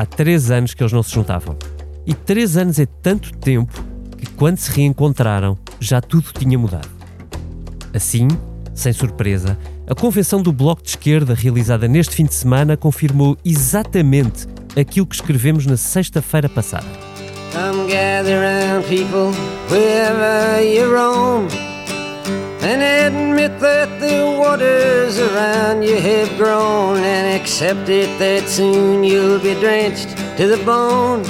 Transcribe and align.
há 0.00 0.06
três 0.06 0.50
anos 0.50 0.72
que 0.72 0.82
eles 0.82 0.92
não 0.92 1.02
se 1.02 1.12
juntavam. 1.14 1.56
E 2.06 2.14
três 2.14 2.56
anos 2.56 2.78
é 2.78 2.86
tanto 2.86 3.32
tempo 3.36 3.84
que, 4.16 4.26
quando 4.30 4.56
se 4.56 4.70
reencontraram, 4.70 5.58
já 5.78 6.00
tudo 6.00 6.32
tinha 6.32 6.58
mudado. 6.58 6.88
Assim, 7.92 8.26
sem 8.74 8.94
surpresa, 8.94 9.58
a 9.86 9.94
convenção 9.94 10.40
do 10.40 10.52
Bloco 10.52 10.82
de 10.82 10.88
Esquerda, 10.90 11.34
realizada 11.34 11.86
neste 11.86 12.14
fim 12.14 12.24
de 12.24 12.32
semana, 12.32 12.78
confirmou 12.78 13.36
exatamente 13.44 14.46
aquilo 14.78 15.06
que 15.06 15.16
escrevemos 15.16 15.66
na 15.66 15.76
sexta-feira 15.76 16.48
passada. 16.48 16.86
Come 17.52 17.90
gather 17.90 18.82
people 18.88 19.32
wherever 19.68 20.62
you 20.64 20.90
roam 20.90 21.69
And 22.62 22.82
admit 22.82 23.58
that 23.60 23.88
the 24.00 24.36
waters 24.38 25.18
around 25.18 25.82
you 25.82 25.96
have 25.96 26.36
grown 26.36 26.98
And 26.98 27.40
accept 27.40 27.88
it 27.88 28.18
that 28.18 28.48
soon 28.48 29.02
you'll 29.02 29.40
be 29.40 29.54
drenched 29.54 30.10
to 30.36 30.46
the 30.46 30.62
bone. 30.64 31.22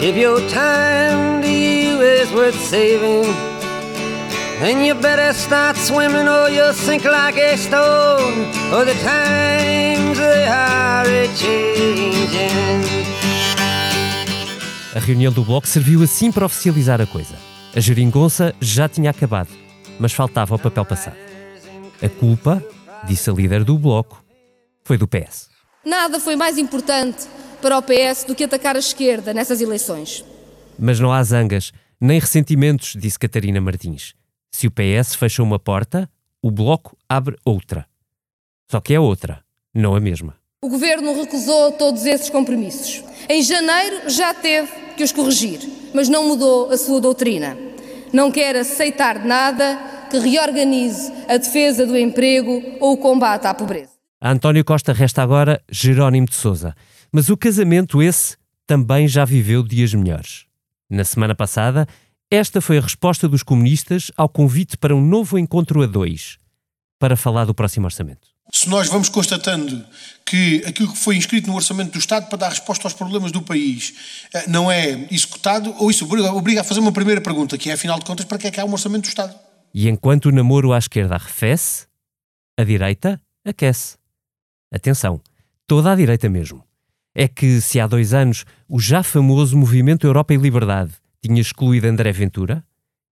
If 0.00 0.16
your 0.16 0.40
time 0.48 1.42
to 1.42 1.48
you 1.50 2.00
is 2.00 2.32
worth 2.32 2.58
saving 2.60 3.26
Then 4.60 4.84
you 4.84 4.94
better 4.94 5.32
start 5.32 5.76
swimming 5.76 6.26
or 6.26 6.48
you'll 6.50 6.72
sink 6.72 7.04
like 7.04 7.36
a 7.36 7.56
stone. 7.56 8.34
Or 8.74 8.84
the 8.84 8.94
times 9.04 10.18
they 10.18 10.46
are 10.48 11.06
changing. 11.36 12.82
A 14.96 14.98
reunião 14.98 15.30
do 15.30 15.44
Bloco 15.44 15.68
serviu 15.68 16.02
assim 16.02 16.32
para 16.32 16.44
oficializar 16.44 17.00
a 17.00 17.06
coisa. 17.06 17.47
A 17.74 17.80
geringonça 17.80 18.54
já 18.60 18.88
tinha 18.88 19.10
acabado, 19.10 19.50
mas 20.00 20.12
faltava 20.12 20.54
o 20.54 20.58
papel 20.58 20.84
passado. 20.84 21.16
A 22.02 22.08
culpa, 22.08 22.64
disse 23.04 23.28
a 23.28 23.32
líder 23.32 23.62
do 23.62 23.78
Bloco, 23.78 24.24
foi 24.84 24.96
do 24.96 25.06
PS. 25.06 25.48
Nada 25.84 26.18
foi 26.18 26.34
mais 26.34 26.56
importante 26.58 27.26
para 27.60 27.76
o 27.76 27.82
PS 27.82 28.24
do 28.24 28.34
que 28.34 28.44
atacar 28.44 28.74
a 28.74 28.78
esquerda 28.78 29.34
nessas 29.34 29.60
eleições. 29.60 30.24
Mas 30.78 30.98
não 30.98 31.12
há 31.12 31.22
zangas, 31.22 31.72
nem 32.00 32.18
ressentimentos, 32.18 32.94
disse 32.98 33.18
Catarina 33.18 33.60
Martins. 33.60 34.14
Se 34.50 34.66
o 34.66 34.70
PS 34.70 35.14
fecha 35.14 35.42
uma 35.42 35.58
porta, 35.58 36.08
o 36.42 36.50
Bloco 36.50 36.96
abre 37.08 37.36
outra. 37.44 37.86
Só 38.70 38.80
que 38.80 38.94
é 38.94 39.00
outra, 39.00 39.44
não 39.74 39.94
a 39.94 40.00
mesma. 40.00 40.36
O 40.62 40.68
governo 40.68 41.14
recusou 41.14 41.72
todos 41.72 42.04
esses 42.06 42.30
compromissos. 42.30 43.04
Em 43.28 43.42
janeiro 43.42 44.08
já 44.08 44.32
teve 44.34 44.70
que 44.96 45.04
os 45.04 45.12
corrigir, 45.12 45.60
mas 45.94 46.08
não 46.08 46.28
mudou 46.28 46.70
a 46.70 46.76
sua 46.76 47.00
doutrina. 47.00 47.56
Não 48.12 48.30
quer 48.30 48.56
aceitar 48.56 49.24
nada 49.24 49.78
que 50.10 50.18
reorganize 50.18 51.12
a 51.28 51.36
defesa 51.36 51.86
do 51.86 51.96
emprego 51.96 52.62
ou 52.80 52.94
o 52.94 52.96
combate 52.96 53.46
à 53.46 53.54
pobreza. 53.54 53.90
A 54.20 54.30
António 54.30 54.64
Costa 54.64 54.92
resta 54.92 55.22
agora 55.22 55.62
Jerónimo 55.70 56.26
de 56.26 56.34
Souza. 56.34 56.74
Mas 57.12 57.28
o 57.28 57.36
casamento 57.36 58.02
esse 58.02 58.36
também 58.66 59.06
já 59.08 59.24
viveu 59.24 59.62
dias 59.62 59.94
melhores. 59.94 60.46
Na 60.90 61.04
semana 61.04 61.34
passada, 61.34 61.86
esta 62.30 62.60
foi 62.60 62.78
a 62.78 62.82
resposta 62.82 63.28
dos 63.28 63.42
comunistas 63.42 64.10
ao 64.16 64.28
convite 64.28 64.76
para 64.76 64.94
um 64.94 65.00
novo 65.00 65.38
encontro 65.38 65.82
a 65.82 65.86
dois, 65.86 66.38
para 66.98 67.16
falar 67.16 67.44
do 67.44 67.54
próximo 67.54 67.86
orçamento 67.86 68.27
se 68.52 68.68
nós 68.68 68.88
vamos 68.88 69.08
constatando 69.08 69.84
que 70.24 70.62
aquilo 70.66 70.92
que 70.92 70.98
foi 70.98 71.16
inscrito 71.16 71.48
no 71.48 71.56
Orçamento 71.56 71.92
do 71.92 71.98
Estado 71.98 72.28
para 72.28 72.38
dar 72.38 72.48
resposta 72.50 72.86
aos 72.86 72.94
problemas 72.94 73.32
do 73.32 73.42
país 73.42 73.94
eh, 74.34 74.44
não 74.48 74.70
é 74.70 75.06
executado, 75.10 75.74
ou 75.78 75.90
isso 75.90 76.06
obriga 76.34 76.60
a 76.60 76.64
fazer 76.64 76.80
uma 76.80 76.92
primeira 76.92 77.20
pergunta, 77.20 77.56
que 77.56 77.70
é, 77.70 77.72
afinal 77.72 77.98
de 77.98 78.04
contas, 78.04 78.26
para 78.26 78.38
que 78.38 78.46
é 78.46 78.50
que 78.50 78.60
há 78.60 78.64
um 78.64 78.72
Orçamento 78.72 79.02
do 79.02 79.08
Estado? 79.08 79.34
E 79.72 79.88
enquanto 79.88 80.26
o 80.26 80.32
namoro 80.32 80.72
à 80.72 80.78
esquerda 80.78 81.14
arrefece, 81.14 81.86
a 82.58 82.64
direita 82.64 83.20
aquece. 83.44 83.96
Atenção, 84.72 85.20
toda 85.66 85.92
a 85.92 85.96
direita 85.96 86.28
mesmo. 86.28 86.64
É 87.14 87.26
que 87.26 87.60
se 87.60 87.80
há 87.80 87.86
dois 87.86 88.12
anos 88.12 88.44
o 88.68 88.78
já 88.78 89.02
famoso 89.02 89.56
Movimento 89.56 90.06
Europa 90.06 90.34
e 90.34 90.36
Liberdade 90.36 90.92
tinha 91.22 91.40
excluído 91.40 91.86
André 91.86 92.12
Ventura, 92.12 92.64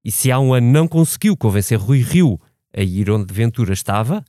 e 0.04 0.12
se 0.12 0.30
há 0.30 0.38
um 0.38 0.54
ano 0.54 0.70
não 0.70 0.86
conseguiu 0.86 1.36
convencer 1.36 1.78
Rui 1.78 2.00
Rio 2.00 2.40
a 2.76 2.82
ir 2.82 3.10
onde 3.10 3.32
Ventura 3.32 3.72
estava, 3.72 4.24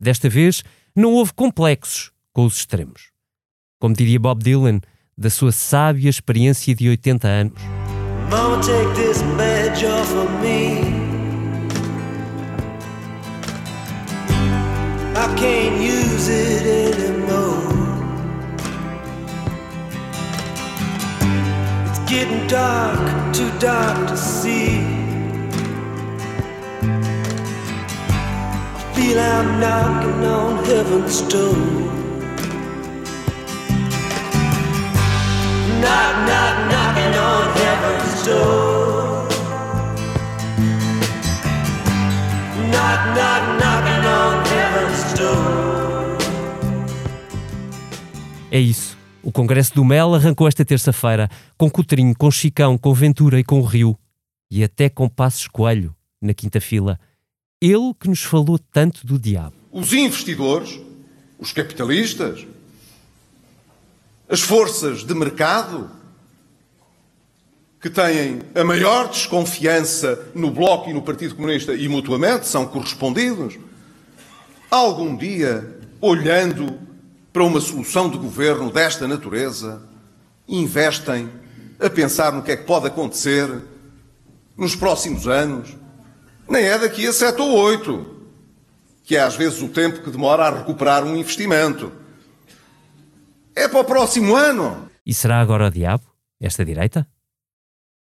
Desta 0.00 0.28
vez, 0.28 0.62
não 0.94 1.12
houve 1.14 1.32
complexos 1.32 2.12
com 2.32 2.44
os 2.44 2.56
extremos. 2.56 3.10
Como 3.80 3.94
diria 3.94 4.18
Bob 4.20 4.42
Dylan, 4.42 4.80
da 5.16 5.28
sua 5.28 5.50
sábia 5.50 6.08
experiência 6.08 6.74
de 6.74 6.88
80 6.88 7.26
anos. 7.26 7.62
Mama, 8.30 8.60
take 8.62 8.94
this 8.94 9.22
badge 9.36 9.84
off 9.86 10.14
of 10.14 10.30
me. 10.40 11.08
I 15.16 15.34
can't 15.36 15.82
use 15.82 16.28
it 16.28 16.64
anymore. 16.64 17.58
It's 21.88 21.98
getting 22.08 22.46
dark, 22.46 23.34
too 23.34 23.50
dark 23.58 24.06
to 24.08 24.16
see. 24.16 24.77
Feel 29.08 29.18
I'm 29.18 29.60
knocking 29.60 30.24
on 30.24 30.64
heaven's 30.64 31.22
door. 31.22 31.56
Knock, 35.80 36.14
knock, 36.28 36.56
knocking 36.70 37.14
on 37.16 37.44
heaven's 37.56 38.26
door. 38.26 39.28
Knock, 42.70 43.00
knock, 43.16 43.42
knocking 43.60 44.04
on 44.06 44.34
heaven's 44.52 45.14
door. 45.18 46.18
É 48.50 48.60
isso. 48.60 48.96
O 49.22 49.32
Congresso 49.32 49.74
do 49.74 49.84
Mel 49.84 50.14
arrancou 50.14 50.48
esta 50.48 50.64
terça-feira 50.64 51.28
com 51.56 51.70
Coutrinho, 51.70 52.14
com 52.16 52.30
Chicão, 52.30 52.78
com 52.78 52.92
Ventura 52.94 53.38
e 53.38 53.44
com 53.44 53.62
Rio. 53.62 53.98
E 54.50 54.64
até 54.64 54.88
com 54.88 55.08
Passos 55.08 55.46
Coelho, 55.48 55.94
na 56.20 56.32
quinta 56.32 56.60
fila 56.60 56.98
ele 57.60 57.92
que 57.98 58.08
nos 58.08 58.22
falou 58.22 58.58
tanto 58.58 59.06
do 59.06 59.18
diabo. 59.18 59.54
Os 59.72 59.92
investidores, 59.92 60.80
os 61.38 61.52
capitalistas, 61.52 62.46
as 64.28 64.40
forças 64.40 65.04
de 65.04 65.14
mercado, 65.14 65.90
que 67.80 67.88
têm 67.88 68.40
a 68.54 68.64
maior 68.64 69.08
desconfiança 69.08 70.30
no 70.34 70.50
Bloco 70.50 70.90
e 70.90 70.92
no 70.92 71.02
Partido 71.02 71.36
Comunista 71.36 71.74
e 71.74 71.88
mutuamente 71.88 72.46
são 72.46 72.66
correspondidos, 72.66 73.56
algum 74.70 75.16
dia, 75.16 75.78
olhando 76.00 76.78
para 77.32 77.44
uma 77.44 77.60
solução 77.60 78.10
de 78.10 78.18
governo 78.18 78.70
desta 78.70 79.06
natureza, 79.06 79.82
investem 80.48 81.28
a 81.78 81.88
pensar 81.88 82.32
no 82.32 82.42
que 82.42 82.50
é 82.50 82.56
que 82.56 82.64
pode 82.64 82.88
acontecer 82.88 83.48
nos 84.56 84.74
próximos 84.74 85.28
anos 85.28 85.76
nem 86.48 86.64
é 86.64 86.78
daqui 86.78 87.06
a 87.06 87.12
sete 87.12 87.40
ou 87.40 87.50
oito, 87.50 88.06
que 89.04 89.16
é 89.16 89.20
às 89.20 89.36
vezes 89.36 89.60
o 89.60 89.68
tempo 89.68 90.02
que 90.02 90.10
demora 90.10 90.44
a 90.44 90.58
recuperar 90.58 91.04
um 91.04 91.16
investimento. 91.16 91.92
É 93.54 93.68
para 93.68 93.80
o 93.80 93.84
próximo 93.84 94.34
ano. 94.34 94.88
E 95.04 95.12
será 95.12 95.40
agora 95.40 95.66
o 95.66 95.70
diabo, 95.70 96.04
esta 96.40 96.64
direita? 96.64 97.06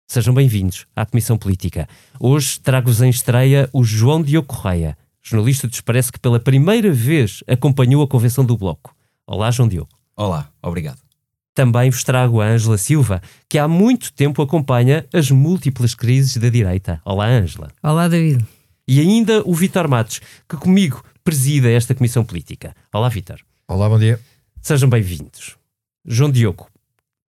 Sejam 0.07 0.33
bem-vindos 0.33 0.87
à 0.95 1.05
Comissão 1.05 1.37
Política. 1.37 1.87
Hoje 2.19 2.59
trago-vos 2.59 3.01
em 3.01 3.09
estreia 3.09 3.69
o 3.71 3.83
João 3.83 4.21
Diogo 4.21 4.47
Correia, 4.47 4.97
jornalista 5.21 5.67
que 5.67 5.81
parece 5.83 6.11
que 6.11 6.19
pela 6.19 6.39
primeira 6.39 6.91
vez 6.91 7.43
acompanhou 7.47 8.03
a 8.03 8.07
convenção 8.07 8.43
do 8.43 8.57
Bloco. 8.57 8.93
Olá, 9.25 9.51
João 9.51 9.69
Diogo. 9.69 9.89
Olá, 10.15 10.51
obrigado. 10.61 11.10
Também 11.53 11.89
vos 11.89 12.03
trago 12.03 12.39
a 12.39 12.45
Ângela 12.45 12.77
Silva, 12.77 13.21
que 13.49 13.57
há 13.57 13.67
muito 13.67 14.13
tempo 14.13 14.41
acompanha 14.41 15.05
as 15.13 15.29
múltiplas 15.29 15.93
crises 15.93 16.37
da 16.37 16.49
direita. 16.49 17.01
Olá, 17.03 17.27
Ângela. 17.27 17.69
Olá, 17.83 18.07
David. 18.07 18.45
E 18.87 18.99
ainda 19.01 19.41
o 19.45 19.53
Vitor 19.53 19.87
Matos, 19.87 20.21
que 20.47 20.55
comigo 20.55 21.03
presida 21.23 21.69
esta 21.69 21.93
comissão 21.93 22.23
política. 22.23 22.73
Olá, 22.93 23.09
Vitor. 23.09 23.39
Olá, 23.67 23.89
bom 23.89 23.99
dia. 23.99 24.19
Sejam 24.61 24.89
bem-vindos. 24.89 25.57
João 26.05 26.31
Diogo, 26.31 26.67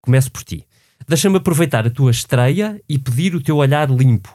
começo 0.01 0.31
por 0.31 0.43
ti. 0.43 0.65
Deixa-me 1.07 1.37
aproveitar 1.37 1.85
a 1.85 1.89
tua 1.89 2.11
estreia 2.11 2.81
e 2.87 2.97
pedir 2.97 3.35
o 3.35 3.41
teu 3.41 3.57
olhar 3.57 3.89
limpo. 3.89 4.33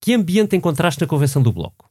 Que 0.00 0.14
ambiente 0.14 0.56
encontraste 0.56 1.00
na 1.00 1.06
convenção 1.06 1.42
do 1.42 1.52
Bloco? 1.52 1.89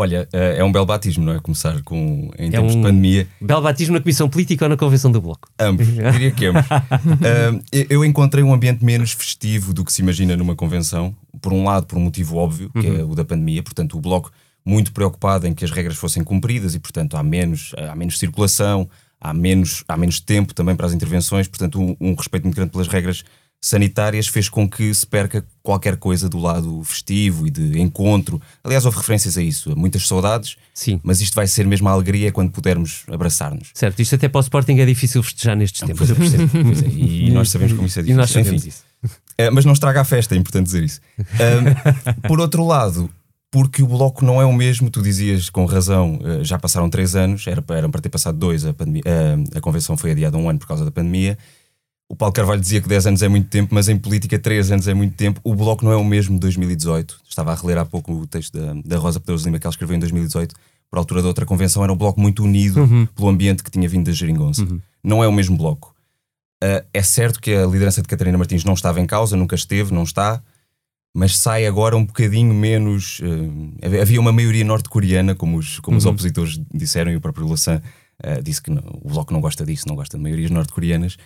Olha, 0.00 0.28
eh, 0.32 0.58
é 0.58 0.64
um 0.64 0.70
belo 0.70 0.86
batismo, 0.86 1.24
não 1.24 1.32
é? 1.32 1.40
Começar 1.40 1.82
com, 1.82 2.30
em 2.38 2.46
é 2.46 2.50
tempos 2.52 2.72
um 2.72 2.80
de 2.80 2.86
pandemia. 2.86 3.26
Belo 3.40 3.62
batismo 3.62 3.94
na 3.94 4.00
Comissão 4.00 4.28
Política 4.28 4.64
ou 4.64 4.68
na 4.68 4.76
Convenção 4.76 5.10
do 5.10 5.20
Bloco? 5.20 5.50
Ambos, 5.58 5.88
diria 5.88 6.30
que 6.30 6.46
ambos. 6.46 6.62
uh, 6.70 7.60
eu 7.90 8.04
encontrei 8.04 8.44
um 8.44 8.54
ambiente 8.54 8.84
menos 8.84 9.10
festivo 9.10 9.74
do 9.74 9.84
que 9.84 9.92
se 9.92 10.00
imagina 10.00 10.36
numa 10.36 10.54
convenção. 10.54 11.12
Por 11.42 11.52
um 11.52 11.64
lado, 11.64 11.84
por 11.86 11.98
um 11.98 12.02
motivo 12.02 12.36
óbvio, 12.36 12.70
que 12.70 12.86
é 12.86 12.90
uhum. 12.90 13.00
é 13.00 13.02
o 13.02 13.14
da 13.16 13.24
pandemia. 13.24 13.60
Portanto, 13.60 13.98
o 13.98 14.00
Bloco 14.00 14.30
muito 14.64 14.92
preocupado 14.92 15.48
em 15.48 15.52
que 15.52 15.64
as 15.64 15.72
regras 15.72 15.96
fossem 15.96 16.22
cumpridas 16.22 16.76
e, 16.76 16.78
portanto, 16.78 17.16
há 17.16 17.22
menos, 17.24 17.72
há 17.76 17.96
menos 17.96 18.20
circulação, 18.20 18.88
há 19.20 19.34
menos, 19.34 19.82
há 19.88 19.96
menos 19.96 20.20
tempo 20.20 20.54
também 20.54 20.76
para 20.76 20.86
as 20.86 20.92
intervenções. 20.92 21.48
Portanto, 21.48 21.80
um, 21.80 21.96
um 22.00 22.14
respeito 22.14 22.44
muito 22.44 22.54
grande 22.54 22.70
pelas 22.70 22.86
regras 22.86 23.24
sanitárias 23.60 24.28
fez 24.28 24.48
com 24.48 24.68
que 24.68 24.92
se 24.94 25.06
perca 25.06 25.44
qualquer 25.62 25.96
coisa 25.96 26.28
do 26.28 26.38
lado 26.38 26.82
festivo 26.84 27.46
e 27.46 27.50
de 27.50 27.80
encontro. 27.80 28.40
Aliás, 28.62 28.84
houve 28.86 28.98
referências 28.98 29.36
a 29.36 29.42
isso, 29.42 29.72
a 29.72 29.74
muitas 29.74 30.06
saudades, 30.06 30.56
Sim. 30.72 31.00
mas 31.02 31.20
isto 31.20 31.34
vai 31.34 31.46
ser 31.46 31.66
mesmo 31.66 31.88
a 31.88 31.92
alegria 31.92 32.30
quando 32.30 32.50
pudermos 32.52 33.02
abraçar-nos. 33.10 33.70
Certo, 33.74 34.00
isto 34.00 34.14
até 34.14 34.28
para 34.28 34.38
o 34.38 34.42
Sporting 34.42 34.78
é 34.78 34.86
difícil 34.86 35.22
festejar 35.22 35.56
nestes 35.56 35.80
tempos. 35.80 35.98
Pois 35.98 36.10
eu 36.10 36.16
percebo. 36.16 36.48
Pois 36.64 36.82
é, 36.82 36.86
e 36.88 37.30
nós 37.30 37.50
sabemos 37.50 37.72
como 37.74 37.86
isso 37.86 37.98
é 37.98 38.02
E 38.02 38.04
difícil. 38.04 38.16
nós 38.20 38.30
sabemos 38.30 38.52
Enfim, 38.64 38.68
isso. 38.68 38.84
eh, 39.36 39.50
mas 39.50 39.64
não 39.64 39.72
estraga 39.72 40.00
a 40.00 40.04
festa, 40.04 40.34
é 40.34 40.38
importante 40.38 40.66
dizer 40.66 40.84
isso. 40.84 41.00
Por 42.26 42.40
outro 42.40 42.64
lado, 42.64 43.10
porque 43.50 43.82
o 43.82 43.86
bloco 43.86 44.24
não 44.24 44.40
é 44.40 44.44
o 44.44 44.52
mesmo, 44.52 44.90
tu 44.90 45.02
dizias 45.02 45.50
com 45.50 45.64
razão, 45.64 46.20
eh, 46.22 46.44
já 46.44 46.58
passaram 46.58 46.88
três 46.88 47.16
anos, 47.16 47.44
eram 47.46 47.62
para 47.90 48.00
ter 48.00 48.08
passado 48.08 48.38
dois, 48.38 48.64
a, 48.64 48.72
pandemia- 48.72 49.02
a 49.54 49.60
convenção 49.60 49.96
foi 49.96 50.12
adiada 50.12 50.36
um 50.36 50.48
ano 50.48 50.58
por 50.58 50.68
causa 50.68 50.84
da 50.84 50.90
pandemia. 50.90 51.36
O 52.10 52.16
Paulo 52.16 52.32
Carvalho 52.32 52.60
dizia 52.60 52.80
que 52.80 52.88
10 52.88 53.06
anos 53.06 53.22
é 53.22 53.28
muito 53.28 53.48
tempo, 53.48 53.74
mas 53.74 53.88
em 53.88 53.98
política 53.98 54.38
3 54.38 54.72
anos 54.72 54.88
é 54.88 54.94
muito 54.94 55.14
tempo. 55.14 55.40
O 55.44 55.54
bloco 55.54 55.84
não 55.84 55.92
é 55.92 55.96
o 55.96 56.04
mesmo 56.04 56.34
de 56.34 56.40
2018. 56.40 57.20
Estava 57.28 57.52
a 57.52 57.54
reler 57.54 57.76
há 57.78 57.84
pouco 57.84 58.12
o 58.12 58.26
texto 58.26 58.58
da, 58.58 58.72
da 58.84 58.96
Rosa 58.96 59.20
Pedroso 59.20 59.44
Lima 59.44 59.58
que 59.58 59.66
ela 59.66 59.72
escreveu 59.72 59.94
em 59.94 59.98
2018, 60.00 60.54
por 60.90 60.98
altura 60.98 61.20
da 61.20 61.28
outra 61.28 61.44
convenção. 61.44 61.84
Era 61.84 61.92
um 61.92 61.96
bloco 61.96 62.18
muito 62.20 62.42
unido 62.42 63.08
pelo 63.14 63.28
ambiente 63.28 63.62
que 63.62 63.70
tinha 63.70 63.86
vindo 63.88 64.06
da 64.06 64.12
Geringonça. 64.12 64.66
Não 65.04 65.22
é 65.22 65.28
o 65.28 65.32
mesmo 65.32 65.56
bloco. 65.56 65.94
Uh, 66.64 66.82
é 66.94 67.02
certo 67.02 67.40
que 67.40 67.52
a 67.52 67.66
liderança 67.66 68.00
de 68.00 68.08
Catarina 68.08 68.38
Martins 68.38 68.64
não 68.64 68.72
estava 68.74 69.00
em 69.00 69.06
causa, 69.06 69.36
nunca 69.36 69.54
esteve, 69.54 69.92
não 69.94 70.02
está, 70.02 70.42
mas 71.14 71.36
sai 71.38 71.66
agora 71.66 71.94
um 71.96 72.04
bocadinho 72.04 72.52
menos. 72.54 73.20
uh, 73.20 74.00
havia 74.00 74.18
uma 74.20 74.32
maioria 74.32 74.64
norte-coreana, 74.64 75.34
como, 75.34 75.58
os, 75.58 75.78
como 75.80 75.96
os 75.98 76.04
opositores 76.10 76.58
disseram, 76.74 77.12
e 77.12 77.16
o 77.16 77.20
próprio 77.20 77.46
Lassan 77.46 77.80
uh, 78.24 78.42
disse 78.42 78.60
que 78.62 78.70
não- 78.70 78.82
o 79.02 79.08
Bloco 79.10 79.32
não 79.32 79.40
gosta 79.40 79.64
disso, 79.64 79.84
não 79.86 79.94
gosta 79.94 80.16
de 80.16 80.22
maiorias 80.22 80.50
norte-coreanas. 80.50 81.16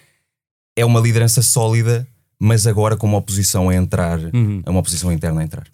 É 0.77 0.85
uma 0.85 1.01
liderança 1.01 1.43
sólida, 1.43 2.07
mas 2.39 2.67
agora 2.67 2.97
com 2.97 3.07
uma 3.07 3.19
oposição 3.19 3.69
a 3.69 3.75
entrar, 3.75 4.19
é 4.65 4.71
uma 4.71 4.81
oposição 4.81 5.13
interna 5.13 5.41
a 5.41 5.45
entrar. 5.45 5.67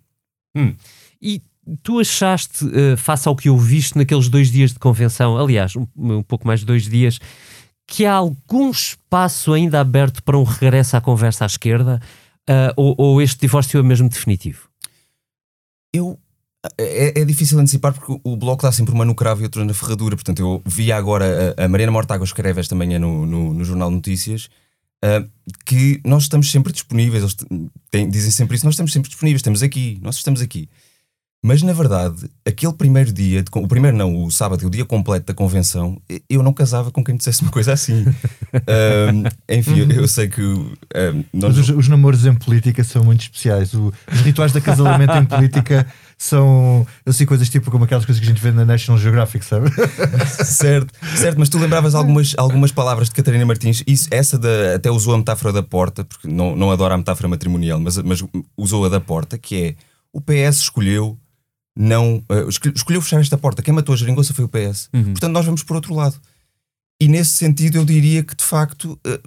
E 1.21 1.43
tu 1.83 2.01
achaste, 2.01 2.65
eh, 2.75 2.97
face 2.97 3.29
ao 3.29 3.37
que 3.37 3.51
ouviste 3.51 3.97
naqueles 3.97 4.29
dois 4.29 4.51
dias 4.51 4.73
de 4.73 4.79
convenção, 4.79 5.37
aliás, 5.37 5.77
um, 5.77 5.87
um 5.97 6.23
pouco 6.23 6.47
mais 6.47 6.61
de 6.61 6.67
dois 6.67 6.85
dias, 6.89 7.19
que 7.87 8.05
há 8.05 8.15
algum 8.15 8.71
espaço 8.71 9.53
ainda 9.53 9.81
aberto 9.81 10.23
para 10.23 10.39
um 10.39 10.45
regresso 10.45 10.97
à 10.97 11.01
conversa 11.01 11.45
à 11.45 11.47
esquerda? 11.47 12.01
Ah, 12.49 12.73
ou, 12.77 12.95
ou 12.97 13.23
este 13.23 13.41
divórcio 13.41 13.79
é 13.79 13.83
mesmo 13.83 14.09
definitivo? 14.09 14.69
Eu. 15.93 16.19
É, 16.77 17.21
é 17.21 17.25
difícil 17.25 17.59
antecipar 17.59 17.95
porque 17.95 18.21
o 18.25 18.37
bloco 18.37 18.63
dá 18.63 18.73
sempre 18.73 18.93
uma 18.93 19.05
no 19.05 19.15
cravo 19.15 19.41
e 19.41 19.45
outra 19.45 19.65
na 19.65 19.73
ferradura. 19.73 20.17
Portanto, 20.17 20.41
eu 20.41 20.63
vi 20.67 20.91
agora 20.91 21.55
a, 21.57 21.65
a 21.65 21.69
Mariana 21.69 21.93
Mortágua 21.93 22.25
escreve 22.25 22.61
esta 22.61 22.75
manhã 22.75 22.99
no, 22.99 23.25
no, 23.25 23.55
no 23.55 23.65
Jornal 23.65 23.89
de 23.89 23.97
Notícias 23.97 24.51
ah, 25.03 25.25
que 25.65 26.01
nós 26.05 26.25
estamos 26.25 26.51
sempre 26.51 26.73
disponíveis. 26.73 27.23
Eles 27.23 27.37
têm- 27.91 28.09
dizem 28.11 28.31
sempre 28.31 28.57
isso: 28.57 28.65
nós 28.65 28.75
estamos 28.75 28.93
sempre 28.93 29.09
disponíveis, 29.09 29.41
estamos 29.41 29.63
aqui, 29.63 29.99
nós 30.03 30.17
estamos 30.17 30.41
aqui. 30.41 30.69
Mas 31.41 31.63
na 31.63 31.73
verdade, 31.73 32.29
aquele 32.45 32.73
primeiro 32.73 33.13
dia, 33.13 33.45
de 33.45 33.51
o 33.55 33.69
primeiro 33.69 33.97
não, 33.97 34.25
o 34.25 34.31
sábado, 34.31 34.67
o 34.67 34.71
dia 34.71 34.85
completo 34.85 35.27
da 35.27 35.35
convenção, 35.35 35.97
eu 36.29 36.43
não 36.43 36.53
casava 36.53 36.91
com 36.91 37.03
quem 37.05 37.17
dissesse 37.17 37.43
uma 37.43 37.51
coisa 37.51 37.73
assim. 37.73 38.05
Ah, 38.67 39.31
enfim, 39.55 39.81
eu, 39.81 39.91
eu 39.91 40.09
sei 40.09 40.27
que 40.27 40.41
ah, 40.95 41.13
nós, 41.35 41.57
os, 41.59 41.69
os 41.69 41.87
namoros 41.87 42.25
em 42.25 42.35
política 42.35 42.83
são 42.83 43.05
muito 43.05 43.21
especiais. 43.21 43.75
O- 43.75 43.93
os 44.11 44.21
rituais 44.23 44.53
de 44.53 44.59
acasalamento 44.59 45.13
em 45.13 45.25
política 45.27 45.87
são 46.17 46.87
assim, 47.05 47.27
coisas 47.27 47.49
tipo 47.51 47.71
como 47.71 47.85
aquelas 47.85 48.07
coisas 48.07 48.19
que 48.21 48.27
a 48.27 48.33
gente 48.33 48.43
vê 48.43 48.51
na 48.51 48.65
National 48.65 48.99
Geographic, 48.99 49.45
sabe? 49.45 49.71
certo, 50.47 50.93
certo, 51.15 51.39
mas 51.39 51.51
tu 51.51 51.59
lembravas 51.59 51.95
algumas, 51.95 52.35
algumas 52.39 52.73
palavras 52.73 53.09
de 53.11 53.15
Catarina 53.15 53.45
Martins, 53.45 53.83
isso, 53.87 54.09
essa 54.11 54.39
da, 54.39 54.75
até 54.75 54.91
usou 54.91 55.15
a 55.15 55.19
metáfora 55.19 55.53
da 55.53 55.63
porta, 55.63 56.03
porque 56.03 56.27
não, 56.27 56.57
não 56.57 56.71
adoro 56.71 56.95
a 56.95 56.99
metáfora 56.99 57.29
matrimonial, 57.29 57.79
mas, 57.79 57.99
mas 57.99 58.25
usou 58.57 58.87
a 58.87 58.89
da 58.89 59.01
porta, 59.01 59.37
que 59.37 59.63
é 59.63 59.75
o 60.11 60.21
PS 60.23 60.61
escolheu 60.61 61.19
não 61.81 62.21
eh, 62.29 62.45
escolheu, 62.75 63.01
fechar 63.01 63.21
esta 63.21 63.39
porta. 63.39 63.63
Quem 63.63 63.73
matou 63.73 63.93
a 63.93 63.97
geringonça 63.97 64.35
foi 64.35 64.45
o 64.45 64.49
PS. 64.49 64.89
Portanto, 64.91 65.33
nós 65.33 65.47
vamos 65.47 65.63
por 65.63 65.77
outro 65.77 65.95
lado. 65.95 66.21
E 67.01 67.07
nesse 67.07 67.31
sentido, 67.31 67.79
eu 67.79 67.85
diria 67.85 68.25
que 68.25 68.35
de 68.35 68.43
facto 68.43 68.99
eh, 69.07 69.21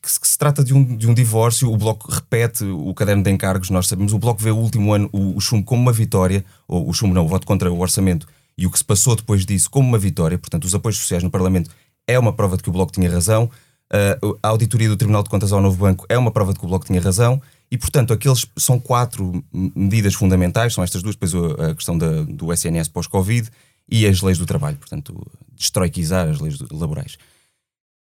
que 0.00 0.12
se, 0.12 0.20
que 0.20 0.28
se 0.28 0.38
trata 0.38 0.62
de 0.62 0.72
um, 0.72 0.96
de 0.96 1.10
um 1.10 1.12
divórcio. 1.12 1.68
O 1.68 1.76
Bloco 1.76 2.08
repete 2.08 2.62
o 2.62 2.94
caderno 2.94 3.24
de 3.24 3.30
encargos, 3.32 3.70
nós 3.70 3.88
sabemos. 3.88 4.12
O 4.12 4.18
Bloco 4.20 4.40
vê 4.40 4.52
o 4.52 4.56
último 4.56 4.94
ano 4.94 5.10
o, 5.12 5.36
o 5.36 5.40
chumbo 5.40 5.64
como 5.64 5.82
uma 5.82 5.92
vitória, 5.92 6.44
ou 6.68 6.88
o 6.88 6.92
chumbo 6.92 7.12
não, 7.12 7.24
o 7.24 7.28
voto 7.28 7.44
contra 7.44 7.72
o 7.72 7.80
orçamento, 7.80 8.28
e 8.56 8.66
o 8.66 8.70
que 8.70 8.78
se 8.78 8.84
passou 8.84 9.16
depois 9.16 9.44
disso 9.44 9.68
como 9.68 9.88
uma 9.88 9.98
vitória. 9.98 10.38
Portanto, 10.38 10.64
os 10.64 10.74
apoios 10.76 10.98
sociais 10.98 11.24
no 11.24 11.30
Parlamento 11.30 11.70
é 12.06 12.16
uma 12.16 12.32
prova 12.32 12.56
de 12.56 12.62
que 12.62 12.68
o 12.68 12.72
Bloco 12.72 12.92
tinha 12.92 13.10
razão. 13.10 13.50
Eh, 13.92 14.18
a 14.44 14.48
auditoria 14.48 14.88
do 14.88 14.96
Tribunal 14.96 15.24
de 15.24 15.28
Contas 15.28 15.52
ao 15.52 15.60
Novo 15.60 15.76
Banco 15.76 16.06
é 16.08 16.16
uma 16.16 16.30
prova 16.30 16.52
de 16.52 16.60
que 16.60 16.64
o 16.64 16.68
Bloco 16.68 16.86
tinha 16.86 17.00
razão. 17.00 17.42
E, 17.70 17.76
portanto, 17.76 18.12
aqueles 18.12 18.46
são 18.56 18.78
quatro 18.78 19.44
medidas 19.52 20.14
fundamentais, 20.14 20.72
são 20.74 20.84
estas 20.84 21.02
duas, 21.02 21.16
depois 21.16 21.34
a 21.34 21.74
questão 21.74 21.98
da- 21.98 22.22
do 22.22 22.52
SNS 22.52 22.88
pós-Covid 22.90 23.48
e 23.90 24.06
as 24.06 24.20
leis 24.22 24.38
do 24.38 24.46
trabalho, 24.46 24.76
portanto, 24.76 25.20
destroiquizar 25.52 26.28
as 26.28 26.40
leis 26.40 26.58
laborais. 26.70 27.16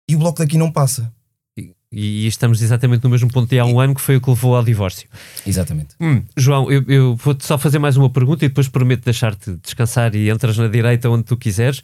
E 0.08 0.14
o 0.14 0.18
Bloco 0.18 0.38
daqui 0.38 0.58
não 0.58 0.70
passa. 0.70 1.10
E, 1.56 1.72
e 1.90 2.26
estamos 2.26 2.60
exatamente 2.60 3.04
no 3.04 3.10
mesmo 3.10 3.30
ponto 3.32 3.48
de 3.48 3.58
há 3.58 3.64
um 3.64 3.78
ano 3.80 3.94
que 3.94 4.00
foi 4.00 4.16
o 4.16 4.20
que 4.20 4.28
levou 4.28 4.56
ao 4.56 4.64
divórcio. 4.64 5.08
Exatamente. 5.46 5.94
Hum, 6.00 6.22
João, 6.36 6.70
eu, 6.70 6.82
eu 6.88 7.16
vou-te 7.16 7.46
só 7.46 7.56
fazer 7.56 7.78
mais 7.78 7.96
uma 7.96 8.10
pergunta 8.10 8.44
e 8.44 8.48
depois 8.48 8.68
prometo 8.68 9.04
deixar-te 9.04 9.56
descansar 9.62 10.14
e 10.14 10.28
entras 10.28 10.58
na 10.58 10.66
direita 10.68 11.08
onde 11.08 11.22
tu 11.24 11.36
quiseres. 11.36 11.80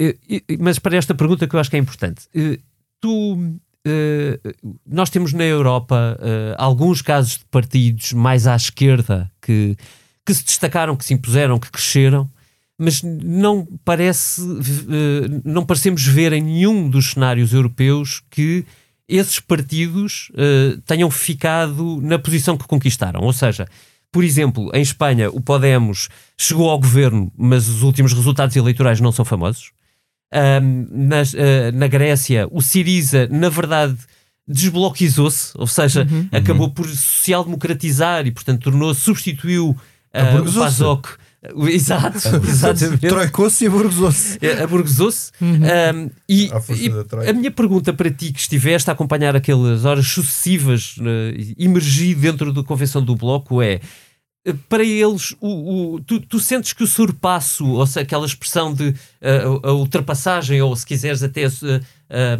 E- 0.00 0.16
e- 0.48 0.56
mas 0.58 0.78
para 0.78 0.96
esta 0.96 1.14
pergunta 1.14 1.46
que 1.46 1.54
eu 1.54 1.60
acho 1.60 1.68
que 1.70 1.76
é 1.76 1.78
importante, 1.78 2.22
eh, 2.34 2.58
tu. 3.00 3.58
Eh, 3.86 4.38
nós 4.86 5.10
temos 5.10 5.32
na 5.32 5.44
Europa 5.44 6.18
eh, 6.20 6.54
alguns 6.58 7.02
casos 7.02 7.38
de 7.38 7.44
partidos 7.46 8.12
mais 8.12 8.46
à 8.46 8.54
esquerda 8.54 9.30
que, 9.40 9.76
que 10.24 10.34
se 10.34 10.44
destacaram, 10.44 10.96
que 10.96 11.04
se 11.04 11.14
impuseram, 11.14 11.58
que 11.58 11.70
cresceram, 11.70 12.30
mas 12.78 13.02
não 13.02 13.66
parece, 13.84 14.42
eh, 14.42 15.40
não 15.44 15.64
parecemos 15.64 16.04
ver 16.04 16.32
em 16.32 16.42
nenhum 16.42 16.88
dos 16.88 17.12
cenários 17.12 17.52
europeus 17.52 18.22
que 18.30 18.64
esses 19.08 19.40
partidos 19.40 20.30
eh, 20.36 20.78
tenham 20.86 21.10
ficado 21.10 22.00
na 22.00 22.18
posição 22.18 22.56
que 22.56 22.66
conquistaram. 22.66 23.20
Ou 23.20 23.32
seja, 23.32 23.66
por 24.10 24.24
exemplo, 24.24 24.70
em 24.74 24.82
Espanha, 24.82 25.30
o 25.30 25.40
Podemos 25.40 26.08
chegou 26.38 26.70
ao 26.70 26.78
governo, 26.78 27.32
mas 27.36 27.68
os 27.68 27.82
últimos 27.82 28.12
resultados 28.12 28.56
eleitorais 28.56 29.00
não 29.00 29.12
são 29.12 29.24
famosos. 29.24 29.72
Ahm, 30.32 30.86
nas- 30.90 31.34
ah, 31.34 31.70
na 31.72 31.86
Grécia, 31.86 32.48
o 32.50 32.62
Siriza, 32.62 33.28
na 33.30 33.48
verdade, 33.48 33.96
desbloquizou-se, 34.48 35.52
ou 35.56 35.66
seja, 35.66 36.06
acabou 36.32 36.70
por 36.70 36.86
social-democratizar 36.88 38.26
e, 38.26 38.30
portanto, 38.30 38.62
tornou 38.62 38.94
substituiu 38.94 39.76
ah, 40.12 40.40
o. 40.40 40.52
PASOK. 40.52 41.08
Exato, 41.68 42.18
exatamente. 42.48 43.08
Troicou-se 43.08 43.64
e 43.64 43.66
aburguesou-se. 43.66 44.38
É, 44.40 44.62
aburguesou-se. 44.62 45.32
Um, 45.40 46.08
e, 46.28 46.46
e 46.46 47.28
a 47.28 47.32
minha 47.32 47.50
pergunta 47.50 47.92
para 47.92 48.08
ti, 48.12 48.32
que 48.32 48.38
estiveste 48.38 48.88
a 48.88 48.92
acompanhar 48.92 49.34
aquelas 49.34 49.84
horas 49.84 50.06
sucessivas, 50.06 50.94
né, 50.98 51.34
imergido 51.58 52.20
dentro 52.20 52.52
da 52.52 52.62
convenção 52.62 53.02
do 53.02 53.16
Bloco, 53.16 53.60
é 53.60 53.72
eh, 53.72 53.80
para 54.68 54.82
eles, 54.84 55.34
o, 55.40 55.94
o- 55.94 56.00
tu, 56.00 56.18
tu 56.20 56.40
sentes 56.40 56.72
que 56.72 56.82
o 56.82 56.86
surpasso, 56.86 57.64
ou 57.66 57.86
seja, 57.86 58.00
aquela 58.00 58.26
expressão 58.26 58.74
de 58.74 58.94
eh, 59.20 59.42
a, 59.62 59.72
ultrapassagem, 59.72 60.60
ou 60.60 60.74
se 60.74 60.84
quiseres 60.84 61.22
até 61.22 61.42
eh, 61.44 61.48
eh, 61.48 61.80
eh, 62.10 62.36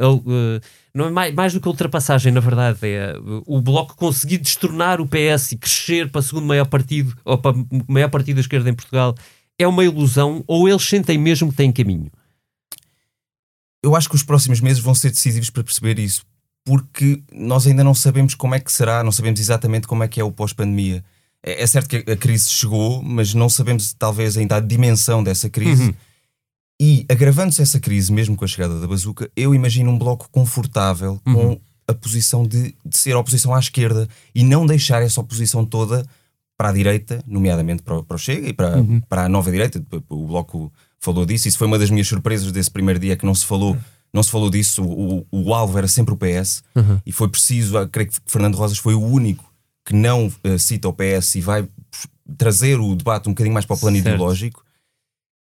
eh, 0.00 0.60
não 0.92 1.06
é 1.06 1.10
mais, 1.10 1.34
mais 1.34 1.52
do 1.52 1.60
que 1.60 1.68
ultrapassagem, 1.68 2.32
na 2.32 2.40
verdade, 2.40 2.78
é 2.82 3.12
eh, 3.12 3.18
o 3.46 3.60
Bloco 3.60 3.94
conseguir 3.96 4.38
destornar 4.38 5.00
o 5.00 5.06
PS 5.06 5.52
e 5.52 5.56
crescer 5.56 6.10
para 6.10 6.18
o 6.18 6.22
segundo 6.22 6.46
maior 6.46 6.66
partido, 6.66 7.16
ou 7.24 7.38
para 7.38 7.56
o 7.56 7.66
maior 7.86 8.10
partido 8.10 8.36
da 8.36 8.40
esquerda 8.40 8.68
em 8.68 8.74
Portugal, 8.74 9.14
é 9.58 9.68
uma 9.68 9.84
ilusão, 9.84 10.42
ou 10.48 10.68
eles 10.68 10.82
sentem 10.82 11.16
mesmo 11.16 11.50
que 11.50 11.56
têm 11.56 11.70
caminho? 11.70 12.10
Eu 13.82 13.94
acho 13.94 14.08
que 14.08 14.16
os 14.16 14.22
próximos 14.24 14.60
meses 14.60 14.82
vão 14.82 14.94
ser 14.94 15.10
decisivos 15.10 15.48
para 15.50 15.62
perceber 15.62 15.98
isso, 15.98 16.24
porque 16.64 17.22
nós 17.32 17.66
ainda 17.68 17.84
não 17.84 17.94
sabemos 17.94 18.34
como 18.34 18.54
é 18.56 18.58
que 18.60 18.72
será, 18.72 19.04
não 19.04 19.12
sabemos 19.12 19.38
exatamente 19.38 19.86
como 19.86 20.02
é 20.02 20.08
que 20.08 20.20
é 20.20 20.24
o 20.24 20.32
pós-pandemia. 20.32 21.04
É, 21.42 21.62
é 21.62 21.66
certo 21.66 21.88
que 21.88 22.10
a 22.10 22.16
crise 22.16 22.48
chegou, 22.50 23.02
mas 23.02 23.34
não 23.34 23.48
sabemos 23.48 23.92
talvez 23.98 24.36
ainda 24.36 24.56
a 24.56 24.60
dimensão 24.60 25.22
dessa 25.22 25.48
crise. 25.50 25.94
E 26.80 27.06
agravando-se 27.08 27.62
essa 27.62 27.80
crise, 27.80 28.12
mesmo 28.12 28.36
com 28.36 28.44
a 28.44 28.48
chegada 28.48 28.78
da 28.78 28.86
bazuca, 28.86 29.30
eu 29.34 29.54
imagino 29.54 29.90
um 29.90 29.98
bloco 29.98 30.28
confortável 30.30 31.18
com 31.24 31.58
a 31.88 31.94
posição 31.94 32.46
de, 32.46 32.74
de 32.84 32.96
ser 32.98 33.12
a 33.12 33.18
oposição 33.18 33.54
à 33.54 33.58
esquerda 33.58 34.08
e 34.34 34.44
não 34.44 34.66
deixar 34.66 35.02
essa 35.02 35.20
oposição 35.20 35.64
toda 35.64 36.04
para 36.58 36.68
a 36.70 36.72
direita, 36.72 37.22
nomeadamente 37.26 37.82
para, 37.82 37.98
o- 37.98 38.02
para 38.04 38.16
o 38.16 38.18
Chega 38.18 38.48
e 38.48 38.52
para, 38.52 38.76
para 39.08 39.24
a 39.24 39.28
nova 39.28 39.50
direita. 39.50 39.82
O 40.08 40.26
Bloco 40.26 40.70
falou 40.98 41.24
disso. 41.24 41.48
Isso 41.48 41.56
foi 41.58 41.66
uma 41.66 41.78
das 41.78 41.90
minhas 41.90 42.08
surpresas 42.08 42.50
desse 42.52 42.70
primeiro 42.70 42.98
dia 43.00 43.16
que 43.16 43.24
não 43.24 43.34
se 43.34 43.44
falou. 43.46 43.76
Não 44.12 44.22
se 44.22 44.30
falou 44.30 44.48
disso, 44.50 44.82
o, 44.82 45.26
o, 45.30 45.44
o 45.50 45.54
alvo 45.54 45.76
era 45.78 45.86
sempre 45.88 46.12
o 46.14 46.16
PS 46.16 46.62
e 47.04 47.12
foi 47.12 47.28
preciso, 47.28 47.86
creio 47.88 48.08
que 48.10 48.16
Fernando 48.26 48.54
Rosas 48.56 48.78
foi 48.78 48.94
o 48.94 49.02
único 49.02 49.45
que 49.86 49.94
não 49.94 50.30
eh, 50.42 50.58
cita 50.58 50.88
o 50.88 50.92
PS 50.92 51.36
e 51.36 51.40
vai 51.40 51.66
trazer 52.36 52.80
o 52.80 52.94
debate 52.96 53.28
um 53.28 53.32
bocadinho 53.32 53.54
mais 53.54 53.64
para 53.64 53.76
o 53.76 53.78
plano 53.78 53.96
Certo. 53.96 54.08
ideológico. 54.08 54.66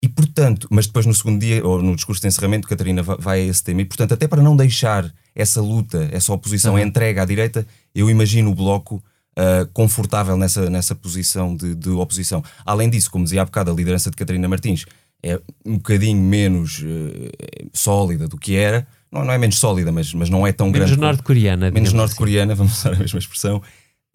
E 0.02 0.08
portanto, 0.08 0.68
mas 0.70 0.86
depois 0.86 1.06
no 1.06 1.14
segundo 1.14 1.40
dia, 1.40 1.66
ou 1.66 1.82
no 1.82 1.96
discurso 1.96 2.20
de 2.20 2.28
encerramento, 2.28 2.68
Catarina 2.68 3.02
vai 3.02 3.40
a 3.40 3.44
esse 3.44 3.64
tema. 3.64 3.80
E 3.80 3.86
portanto, 3.86 4.12
até 4.12 4.28
para 4.28 4.42
não 4.42 4.54
deixar 4.54 5.10
essa 5.34 5.62
luta, 5.62 6.10
essa 6.12 6.30
oposição, 6.30 6.74
uhum. 6.74 6.80
entrega 6.80 7.22
à 7.22 7.24
direita, 7.24 7.66
eu 7.94 8.10
imagino 8.10 8.50
o 8.50 8.54
Bloco 8.54 8.96
uh, 8.96 9.66
confortável 9.72 10.36
nessa, 10.36 10.68
nessa 10.68 10.94
posição 10.94 11.56
de, 11.56 11.74
de, 11.74 11.88
oposição. 11.88 12.44
Além 12.66 12.90
disso, 12.90 13.10
como 13.10 13.24
dizia 13.24 13.40
há 13.40 13.44
bocado, 13.46 13.70
a 13.70 13.74
liderança 13.74 14.10
de 14.10 14.16
Catarina 14.16 14.46
Martins 14.46 14.84
é 15.22 15.40
um 15.64 15.76
bocadinho 15.76 16.20
menos 16.20 16.80
uh, 16.80 17.70
sólida 17.72 18.28
do 18.28 18.36
que 18.36 18.56
era. 18.56 18.86
Não, 19.10 19.24
não 19.24 19.32
é 19.32 19.38
menos 19.38 19.56
sólida, 19.58 19.90
mas, 19.90 20.12
mas 20.12 20.28
não 20.28 20.46
é 20.46 20.52
tão 20.52 20.66
menos 20.66 20.90
grande. 20.90 21.00
Menos 21.00 21.16
norte-coreana. 21.16 21.70
Menos 21.70 21.88
assim. 21.88 21.96
norte-coreana, 21.96 22.52
assim. 22.52 22.58
vamos 22.60 22.78
usar 22.78 22.92
a 22.92 22.98
mesma 22.98 23.18
expressão. 23.18 23.62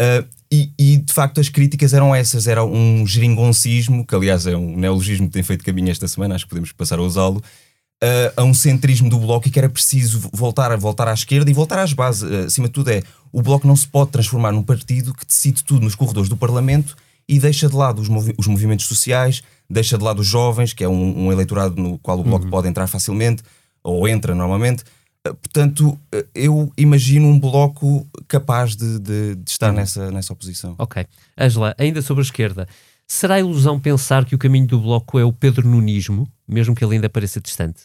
Uh, 0.01 0.25
e, 0.51 0.72
e, 0.79 0.98
de 0.98 1.13
facto 1.13 1.39
as 1.39 1.50
críticas 1.50 1.94
eram 1.94 2.15
essas, 2.15 2.48
era 2.48 2.63
um 2.63 3.06
geringoncismo, 3.06 4.06
que 4.06 4.15
aliás 4.15 4.48
é 4.48 4.56
um 4.56 4.75
neologismo 4.75 5.27
que 5.27 5.34
tem 5.34 5.44
feito 5.44 5.63
caminho 5.63 5.91
esta 5.91 6.08
semana, 6.08 6.34
acho 6.34 6.46
que 6.46 6.50
podemos 6.50 6.72
passar 6.72 6.98
a 6.98 7.03
usá-lo, 7.03 7.38
uh, 7.38 8.34
a 8.36 8.44
um 8.44 8.53
centrismo 8.53 9.10
do 9.10 9.20
Bloco 9.20 9.48
e 9.48 9.51
que 9.51 9.60
era 9.60 9.70
preciso 9.70 10.29
voltar, 10.34 10.75
voltar 10.77 11.08
à 11.08 11.13
esquerda 11.13 11.51
e 11.51 11.53
voltar 11.53 11.79
às 11.79 11.94
bases. 11.94 12.24
Uh, 12.24 12.46
acima 12.48 12.68
de 12.68 12.74
tudo 12.74 12.89
é, 12.89 13.03
o 13.32 13.41
Bloco 13.41 13.68
não 13.68 13.75
se 13.75 13.88
pode 13.88 14.12
transformar 14.12 14.51
num 14.51 14.63
partido 14.63 15.13
que 15.13 15.25
decide 15.25 15.63
tudo 15.63 15.84
nos 15.84 15.96
corredores 15.96 16.29
do 16.29 16.38
Parlamento 16.38 16.96
e 17.27 17.38
deixa 17.38 17.70
de 17.70 17.75
lado 17.75 18.01
os, 18.01 18.10
movi 18.10 18.34
os 18.38 18.48
movimentos 18.48 18.88
sociais, 18.88 19.44
deixa 19.70 19.98
de 19.98 20.03
lado 20.03 20.20
os 20.20 20.27
jovens, 20.27 20.74
que 20.74 20.84
é 20.84 20.89
um, 20.89 21.27
um 21.27 21.32
eleitorado 21.32 21.79
no 21.79 22.00
qual 22.00 22.20
o 22.20 22.24
Bloco 22.24 22.46
uhum. 22.46 22.50
pode 22.51 22.68
entrar 22.68 22.88
facilmente, 22.88 23.44
ou 23.84 24.08
entra 24.08 24.34
normalmente. 24.34 24.84
Uh, 25.28 25.36
portanto, 25.36 26.00
eu 26.34 26.72
imagino 26.78 27.28
um 27.28 27.40
bloco 27.40 28.08
capaz 28.28 28.76
de, 28.76 29.00
de, 29.00 29.36
de 29.36 29.52
estar 29.52 29.70
uhum. 29.70 29.76
nessa, 29.76 30.12
nessa 30.12 30.34
oposição. 30.34 30.76
Ok. 30.78 31.06
Angela, 31.38 31.76
ainda 31.78 32.02
sobre 32.02 32.22
a 32.22 32.26
esquerda, 32.26 32.68
será 33.08 33.40
ilusão 33.40 33.80
pensar 33.80 34.26
que 34.26 34.36
o 34.36 34.38
caminho 34.38 34.68
do 34.68 34.80
bloco 34.80 35.20
é 35.20 35.26
o 35.26 35.34
Pedro 35.34 35.68
Nunismo, 35.68 36.32
mesmo 36.48 36.74
que 36.76 36.84
ele 36.84 36.96
ainda 36.96 37.10
pareça 37.10 37.42
distante? 37.42 37.82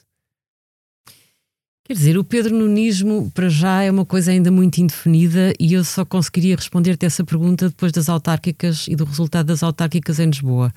Quer 1.86 1.92
dizer, 1.92 2.16
o 2.16 2.24
Pedro 2.24 2.56
Nunismo, 2.56 3.30
para 3.34 3.50
já, 3.50 3.82
é 3.82 3.90
uma 3.90 4.06
coisa 4.06 4.30
ainda 4.30 4.50
muito 4.50 4.78
indefinida 4.78 5.52
e 5.60 5.74
eu 5.74 5.84
só 5.84 6.02
conseguiria 6.02 6.56
responder-te 6.56 7.04
essa 7.04 7.22
pergunta 7.22 7.68
depois 7.68 7.92
das 7.92 8.08
autárquicas 8.08 8.86
e 8.88 8.96
do 8.96 9.04
resultado 9.04 9.46
das 9.46 9.62
autárquicas 9.62 10.18
em 10.18 10.26
Lisboa. 10.26 10.72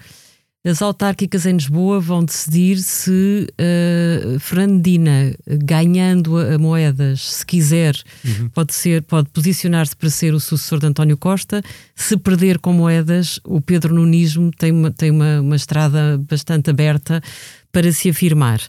As 0.66 0.82
autárquicas 0.82 1.46
em 1.46 1.54
Lisboa 1.54 2.00
vão 2.00 2.26
decidir 2.26 2.78
se 2.80 3.48
uh, 3.54 4.40
Fernandina, 4.40 5.34
ganhando 5.48 6.38
a, 6.38 6.56
a, 6.56 6.58
moedas, 6.58 7.22
se 7.22 7.46
quiser, 7.46 7.96
uhum. 8.26 8.50
pode 8.50 8.74
ser, 8.74 9.02
pode 9.04 9.30
posicionar-se 9.30 9.96
para 9.96 10.10
ser 10.10 10.34
o 10.34 10.40
sucessor 10.40 10.80
de 10.80 10.88
António 10.88 11.16
Costa. 11.16 11.62
Se 11.96 12.18
perder 12.18 12.60
com 12.60 12.74
moedas, 12.74 13.40
o 13.46 13.62
Pedro 13.62 13.96
Nunismo 13.96 14.52
tem 14.52 14.72
uma, 14.72 14.92
tem 14.92 15.10
uma, 15.10 15.40
uma 15.40 15.56
estrada 15.56 16.18
bastante 16.18 16.70
aberta 16.70 17.22
para 17.77 17.91
se 17.91 18.10
afirmar. 18.10 18.60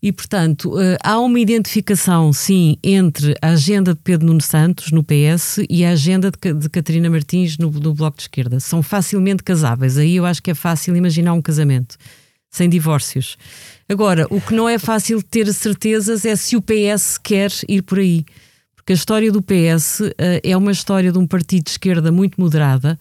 E, 0.00 0.12
portanto, 0.12 0.80
eh, 0.80 0.96
há 1.02 1.18
uma 1.18 1.40
identificação, 1.40 2.32
sim, 2.32 2.76
entre 2.80 3.34
a 3.42 3.48
agenda 3.48 3.92
de 3.92 3.98
Pedro 3.98 4.28
Nuno 4.28 4.40
Santos, 4.40 4.92
no 4.92 5.02
PS, 5.02 5.66
e 5.68 5.84
a 5.84 5.90
agenda 5.90 6.30
de, 6.30 6.68
Catarina 6.68 7.10
Martins, 7.10 7.58
no, 7.58 7.72
no 7.72 7.92
Bloco 7.92 8.18
de 8.18 8.22
Esquerda. 8.22 8.60
São 8.60 8.80
facilmente 8.80 9.42
casáveis. 9.42 9.98
Aí 9.98 10.14
eu 10.14 10.24
acho 10.24 10.40
que 10.40 10.52
é 10.52 10.54
fácil 10.54 10.94
imaginar 10.94 11.32
um 11.32 11.42
casamento, 11.42 11.96
sem 12.52 12.68
divórcios. 12.68 13.36
Agora, 13.88 14.28
o 14.30 14.40
que 14.40 14.54
não 14.54 14.68
é 14.68 14.78
fácil 14.78 15.20
ter 15.24 15.52
certezas 15.52 16.24
é 16.24 16.36
se 16.36 16.54
o 16.54 16.62
PS 16.62 17.18
quer 17.18 17.50
ir 17.68 17.82
por 17.82 17.98
aí. 17.98 18.24
Porque 18.76 18.92
a 18.92 18.94
história 18.94 19.32
do 19.32 19.42
PS 19.42 19.98
uh, 19.98 20.14
eh, 20.18 20.40
é 20.44 20.56
uma 20.56 20.70
história 20.70 21.10
de 21.10 21.18
um 21.18 21.26
partido 21.26 21.64
de 21.64 21.70
esquerda 21.70 22.12
muito 22.12 22.40
moderada, 22.40 22.96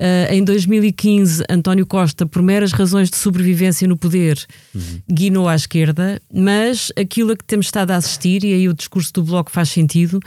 Uh, 0.00 0.32
em 0.32 0.42
2015, 0.42 1.44
António 1.46 1.84
Costa, 1.84 2.24
por 2.24 2.40
meras 2.40 2.72
razões 2.72 3.10
de 3.10 3.16
sobrevivência 3.16 3.86
no 3.86 3.98
poder, 3.98 4.42
uhum. 4.74 5.02
guinou 5.06 5.46
à 5.46 5.54
esquerda, 5.54 6.22
mas 6.32 6.90
aquilo 6.96 7.32
a 7.32 7.36
que 7.36 7.44
temos 7.44 7.66
estado 7.66 7.90
a 7.90 7.96
assistir, 7.96 8.42
e 8.42 8.54
aí 8.54 8.66
o 8.66 8.72
discurso 8.72 9.12
do 9.12 9.22
Bloco 9.22 9.50
faz 9.50 9.68
sentido, 9.68 10.18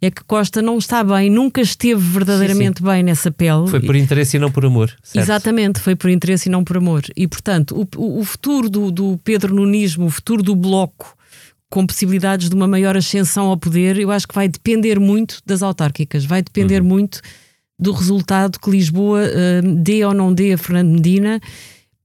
é 0.00 0.10
que 0.10 0.24
Costa 0.24 0.62
não 0.62 0.78
está 0.78 1.04
bem, 1.04 1.28
nunca 1.28 1.60
esteve 1.60 2.00
verdadeiramente 2.00 2.78
sim, 2.78 2.84
sim. 2.86 2.90
bem 2.90 3.02
nessa 3.02 3.30
pele. 3.30 3.68
Foi 3.68 3.80
por 3.80 3.96
interesse 3.96 4.38
e 4.38 4.40
não 4.40 4.50
por 4.50 4.64
amor. 4.64 4.96
Certo? 5.02 5.22
Exatamente, 5.22 5.80
foi 5.80 5.94
por 5.94 6.08
interesse 6.08 6.48
e 6.48 6.52
não 6.52 6.64
por 6.64 6.78
amor. 6.78 7.02
E, 7.14 7.28
portanto, 7.28 7.86
o, 7.96 8.20
o 8.20 8.24
futuro 8.24 8.70
do, 8.70 8.90
do 8.90 9.20
Pedro 9.22 9.54
Nunismo, 9.54 10.06
o 10.06 10.10
futuro 10.10 10.42
do 10.42 10.56
Bloco, 10.56 11.14
com 11.68 11.86
possibilidades 11.86 12.48
de 12.48 12.54
uma 12.54 12.66
maior 12.66 12.96
ascensão 12.96 13.46
ao 13.48 13.58
poder, 13.58 13.98
eu 13.98 14.10
acho 14.10 14.26
que 14.26 14.34
vai 14.34 14.48
depender 14.48 14.98
muito 14.98 15.42
das 15.44 15.62
autárquicas, 15.62 16.24
vai 16.24 16.42
depender 16.42 16.80
uhum. 16.80 16.88
muito 16.88 17.20
do 17.78 17.92
resultado 17.92 18.58
que 18.58 18.70
Lisboa 18.70 19.22
uh, 19.22 19.74
dê 19.76 20.04
ou 20.04 20.12
não 20.12 20.32
dê 20.32 20.52
a 20.52 20.58
Fernando 20.58 20.90
Medina, 20.90 21.40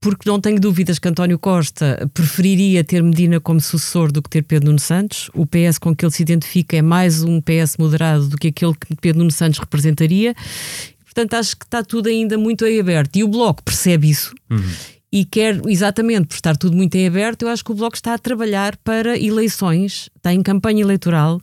porque 0.00 0.28
não 0.28 0.38
tenho 0.38 0.60
dúvidas 0.60 0.98
que 0.98 1.08
António 1.08 1.38
Costa 1.38 2.08
preferiria 2.12 2.84
ter 2.84 3.02
Medina 3.02 3.40
como 3.40 3.58
sucessor 3.58 4.12
do 4.12 4.22
que 4.22 4.28
ter 4.28 4.42
Pedro 4.42 4.66
Nuno 4.66 4.78
Santos. 4.78 5.30
O 5.34 5.46
PS 5.46 5.78
com 5.78 5.96
que 5.96 6.04
ele 6.04 6.12
se 6.12 6.22
identifica 6.22 6.76
é 6.76 6.82
mais 6.82 7.22
um 7.22 7.40
PS 7.40 7.78
moderado 7.78 8.28
do 8.28 8.36
que 8.36 8.48
aquele 8.48 8.74
que 8.74 8.94
Pedro 8.96 9.20
Nuno 9.20 9.30
Santos 9.30 9.58
representaria. 9.58 10.34
Portanto, 11.04 11.34
acho 11.34 11.56
que 11.56 11.64
está 11.64 11.82
tudo 11.82 12.10
ainda 12.10 12.36
muito 12.36 12.66
em 12.66 12.78
aberto. 12.78 13.16
E 13.16 13.24
o 13.24 13.28
Bloco 13.28 13.62
percebe 13.62 14.10
isso. 14.10 14.34
Uhum. 14.50 14.58
E 15.10 15.24
quer, 15.24 15.58
exatamente 15.66 16.26
por 16.26 16.34
estar 16.34 16.56
tudo 16.56 16.76
muito 16.76 16.94
em 16.96 17.06
aberto, 17.06 17.42
eu 17.42 17.48
acho 17.48 17.64
que 17.64 17.72
o 17.72 17.74
Bloco 17.74 17.96
está 17.96 18.12
a 18.12 18.18
trabalhar 18.18 18.76
para 18.78 19.16
eleições, 19.18 20.10
está 20.16 20.34
em 20.34 20.42
campanha 20.42 20.82
eleitoral 20.82 21.40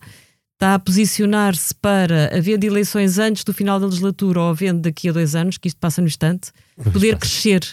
está 0.61 0.75
a 0.75 0.79
posicionar-se 0.79 1.73
para, 1.73 2.29
havendo 2.37 2.63
eleições 2.63 3.17
antes 3.17 3.43
do 3.43 3.51
final 3.51 3.79
da 3.79 3.87
legislatura 3.87 4.41
ou 4.41 4.49
havendo 4.51 4.81
daqui 4.81 5.09
a 5.09 5.11
dois 5.11 5.33
anos, 5.33 5.57
que 5.57 5.67
isto 5.67 5.79
passa 5.79 6.01
no 6.01 6.07
instante, 6.07 6.51
poder 6.93 7.17
crescer. 7.17 7.67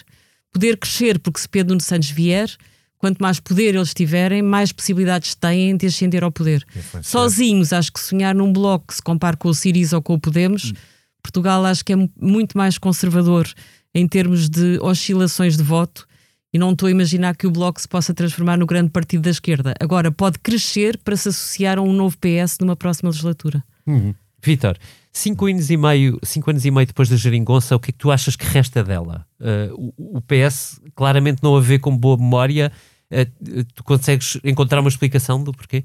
Poder 0.51 0.75
crescer, 0.75 1.19
porque 1.19 1.39
se 1.39 1.47
Pedro 1.47 1.73
Nuno 1.73 1.81
Santos 1.81 2.09
vier, 2.09 2.49
quanto 2.97 3.19
mais 3.19 3.39
poder 3.39 3.75
eles 3.75 3.93
tiverem, 3.93 4.41
mais 4.41 4.71
possibilidades 4.71 5.35
têm 5.35 5.77
de 5.77 5.85
ascender 5.85 6.23
ao 6.23 6.31
poder. 6.31 6.65
Sozinhos, 7.03 7.71
acho 7.71 7.93
que 7.93 7.99
sonhar 7.99 8.33
num 8.33 8.51
bloco 8.51 8.87
que 8.87 8.95
se 8.95 9.03
compare 9.03 9.37
com 9.37 9.49
o 9.49 9.53
Siriza 9.53 9.95
ou 9.95 10.01
com 10.01 10.15
o 10.15 10.19
Podemos, 10.19 10.71
hum. 10.71 10.73
Portugal 11.21 11.63
acho 11.65 11.85
que 11.85 11.93
é 11.93 12.09
muito 12.19 12.57
mais 12.57 12.79
conservador 12.79 13.47
em 13.93 14.07
termos 14.07 14.49
de 14.49 14.79
oscilações 14.81 15.55
de 15.55 15.61
voto 15.61 16.07
e 16.53 16.57
não 16.57 16.71
estou 16.71 16.87
a 16.87 16.91
imaginar 16.91 17.35
que 17.35 17.45
o 17.45 17.51
Bloco 17.51 17.79
se 17.79 17.87
possa 17.87 18.13
transformar 18.13 18.57
no 18.57 18.65
grande 18.65 18.89
partido 18.89 19.21
da 19.21 19.29
esquerda. 19.29 19.73
Agora, 19.79 20.11
pode 20.11 20.39
crescer 20.39 20.97
para 20.97 21.15
se 21.15 21.29
associar 21.29 21.77
a 21.77 21.81
um 21.81 21.93
novo 21.93 22.17
PS 22.17 22.57
numa 22.59 22.75
próxima 22.75 23.09
legislatura. 23.09 23.63
Uhum. 23.85 24.13
Vitor, 24.41 24.77
cinco 25.11 25.45
anos, 25.45 25.69
e 25.69 25.77
meio, 25.77 26.17
cinco 26.23 26.49
anos 26.49 26.65
e 26.65 26.71
meio 26.71 26.87
depois 26.87 27.09
da 27.09 27.15
geringonça, 27.15 27.75
o 27.75 27.79
que 27.79 27.89
é 27.89 27.91
que 27.91 27.97
tu 27.97 28.11
achas 28.11 28.35
que 28.35 28.45
resta 28.45 28.83
dela? 28.83 29.25
Uh, 29.39 29.93
o, 29.97 30.17
o, 30.17 30.21
PS 30.21 30.79
claramente 30.95 31.43
não 31.43 31.55
a 31.55 31.61
vê 31.61 31.77
com 31.77 31.95
boa 31.95 32.17
memória. 32.17 32.71
Uh, 33.11 33.63
tu 33.75 33.83
consegues 33.83 34.39
encontrar 34.43 34.79
uma 34.79 34.89
explicação 34.89 35.43
do 35.43 35.51
porquê? 35.51 35.83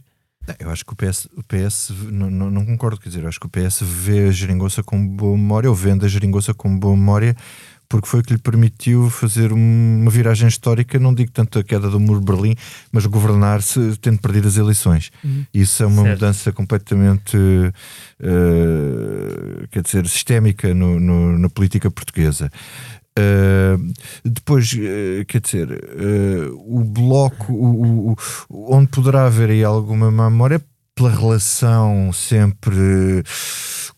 Eu 0.58 0.70
acho 0.70 0.84
que 0.84 0.92
o 0.92 0.96
PS, 0.96 1.26
o 1.36 1.42
PS 1.42 1.90
não, 2.10 2.30
não, 2.30 2.50
não, 2.50 2.66
concordo, 2.66 3.00
quer 3.00 3.08
dizer, 3.08 3.22
eu 3.22 3.28
acho 3.28 3.40
que 3.40 3.46
o 3.46 3.48
PS 3.48 3.80
vê 3.80 4.28
a 4.28 4.30
geringonça 4.30 4.82
com 4.82 5.06
boa 5.06 5.36
memória, 5.36 5.70
ou 5.70 5.74
vende 5.74 6.04
a 6.04 6.08
geringonça 6.08 6.52
com 6.52 6.78
boa 6.78 6.94
memória, 6.94 7.34
porque 7.88 8.08
foi 8.08 8.20
o 8.20 8.22
que 8.22 8.32
lhe 8.32 8.38
permitiu 8.38 9.10
fazer 9.10 9.52
uma 9.52 10.10
viragem 10.10 10.48
histórica, 10.48 10.98
não 10.98 11.14
digo 11.14 11.30
tanto 11.30 11.58
a 11.58 11.64
queda 11.64 11.88
do 11.88 12.00
muro 12.00 12.20
de 12.20 12.26
Berlim, 12.26 12.54
mas 12.90 13.06
governar-se 13.06 13.96
tendo 14.00 14.18
perdido 14.18 14.48
as 14.48 14.56
eleições. 14.56 15.10
Uhum. 15.22 15.44
Isso 15.52 15.82
é 15.82 15.86
uma 15.86 16.02
certo. 16.02 16.14
mudança 16.14 16.52
completamente, 16.52 17.36
uh, 17.36 17.72
quer 19.70 19.82
dizer, 19.82 20.06
sistémica 20.08 20.72
no, 20.74 20.98
no, 20.98 21.38
na 21.38 21.48
política 21.48 21.90
portuguesa. 21.90 22.50
Uh, 23.16 23.92
depois, 24.24 24.72
uh, 24.72 25.24
quer 25.26 25.40
dizer, 25.40 25.70
uh, 25.70 26.52
o 26.66 26.82
bloco, 26.82 27.52
o, 27.52 28.12
o, 28.12 28.74
onde 28.74 28.88
poderá 28.88 29.26
haver 29.26 29.50
aí 29.50 29.62
alguma 29.62 30.10
memória 30.10 30.60
pela 30.94 31.10
relação 31.10 32.12
sempre 32.12 33.22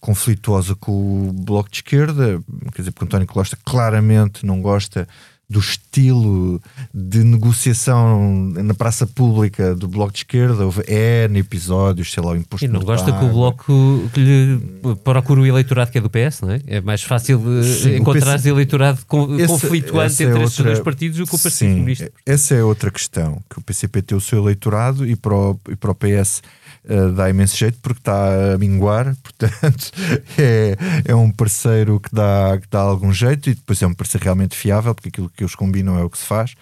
conflituosa 0.07 0.77
com 0.77 1.31
o 1.31 1.33
Bloco 1.33 1.69
de 1.69 1.79
Esquerda, 1.79 2.41
quer 2.73 2.83
dizer, 2.83 2.93
porque 2.93 3.07
António 3.07 3.27
Costa 3.27 3.59
claramente 3.65 4.47
não 4.47 4.63
gosta 4.63 5.09
do 5.51 5.59
estilo 5.59 6.63
de 6.95 7.25
negociação 7.25 8.53
na 8.53 8.73
praça 8.73 9.05
pública 9.05 9.75
do 9.75 9.89
Bloco 9.89 10.13
de 10.13 10.19
Esquerda. 10.19 10.65
Houve 10.65 10.83
N 10.87 11.41
episódios, 11.41 12.13
sei 12.13 12.23
lá, 12.23 12.33
o 12.33 12.37
imposto 12.37 12.65
E 12.65 12.69
não 12.69 12.81
gosta 12.81 13.13
que 13.13 13.25
o 13.25 13.29
Bloco 13.31 14.09
que 14.15 14.21
lhe 14.21 14.61
procure 15.03 15.41
o 15.41 15.47
eleitorado 15.47 15.91
que 15.91 15.99
é 15.99 16.01
do 16.01 16.09
PS, 16.09 16.43
não 16.43 16.53
é? 16.53 16.61
É 16.69 16.81
mais 16.81 17.03
fácil 17.03 17.41
Sim, 17.65 17.97
encontrar 17.97 18.35
PC... 18.35 18.49
eleitorado 18.49 19.01
esse, 19.39 19.47
conflituante 19.49 20.23
entre 20.23 20.39
é 20.39 20.45
estes 20.45 20.65
dois 20.65 20.81
partidos 20.81 21.19
do 21.19 21.27
que 21.27 21.35
o 21.35 21.39
Partido 21.39 21.51
Sim, 21.51 21.75
Comunista. 21.75 22.13
Essa 22.25 22.55
é 22.55 22.63
outra 22.63 22.93
questão, 22.93 23.43
que 23.51 23.59
o 23.59 23.63
PCP 23.63 24.03
tem 24.03 24.17
o 24.17 24.21
seu 24.21 24.39
eleitorado 24.39 25.05
e 25.05 25.17
para 25.17 25.35
o, 25.35 25.61
e 25.69 25.75
para 25.75 25.91
o 25.91 25.95
PS 25.97 26.43
uh, 26.88 27.12
dá 27.12 27.28
imenso 27.28 27.57
jeito 27.57 27.78
porque 27.83 28.00
está 28.00 28.55
a 28.55 28.59
minguar, 28.59 29.16
portanto 29.23 29.90
é, 30.38 30.76
é 31.05 31.14
um 31.14 31.31
parceiro 31.31 32.00
que 32.00 32.14
dá, 32.14 32.59
que 32.61 32.69
dá 32.71 32.81
algum 32.81 33.12
jeito 33.12 33.50
e 33.50 33.55
depois 33.55 33.81
é 33.83 33.87
um 33.87 33.95
parceiro 33.95 34.25
realmente 34.25 34.57
fiável 34.57 34.95
porque 34.95 35.09
aquilo 35.09 35.31
que 35.31 35.43
eles 35.43 35.55
combinam 35.55 35.99
é 35.99 36.02
o 36.02 36.11
que 36.11 36.19
se 36.19 36.26
faz 36.26 36.55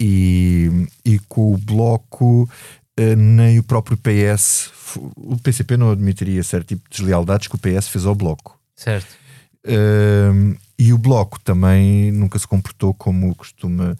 e, 0.00 0.88
e 1.04 1.18
com 1.20 1.54
o 1.54 1.58
Bloco 1.58 2.48
uh, 2.98 3.16
nem 3.16 3.58
o 3.58 3.62
próprio 3.62 3.96
PS 3.98 4.76
o 5.16 5.36
PCP 5.36 5.76
não 5.76 5.90
admitiria 5.90 6.42
certo 6.42 6.68
tipo 6.68 6.88
de 6.88 6.98
deslealdades 6.98 7.48
que 7.48 7.56
o 7.56 7.58
PS 7.58 7.88
fez 7.88 8.06
ao 8.06 8.14
Bloco. 8.14 8.58
Certo. 8.74 9.16
Uh, 9.66 10.56
e 10.78 10.92
o 10.92 10.98
Bloco 10.98 11.40
também 11.40 12.12
nunca 12.12 12.38
se 12.38 12.46
comportou 12.46 12.94
como 12.94 13.34
costuma 13.34 13.96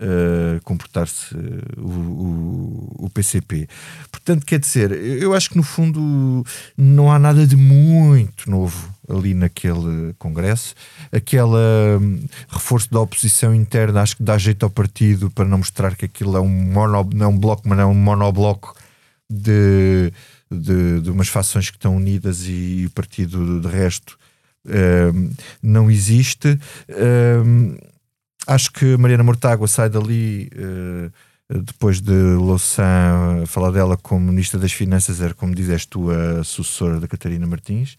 uh, 0.00 0.60
comportar-se 0.62 1.34
o, 1.76 1.88
o, 1.88 2.96
o, 3.06 3.10
PCP. 3.10 3.68
Portanto, 4.10 4.44
quer 4.44 4.58
dizer, 4.58 4.92
eu 4.92 5.34
acho 5.34 5.50
que 5.50 5.56
no 5.56 5.62
fundo 5.62 6.44
não 6.76 7.10
há 7.10 7.18
nada 7.18 7.46
de 7.46 7.56
muito 7.56 8.50
novo 8.50 8.94
ali 9.08 9.34
naquele 9.34 10.14
congresso. 10.18 10.74
Aquele 11.12 11.98
um, 12.00 12.24
reforço 12.48 12.90
da 12.90 13.00
oposição 13.00 13.54
interna 13.54 14.02
acho 14.02 14.16
que 14.16 14.22
dá 14.22 14.36
jeito 14.36 14.64
ao 14.64 14.70
partido 14.70 15.30
para 15.30 15.44
não 15.44 15.58
mostrar 15.58 15.94
que 15.94 16.04
aquilo 16.04 16.36
é 16.36 16.40
um, 16.40 16.48
mono, 16.48 17.08
não 17.14 17.26
é 17.26 17.28
um 17.28 17.38
bloco, 17.38 17.62
mas 17.66 17.78
não 17.78 17.84
é 17.84 17.86
um 17.86 17.94
monobloco 17.94 18.74
de, 19.30 20.12
de, 20.50 21.00
de 21.00 21.10
umas 21.10 21.28
fações 21.28 21.70
que 21.70 21.76
estão 21.76 21.96
unidas 21.96 22.46
e, 22.46 22.80
e 22.80 22.86
o 22.86 22.90
partido 22.90 23.60
de 23.60 23.68
resto 23.68 24.18
um, 24.66 25.30
não 25.62 25.90
existe. 25.90 26.58
Um, 26.88 27.76
acho 28.46 28.70
que 28.72 28.96
Mariana 28.96 29.24
Mortágua 29.24 29.66
sai 29.66 29.88
dali 29.88 30.50
uh, 30.54 31.12
depois 31.48 32.00
de 32.00 32.12
Louçã 32.12 33.44
falar 33.46 33.70
dela 33.70 33.96
como 33.96 34.26
Ministra 34.26 34.58
das 34.58 34.72
Finanças, 34.72 35.20
era 35.20 35.34
como 35.34 35.54
dizes 35.54 35.86
tu, 35.86 36.10
a 36.10 36.42
sucessora 36.42 36.98
da 37.00 37.08
Catarina 37.08 37.46
Martins. 37.46 37.96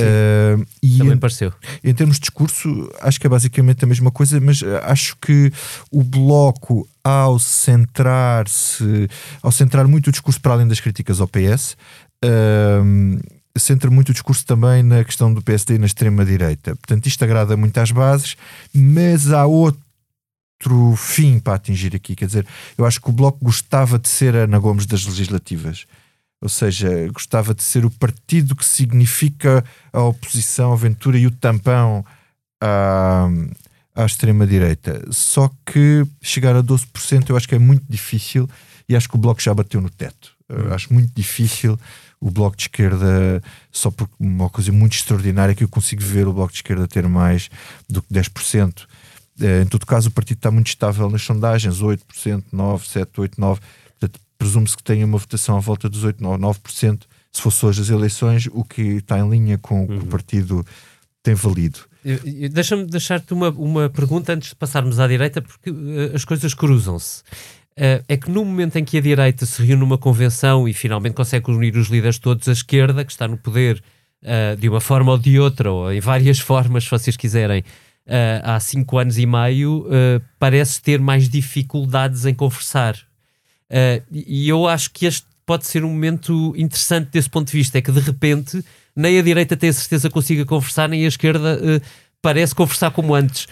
Uh, 0.00 0.64
e 0.80 0.98
Também 0.98 1.14
em, 1.14 1.18
pareceu. 1.18 1.52
Em 1.82 1.92
termos 1.92 2.16
de 2.16 2.20
discurso, 2.20 2.88
acho 3.00 3.20
que 3.20 3.26
é 3.26 3.30
basicamente 3.30 3.84
a 3.84 3.88
mesma 3.88 4.12
coisa, 4.12 4.40
mas 4.40 4.62
acho 4.84 5.16
que 5.16 5.52
o 5.90 6.04
Bloco, 6.04 6.88
ao 7.02 7.38
centrar-se, 7.38 9.08
ao 9.42 9.50
centrar 9.50 9.88
muito 9.88 10.08
o 10.08 10.12
discurso 10.12 10.40
para 10.40 10.52
além 10.52 10.68
das 10.68 10.78
críticas 10.78 11.20
ao 11.20 11.26
PS, 11.26 11.76
uh, 12.24 13.37
centra 13.58 13.90
muito 13.90 14.10
o 14.10 14.12
discurso 14.12 14.44
também 14.44 14.82
na 14.82 15.04
questão 15.04 15.32
do 15.32 15.42
PSD 15.42 15.74
e 15.74 15.78
na 15.78 15.86
extrema-direita. 15.86 16.76
Portanto, 16.76 17.06
isto 17.06 17.22
agrada 17.24 17.56
muito 17.56 17.76
às 17.78 17.90
bases, 17.90 18.36
mas 18.74 19.30
há 19.32 19.46
outro 19.46 20.94
fim 20.96 21.38
para 21.38 21.54
atingir 21.54 21.94
aqui. 21.94 22.16
Quer 22.16 22.26
dizer, 22.26 22.46
eu 22.76 22.84
acho 22.84 23.00
que 23.00 23.08
o 23.08 23.12
Bloco 23.12 23.38
gostava 23.42 23.98
de 23.98 24.08
ser 24.08 24.36
a 24.36 24.40
Ana 24.40 24.58
Gomes 24.58 24.86
das 24.86 25.04
legislativas. 25.04 25.86
Ou 26.40 26.48
seja, 26.48 27.08
gostava 27.12 27.52
de 27.52 27.62
ser 27.62 27.84
o 27.84 27.90
partido 27.90 28.54
que 28.54 28.64
significa 28.64 29.64
a 29.92 30.02
oposição, 30.02 30.70
a 30.70 30.74
aventura 30.74 31.18
e 31.18 31.26
o 31.26 31.30
tampão 31.30 32.04
à, 32.60 33.28
à 33.94 34.04
extrema-direita. 34.04 35.04
Só 35.10 35.50
que 35.66 36.06
chegar 36.22 36.54
a 36.54 36.62
12% 36.62 37.30
eu 37.30 37.36
acho 37.36 37.48
que 37.48 37.56
é 37.56 37.58
muito 37.58 37.84
difícil 37.88 38.48
e 38.88 38.94
acho 38.94 39.08
que 39.08 39.16
o 39.16 39.18
Bloco 39.18 39.42
já 39.42 39.52
bateu 39.52 39.80
no 39.80 39.90
teto. 39.90 40.32
Hum. 40.48 40.72
Acho 40.72 40.92
muito 40.92 41.12
difícil 41.14 41.78
o 42.20 42.30
Bloco 42.30 42.56
de 42.56 42.64
Esquerda, 42.64 43.42
só 43.70 43.90
por 43.90 44.08
uma 44.18 44.50
coisa 44.50 44.72
muito 44.72 44.94
extraordinária 44.94 45.54
que 45.54 45.64
eu 45.64 45.68
consigo 45.68 46.02
ver 46.02 46.26
o 46.26 46.32
Bloco 46.32 46.52
de 46.52 46.58
Esquerda 46.58 46.88
ter 46.88 47.06
mais 47.08 47.48
do 47.88 48.02
que 48.02 48.12
10%. 48.12 48.86
Eh, 49.40 49.62
em 49.62 49.66
todo 49.66 49.86
caso, 49.86 50.08
o 50.08 50.12
partido 50.12 50.38
está 50.38 50.50
muito 50.50 50.68
estável 50.68 51.08
nas 51.08 51.22
sondagens, 51.22 51.80
8%, 51.80 51.98
9%, 52.52 52.80
7%, 52.80 53.06
8%, 53.14 53.30
9%. 53.36 53.58
Portanto, 54.00 54.20
presume-se 54.36 54.76
que 54.76 54.82
tenha 54.82 55.06
uma 55.06 55.18
votação 55.18 55.56
à 55.56 55.60
volta 55.60 55.88
dos 55.88 56.04
8%, 56.04 56.18
9%, 56.18 57.02
se 57.32 57.42
fosse 57.42 57.66
hoje 57.66 57.82
as 57.82 57.90
eleições, 57.90 58.48
o 58.52 58.64
que 58.64 58.82
está 58.82 59.18
em 59.18 59.28
linha 59.28 59.58
com 59.58 59.84
o 59.84 59.86
que 59.86 59.94
uhum. 59.94 60.00
o 60.00 60.06
partido 60.06 60.66
tem 61.22 61.34
valido. 61.34 61.80
Deixa-me 62.52 62.86
deixar-te 62.86 63.34
uma, 63.34 63.50
uma 63.50 63.90
pergunta 63.90 64.32
antes 64.32 64.50
de 64.50 64.54
passarmos 64.54 64.98
à 64.98 65.06
direita, 65.06 65.42
porque 65.42 65.70
uh, 65.70 66.14
as 66.14 66.24
coisas 66.24 66.54
cruzam-se. 66.54 67.22
Uh, 67.78 68.02
é 68.08 68.16
que 68.16 68.28
no 68.28 68.44
momento 68.44 68.74
em 68.74 68.84
que 68.84 68.98
a 68.98 69.00
direita 69.00 69.46
se 69.46 69.62
reúne 69.62 69.76
numa 69.76 69.96
convenção 69.96 70.66
e 70.66 70.72
finalmente 70.72 71.14
consegue 71.14 71.48
unir 71.48 71.76
os 71.76 71.86
líderes 71.86 72.18
todos, 72.18 72.48
a 72.48 72.52
esquerda, 72.52 73.04
que 73.04 73.12
está 73.12 73.28
no 73.28 73.38
poder 73.38 73.80
uh, 74.24 74.56
de 74.56 74.68
uma 74.68 74.80
forma 74.80 75.12
ou 75.12 75.18
de 75.18 75.38
outra, 75.38 75.70
ou 75.70 75.92
em 75.92 76.00
várias 76.00 76.40
formas, 76.42 76.82
se 76.84 76.90
vocês 76.90 77.16
quiserem, 77.16 77.60
uh, 77.60 78.42
há 78.42 78.58
cinco 78.58 78.98
anos 78.98 79.16
e 79.16 79.24
meio, 79.24 79.86
parece 80.40 80.82
ter 80.82 80.98
mais 80.98 81.28
dificuldades 81.28 82.26
em 82.26 82.34
conversar. 82.34 82.96
e 84.10 84.48
eu 84.48 84.66
acho 84.66 84.90
que 84.90 85.06
este 85.06 85.28
pode 85.46 85.64
ser 85.64 85.84
um 85.84 85.90
momento 85.90 86.52
interessante 86.56 87.10
desse 87.12 87.30
ponto 87.30 87.46
de 87.46 87.56
vista, 87.56 87.78
é 87.78 87.80
que 87.80 87.92
de 87.92 88.00
repente 88.00 88.62
nem 88.94 89.20
a 89.20 89.22
direita 89.22 89.56
tem 89.56 89.70
a 89.70 89.72
certeza 89.72 90.08
que 90.08 90.14
consiga 90.14 90.44
conversar, 90.44 90.88
nem 90.88 91.04
a 91.04 91.08
esquerda 91.08 91.80
parece 92.20 92.56
conversar 92.56 92.90
como 92.90 93.14
antes. 93.14 93.46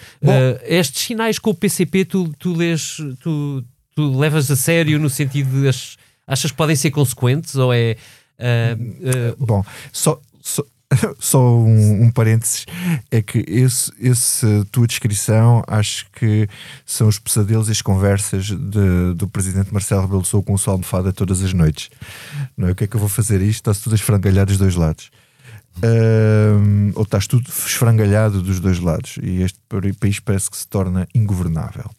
estes 0.63 1.03
sinais 1.03 1.39
com 1.39 1.51
o 1.51 1.55
PCP, 1.55 2.03
tu, 2.03 2.33
tu 2.37 2.53
lês, 2.53 2.97
tu, 3.21 3.63
tu 3.97 4.15
levas 4.15 4.51
a 4.51 4.55
sério 4.55 4.99
no 4.99 5.09
sentido 5.09 5.59
de 5.59 5.67
as, 5.67 5.97
achas 6.27 6.51
que 6.51 6.57
podem 6.57 6.75
ser 6.75 6.91
consequentes 6.91 7.55
ou 7.55 7.73
é. 7.73 7.97
Uh, 8.37 9.33
uh... 9.33 9.43
Bom, 9.43 9.65
só, 9.91 10.21
só, 10.39 10.63
só 11.17 11.39
um, 11.39 12.03
um, 12.03 12.11
parênteses 12.11 12.67
é 13.09 13.23
que 13.23 13.43
esse, 13.47 13.91
esse 13.99 14.45
tua 14.71 14.85
descrição 14.85 15.63
acho 15.65 16.05
que 16.11 16.47
são 16.85 17.07
os 17.07 17.17
pesadelos 17.17 17.69
e 17.69 17.71
as 17.71 17.81
conversas 17.81 18.45
de, 18.45 19.15
do 19.15 19.27
presidente 19.27 19.73
Marcelo 19.73 20.03
Rebelo 20.03 20.23
Sousa 20.23 20.45
com 20.45 20.53
o 20.53 20.57
sua 20.59 20.73
almofada 20.73 21.11
todas 21.11 21.41
as 21.41 21.51
noites. 21.51 21.89
Não 22.55 22.67
é? 22.67 22.73
O 22.73 22.75
que 22.75 22.83
é 22.83 22.87
que 22.87 22.95
eu 22.95 22.99
vou 22.99 23.09
fazer 23.09 23.41
isto? 23.41 23.61
Está-se 23.61 23.81
tudo 23.81 23.93
a 23.93 23.95
esfrangalhar 23.95 24.45
dos 24.45 24.59
dois 24.59 24.75
lados. 24.75 25.09
Uh, 25.77 26.91
ou 26.95 27.03
estás 27.03 27.27
tudo 27.27 27.47
esfrangalhado 27.49 28.41
dos 28.41 28.59
dois 28.59 28.79
lados. 28.79 29.17
E 29.21 29.41
este 29.41 29.59
país 29.99 30.19
parece 30.19 30.49
que 30.49 30.57
se 30.57 30.67
torna 30.67 31.07
ingovernável. 31.13 31.89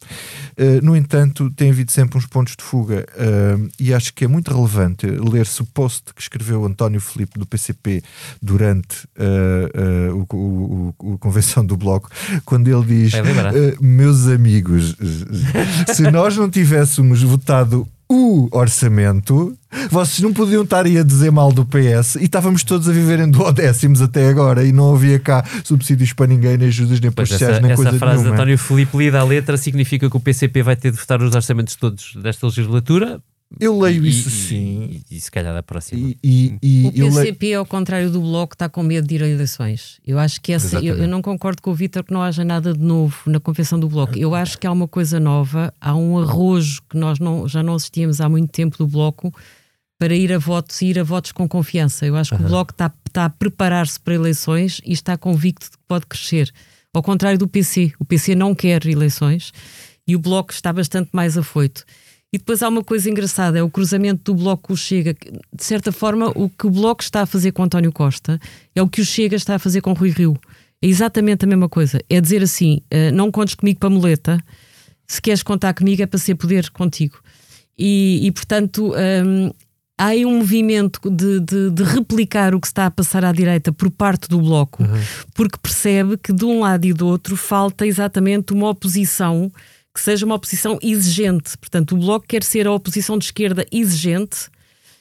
Uh, 0.58 0.84
no 0.84 0.96
entanto, 0.96 1.50
tem 1.50 1.70
havido 1.70 1.92
sempre 1.92 2.18
uns 2.18 2.26
pontos 2.26 2.56
de 2.56 2.62
fuga. 2.62 3.06
Uh, 3.14 3.68
e 3.78 3.94
acho 3.94 4.12
que 4.12 4.24
é 4.24 4.28
muito 4.28 4.52
relevante 4.52 5.06
ler-se 5.06 5.62
o 5.62 5.66
post 5.66 6.12
que 6.14 6.22
escreveu 6.22 6.64
António 6.64 7.00
Filipe 7.00 7.38
do 7.38 7.46
PCP 7.46 8.02
durante 8.42 9.06
uh, 9.16 10.26
o, 10.30 10.36
o, 10.36 10.94
o, 10.98 11.14
a 11.14 11.18
convenção 11.18 11.64
do 11.64 11.76
Bloco, 11.76 12.10
quando 12.44 12.68
ele 12.68 12.84
diz: 12.84 13.12
Meus 13.80 14.26
amigos, 14.26 14.96
se 15.94 16.02
nós 16.10 16.36
não 16.36 16.50
tivéssemos 16.50 17.22
votado 17.22 17.86
o 18.08 18.48
orçamento, 18.52 19.57
vocês 19.90 20.20
não 20.20 20.32
podiam 20.32 20.62
estar 20.62 20.86
aí 20.86 20.98
a 20.98 21.02
dizer 21.02 21.30
mal 21.30 21.52
do 21.52 21.64
PS 21.64 22.16
e 22.16 22.24
estávamos 22.24 22.62
todos 22.64 22.88
a 22.88 22.92
viver 22.92 23.20
em 23.20 23.30
duodécimos 23.30 24.00
até 24.00 24.28
agora 24.28 24.64
e 24.64 24.72
não 24.72 24.94
havia 24.94 25.18
cá 25.18 25.44
subsídios 25.64 26.12
para 26.12 26.26
ninguém, 26.26 26.56
nem 26.56 26.68
ajudas, 26.68 27.00
nem 27.00 27.10
para 27.10 27.26
sociais, 27.26 27.60
nem 27.60 27.72
essa 27.72 27.82
coisa 27.82 27.98
frase 27.98 28.16
nenhuma. 28.16 28.36
de 28.36 28.40
António 28.40 28.58
Filipe 28.58 28.96
lida 28.96 29.20
a 29.20 29.24
letra 29.24 29.56
significa 29.56 30.08
que 30.08 30.16
o 30.16 30.20
PCP 30.20 30.62
vai 30.62 30.76
ter 30.76 30.90
de 30.90 30.98
votar 30.98 31.22
os 31.22 31.34
orçamentos 31.34 31.76
todos 31.76 32.14
desta 32.16 32.46
legislatura 32.46 33.20
eu 33.58 33.78
leio 33.78 34.04
e, 34.04 34.10
isso 34.10 34.28
sim. 34.28 35.02
E, 35.10 35.16
e, 35.16 35.20
se 35.20 35.30
calhar 35.30 35.54
da 35.54 35.62
próxima. 35.62 36.14
E, 36.22 36.58
e, 36.62 36.86
o 36.86 36.92
PCP, 36.92 37.46
leio... 37.46 37.58
ao 37.60 37.66
contrário 37.66 38.10
do 38.10 38.20
Bloco, 38.20 38.54
está 38.54 38.68
com 38.68 38.82
medo 38.82 39.06
de 39.06 39.14
ir 39.14 39.22
a 39.22 39.28
eleições. 39.28 39.98
Eu 40.06 40.18
acho 40.18 40.40
que 40.40 40.52
essa. 40.52 40.78
Eu, 40.84 40.96
eu, 40.98 41.08
não 41.08 41.22
concordo 41.22 41.62
com 41.62 41.70
o 41.70 41.74
Vítor 41.74 42.04
que 42.04 42.12
não 42.12 42.22
haja 42.22 42.44
nada 42.44 42.74
de 42.74 42.80
novo 42.80 43.16
na 43.26 43.40
convenção 43.40 43.80
do 43.80 43.88
Bloco. 43.88 44.18
Eu 44.18 44.34
acho 44.34 44.58
que 44.58 44.66
há 44.66 44.72
uma 44.72 44.86
coisa 44.86 45.18
nova, 45.18 45.72
há 45.80 45.94
um 45.96 46.18
arrojo 46.18 46.82
que 46.90 46.98
nós 46.98 47.18
não, 47.18 47.48
já 47.48 47.62
não 47.62 47.74
assistíamos 47.74 48.20
há 48.20 48.28
muito 48.28 48.50
tempo 48.50 48.76
do 48.76 48.86
Bloco 48.86 49.32
para 49.98 50.14
ir 50.14 50.32
a 50.32 50.38
votos 50.38 50.80
e 50.80 50.86
ir 50.86 50.98
a 50.98 51.02
votos 51.02 51.32
com 51.32 51.48
confiança. 51.48 52.06
Eu 52.06 52.16
acho 52.16 52.30
que 52.30 52.40
uhum. 52.40 52.46
o 52.46 52.50
Bloco 52.50 52.72
está, 52.72 52.92
está 53.06 53.24
a 53.24 53.30
preparar-se 53.30 53.98
para 53.98 54.14
eleições 54.14 54.80
e 54.84 54.92
está 54.92 55.16
convicto 55.18 55.66
de 55.66 55.72
que 55.72 55.84
pode 55.88 56.06
crescer. 56.06 56.52
Ao 56.94 57.02
contrário 57.02 57.38
do 57.38 57.48
PC. 57.48 57.92
O 57.98 58.04
PC 58.04 58.34
não 58.34 58.54
quer 58.54 58.86
eleições 58.86 59.52
e 60.06 60.14
o 60.14 60.18
Bloco 60.18 60.52
está 60.52 60.72
bastante 60.72 61.10
mais 61.12 61.36
afoito. 61.36 61.84
E 62.32 62.38
depois 62.38 62.62
há 62.62 62.68
uma 62.68 62.84
coisa 62.84 63.10
engraçada: 63.10 63.58
é 63.58 63.62
o 63.62 63.70
cruzamento 63.70 64.32
do 64.32 64.42
Bloco 64.42 64.68
com 64.68 64.72
o 64.74 64.76
Chega. 64.76 65.14
De 65.52 65.64
certa 65.64 65.90
forma, 65.90 66.30
o 66.34 66.48
que 66.48 66.66
o 66.66 66.70
Bloco 66.70 67.02
está 67.02 67.22
a 67.22 67.26
fazer 67.26 67.52
com 67.52 67.62
António 67.62 67.92
Costa 67.92 68.38
é 68.74 68.82
o 68.82 68.88
que 68.88 69.00
o 69.00 69.04
Chega 69.04 69.36
está 69.36 69.56
a 69.56 69.58
fazer 69.58 69.80
com 69.80 69.92
Rui 69.92 70.10
Rio. 70.10 70.38
É 70.80 70.86
exatamente 70.86 71.44
a 71.44 71.48
mesma 71.48 71.68
coisa. 71.68 72.00
É 72.08 72.20
dizer 72.20 72.42
assim: 72.42 72.82
uh, 72.92 73.14
não 73.14 73.30
contes 73.30 73.54
comigo 73.54 73.80
para 73.80 73.90
muleta, 73.90 74.38
se 75.06 75.20
queres 75.20 75.42
contar 75.42 75.74
comigo 75.74 76.02
é 76.02 76.06
para 76.06 76.18
ser 76.18 76.34
poder 76.34 76.70
contigo. 76.70 77.18
E, 77.78 78.20
e 78.26 78.32
portanto, 78.32 78.92
um, 78.94 79.50
há 79.98 80.06
aí 80.06 80.24
um 80.24 80.38
movimento 80.38 81.00
de, 81.10 81.40
de, 81.40 81.70
de, 81.70 81.82
replicar 81.82 82.54
o 82.54 82.60
que 82.60 82.68
está 82.68 82.86
a 82.86 82.90
passar 82.90 83.24
à 83.24 83.32
direita 83.32 83.72
por 83.72 83.90
parte 83.90 84.28
do 84.28 84.40
Bloco, 84.40 84.82
uhum. 84.82 85.02
porque 85.34 85.58
percebe 85.60 86.16
que 86.16 86.32
de 86.32 86.44
um 86.44 86.60
lado 86.60 86.86
e 86.86 86.92
do 86.92 87.06
outro 87.06 87.36
falta 87.36 87.84
exatamente 87.84 88.52
uma 88.52 88.70
oposição 88.70 89.52
que 89.92 90.00
seja 90.00 90.24
uma 90.24 90.36
oposição 90.36 90.78
exigente. 90.80 91.58
Portanto, 91.58 91.96
o 91.96 91.98
Bloco 91.98 92.24
quer 92.28 92.44
ser 92.44 92.68
a 92.68 92.72
oposição 92.72 93.18
de 93.18 93.24
esquerda 93.24 93.66
exigente 93.72 94.48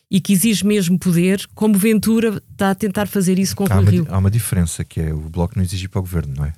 e 0.09 0.19
que 0.19 0.33
exige 0.33 0.65
mesmo 0.65 0.97
poder, 0.97 1.45
como 1.53 1.77
Ventura 1.77 2.41
está 2.51 2.71
a 2.71 2.75
tentar 2.75 3.07
fazer 3.07 3.37
isso 3.37 3.55
com 3.55 3.65
o 3.65 3.81
Rio. 3.83 4.07
Há 4.09 4.17
uma 4.17 4.31
diferença 4.31 4.83
que 4.83 4.99
é 4.99 5.13
o 5.13 5.19
Bloco 5.29 5.53
não 5.55 5.63
exige 5.63 5.87
para 5.87 5.99
o 5.99 6.01
governo, 6.01 6.33
não 6.35 6.45
é? 6.45 6.53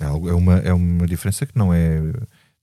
É 0.00 0.06
uma, 0.08 0.54
é 0.58 0.72
uma 0.72 1.06
diferença 1.06 1.46
que 1.46 1.56
não 1.56 1.72
é 1.72 2.02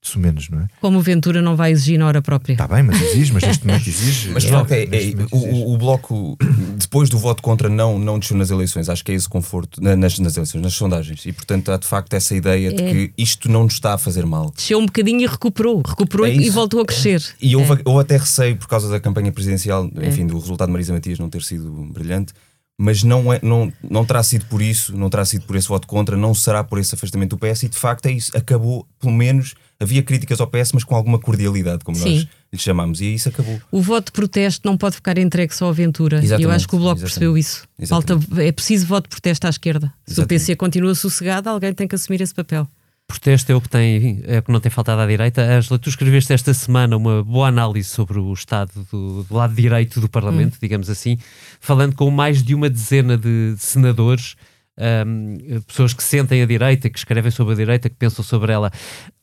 isso 0.03 0.19
menos, 0.19 0.49
não 0.49 0.59
é? 0.59 0.67
Como 0.81 0.99
o 0.99 1.01
Ventura 1.01 1.41
não 1.41 1.55
vai 1.55 1.71
exigir 1.71 1.97
na 1.97 2.05
hora 2.05 2.21
própria. 2.21 2.53
Está 2.53 2.67
bem, 2.67 2.83
mas 2.83 3.01
exige, 3.01 3.31
mas 3.31 3.43
neste 3.43 3.65
momento 3.65 3.87
exige. 3.87 4.29
Mas 4.31 4.45
é, 4.45 4.57
okay, 4.57 4.89
é, 4.91 4.95
exige. 4.97 5.17
O, 5.31 5.73
o, 5.73 5.77
Bloco, 5.77 6.37
depois 6.77 7.09
do 7.09 7.17
voto 7.17 7.41
contra, 7.41 7.69
não, 7.69 7.97
não 7.97 8.19
desceu 8.19 8.35
nas 8.37 8.49
eleições. 8.49 8.89
Acho 8.89 9.03
que 9.03 9.13
é 9.13 9.15
esse 9.15 9.29
conforto 9.29 9.81
nas, 9.81 10.19
nas 10.19 10.35
eleições, 10.35 10.61
nas 10.61 10.73
sondagens. 10.73 11.25
E 11.25 11.31
portanto 11.31 11.71
há 11.71 11.77
de 11.77 11.87
facto 11.87 12.13
essa 12.13 12.35
ideia 12.35 12.73
de 12.73 12.83
é. 12.83 12.91
que 12.91 13.13
isto 13.17 13.49
não 13.49 13.63
nos 13.63 13.73
está 13.73 13.93
a 13.93 13.97
fazer 13.97 14.25
mal. 14.25 14.51
Desceu 14.55 14.77
um 14.77 14.85
bocadinho 14.85 15.21
e 15.21 15.25
recuperou. 15.25 15.81
Recuperou 15.85 16.25
é 16.27 16.33
e 16.33 16.49
voltou 16.49 16.81
a 16.81 16.85
crescer. 16.85 17.23
E 17.41 17.55
houve, 17.55 17.81
houve 17.85 18.01
até 18.01 18.17
receio 18.17 18.57
por 18.57 18.67
causa 18.67 18.89
da 18.89 18.99
campanha 18.99 19.31
presidencial, 19.31 19.89
enfim, 20.01 20.27
do 20.27 20.37
resultado 20.37 20.67
de 20.67 20.73
Marisa 20.73 20.93
Matias 20.93 21.17
não 21.17 21.29
ter 21.29 21.41
sido 21.43 21.71
brilhante 21.93 22.33
mas 22.77 23.03
não, 23.03 23.31
é, 23.31 23.39
não, 23.41 23.71
não 23.87 24.03
terá 24.03 24.23
sido 24.23 24.45
por 24.45 24.61
isso, 24.61 24.97
não 24.97 25.09
terá 25.09 25.23
sido 25.25 25.45
por 25.45 25.55
esse 25.55 25.67
voto 25.67 25.87
contra, 25.87 26.17
não 26.17 26.33
será 26.33 26.63
por 26.63 26.79
esse 26.79 26.95
afastamento 26.95 27.35
do 27.35 27.37
PS 27.37 27.63
e 27.63 27.69
de 27.69 27.77
facto 27.77 28.07
é 28.07 28.11
isso, 28.11 28.35
acabou 28.35 28.87
pelo 28.99 29.13
menos 29.13 29.53
havia 29.83 30.01
críticas 30.01 30.41
ao 30.41 30.47
PS, 30.47 30.71
mas 30.73 30.83
com 30.83 30.95
alguma 30.95 31.19
cordialidade, 31.19 31.83
como 31.83 31.97
Sim. 31.97 32.15
nós 32.15 32.27
lhe 32.51 32.59
chamamos, 32.59 33.01
e 33.01 33.13
isso 33.13 33.29
acabou. 33.29 33.61
O 33.71 33.81
voto 33.81 34.07
de 34.07 34.11
protesto 34.13 34.67
não 34.67 34.77
pode 34.77 34.95
ficar 34.95 35.17
entregue 35.17 35.55
só 35.55 35.67
à 35.67 35.69
aventura. 35.69 36.17
E 36.17 36.19
eu 36.19 36.23
Exatamente, 36.25 36.55
acho 36.55 36.67
que 36.67 36.75
o 36.75 36.79
Bloco 36.79 36.99
exatamente. 36.99 37.11
percebeu 37.11 37.37
isso. 37.37 37.67
Falta, 37.87 38.13
Exatamente. 38.13 38.47
é 38.47 38.51
preciso 38.51 38.87
voto 38.87 39.03
de 39.03 39.09
protesto 39.09 39.47
à 39.47 39.49
esquerda. 39.49 39.87
Se 40.05 40.11
o 40.11 40.13
Exatamente. 40.13 40.29
PC 40.29 40.55
continua 40.55 40.95
sossegado, 40.95 41.49
alguém 41.49 41.73
tem 41.73 41.87
que 41.87 41.95
assumir 41.95 42.21
esse 42.21 42.33
papel. 42.33 42.67
Protesto 43.07 43.51
é 43.51 43.55
o 43.55 43.61
que 43.61 43.69
tem, 43.69 44.23
é 44.25 44.39
o 44.39 44.43
que 44.43 44.51
não 44.51 44.59
tem 44.59 44.71
faltado 44.71 45.01
à 45.01 45.05
direita. 45.05 45.41
Ângela, 45.41 45.77
tu 45.77 45.89
escreveste 45.89 46.31
esta 46.31 46.53
semana 46.53 46.95
uma 46.95 47.23
boa 47.23 47.47
análise 47.47 47.89
sobre 47.89 48.17
o 48.17 48.31
estado 48.33 48.71
do, 48.91 49.23
do 49.23 49.35
lado 49.35 49.53
direito 49.53 49.99
do 49.99 50.07
Parlamento, 50.07 50.57
digamos 50.59 50.89
assim, 50.89 51.17
falando 51.59 51.95
com 51.95 52.09
mais 52.09 52.41
de 52.41 52.55
uma 52.55 52.69
dezena 52.69 53.17
de 53.17 53.55
senadores, 53.57 54.35
ahm, 54.77 55.37
pessoas 55.67 55.93
que 55.93 56.03
sentem 56.03 56.41
a 56.41 56.45
direita, 56.45 56.89
que 56.89 56.97
escrevem 56.97 57.31
sobre 57.31 57.53
a 57.53 57.57
direita, 57.57 57.89
que 57.89 57.95
pensam 57.95 58.23
sobre 58.23 58.51
ela. 58.51 58.71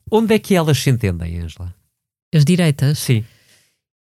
Onde 0.09 0.35
é 0.35 0.39
que 0.39 0.55
elas 0.55 0.77
se 0.77 0.89
entendem, 0.89 1.39
Ângela? 1.39 1.73
As 2.33 2.45
direitas. 2.45 2.99
Sim. 2.99 3.23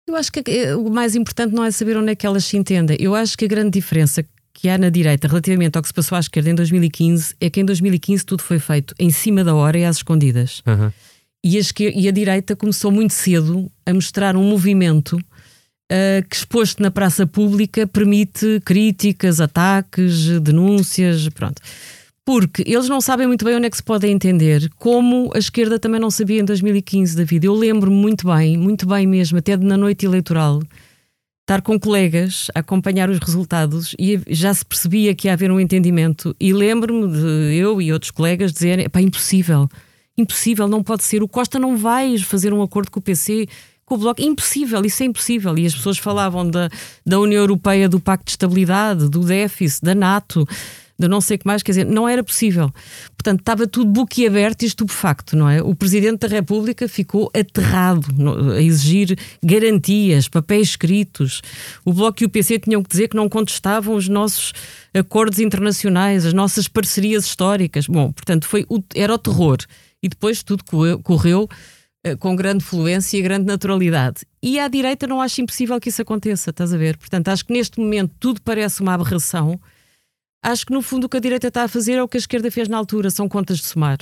Eu 0.08 0.14
acho 0.14 0.30
que 0.30 0.42
eh, 0.48 0.76
o 0.76 0.88
mais 0.88 1.16
importante 1.16 1.54
não 1.54 1.64
é 1.64 1.70
saber 1.70 1.96
onde 1.96 2.12
é 2.12 2.14
que 2.14 2.26
elas 2.26 2.44
se 2.44 2.56
entendem. 2.56 2.96
Eu 3.00 3.14
acho 3.14 3.36
que 3.36 3.44
a 3.44 3.48
grande 3.48 3.70
diferença 3.70 4.24
que 4.54 4.68
há 4.68 4.78
na 4.78 4.88
direita 4.88 5.28
relativamente 5.28 5.76
ao 5.76 5.82
que 5.82 5.88
se 5.88 5.94
passou 5.94 6.16
à 6.16 6.20
esquerda 6.20 6.50
em 6.50 6.54
2015 6.54 7.34
é 7.40 7.50
que 7.50 7.60
em 7.60 7.64
2015 7.64 8.24
tudo 8.24 8.42
foi 8.42 8.58
feito 8.58 8.94
em 8.98 9.10
cima 9.10 9.44
da 9.44 9.54
hora 9.54 9.78
e 9.78 9.84
às 9.84 9.96
escondidas. 9.96 10.62
Aham. 10.66 10.92
E 11.44 11.58
a, 11.58 11.62
e 11.94 12.08
a 12.08 12.10
direita 12.10 12.56
começou 12.56 12.90
muito 12.90 13.12
cedo 13.12 13.70
a 13.84 13.92
mostrar 13.92 14.36
um 14.36 14.42
movimento 14.42 15.18
ah, 15.90 16.22
que, 16.28 16.36
exposto 16.36 16.82
na 16.82 16.90
praça 16.90 17.26
pública, 17.26 17.86
permite 17.86 18.60
críticas, 18.64 19.40
ataques, 19.40 20.40
denúncias, 20.40 21.28
pronto. 21.28 21.62
Porque 22.24 22.64
eles 22.66 22.88
não 22.88 23.00
sabem 23.00 23.26
muito 23.26 23.44
bem 23.44 23.54
onde 23.54 23.66
é 23.66 23.70
que 23.70 23.76
se 23.76 23.82
podem 23.84 24.10
entender, 24.10 24.68
como 24.78 25.30
a 25.32 25.38
esquerda 25.38 25.78
também 25.78 26.00
não 26.00 26.10
sabia 26.10 26.40
em 26.40 26.44
2015, 26.44 27.16
David. 27.16 27.46
Eu 27.46 27.54
lembro-me 27.54 27.96
muito 27.96 28.26
bem, 28.26 28.56
muito 28.56 28.84
bem 28.84 29.06
mesmo, 29.06 29.38
até 29.38 29.56
na 29.56 29.76
noite 29.76 30.04
eleitoral, 30.04 30.60
estar 31.42 31.62
com 31.62 31.78
colegas 31.78 32.48
a 32.52 32.58
acompanhar 32.58 33.08
os 33.08 33.20
resultados 33.20 33.94
e 33.96 34.20
já 34.26 34.52
se 34.52 34.64
percebia 34.64 35.14
que 35.14 35.28
ia 35.28 35.34
haver 35.34 35.52
um 35.52 35.60
entendimento. 35.60 36.34
E 36.40 36.52
lembro-me 36.52 37.06
de 37.06 37.54
eu 37.54 37.80
e 37.80 37.92
outros 37.92 38.10
colegas 38.10 38.52
dizerem: 38.52 38.88
pá, 38.88 39.00
impossível, 39.00 39.68
impossível, 40.18 40.66
não 40.66 40.82
pode 40.82 41.04
ser. 41.04 41.22
O 41.22 41.28
Costa 41.28 41.60
não 41.60 41.76
vai 41.76 42.18
fazer 42.18 42.52
um 42.52 42.60
acordo 42.60 42.90
com 42.90 42.98
o 42.98 43.02
PC, 43.02 43.46
com 43.86 43.94
o 43.94 43.98
Bloco. 43.98 44.20
Impossível, 44.20 44.84
isso 44.84 45.02
é 45.02 45.06
impossível. 45.06 45.56
E 45.56 45.64
as 45.64 45.74
pessoas 45.74 45.96
falavam 45.96 46.50
da, 46.50 46.68
da 47.06 47.18
União 47.18 47.40
Europeia, 47.40 47.88
do 47.88 47.98
Pacto 48.00 48.26
de 48.26 48.32
Estabilidade, 48.32 49.08
do 49.08 49.20
déficit, 49.20 49.82
da 49.84 49.94
NATO. 49.94 50.46
De 50.98 51.08
não 51.08 51.20
sei 51.20 51.36
o 51.36 51.38
que 51.38 51.46
mais, 51.46 51.62
quer 51.62 51.72
dizer, 51.72 51.84
não 51.84 52.08
era 52.08 52.24
possível. 52.24 52.72
Portanto, 53.18 53.40
estava 53.40 53.66
tudo 53.66 53.90
boquiaberto 53.90 54.64
e 54.64 54.66
estupefacto, 54.66 55.36
não 55.36 55.46
é? 55.46 55.62
O 55.62 55.74
Presidente 55.74 56.20
da 56.20 56.26
República 56.28 56.88
ficou 56.88 57.30
aterrado 57.38 58.06
a 58.54 58.62
exigir 58.62 59.14
garantias, 59.44 60.26
papéis 60.26 60.68
escritos. 60.68 61.42
O 61.84 61.92
Bloco 61.92 62.22
e 62.22 62.26
o 62.26 62.30
PC 62.30 62.58
tinham 62.60 62.82
que 62.82 62.88
dizer 62.88 63.08
que 63.08 63.16
não 63.16 63.28
contestavam 63.28 63.94
os 63.94 64.08
nossos 64.08 64.54
acordos 64.94 65.38
internacionais, 65.38 66.24
as 66.24 66.32
nossas 66.32 66.66
parcerias 66.66 67.26
históricas. 67.26 67.86
Bom, 67.86 68.10
portanto, 68.10 68.46
foi 68.46 68.64
o- 68.66 68.82
era 68.94 69.12
o 69.12 69.18
terror. 69.18 69.58
E 70.02 70.08
depois 70.08 70.42
tudo 70.42 70.64
correu, 71.02 71.46
com 72.14 72.36
grande 72.36 72.62
fluência 72.62 73.18
e 73.18 73.22
grande 73.22 73.46
naturalidade. 73.46 74.20
E 74.42 74.60
à 74.60 74.68
direita 74.68 75.06
não 75.06 75.20
acho 75.20 75.40
impossível 75.40 75.80
que 75.80 75.88
isso 75.88 76.02
aconteça, 76.02 76.50
estás 76.50 76.72
a 76.72 76.76
ver? 76.76 76.96
Portanto, 76.96 77.28
acho 77.28 77.44
que 77.44 77.52
neste 77.52 77.80
momento 77.80 78.14
tudo 78.20 78.40
parece 78.42 78.80
uma 78.80 78.94
aberração. 78.94 79.58
Acho 80.42 80.66
que 80.66 80.72
no 80.72 80.82
fundo 80.82 81.04
o 81.04 81.08
que 81.08 81.16
a 81.16 81.20
direita 81.20 81.48
está 81.48 81.64
a 81.64 81.68
fazer 81.68 81.94
é 81.94 82.02
o 82.02 82.08
que 82.08 82.16
a 82.16 82.20
esquerda 82.20 82.50
fez 82.50 82.68
na 82.68 82.76
altura, 82.76 83.10
são 83.10 83.28
contas 83.28 83.58
de 83.58 83.64
somar. 83.64 83.98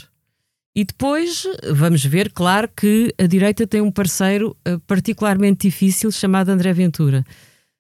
E 0.76 0.84
depois 0.84 1.46
vamos 1.72 2.04
ver, 2.04 2.32
claro, 2.32 2.68
que 2.76 3.14
a 3.16 3.26
direita 3.26 3.66
tem 3.66 3.80
um 3.80 3.92
parceiro 3.92 4.56
eh, 4.64 4.76
particularmente 4.88 5.68
difícil 5.68 6.10
chamado 6.10 6.48
André 6.48 6.72
Ventura. 6.72 7.24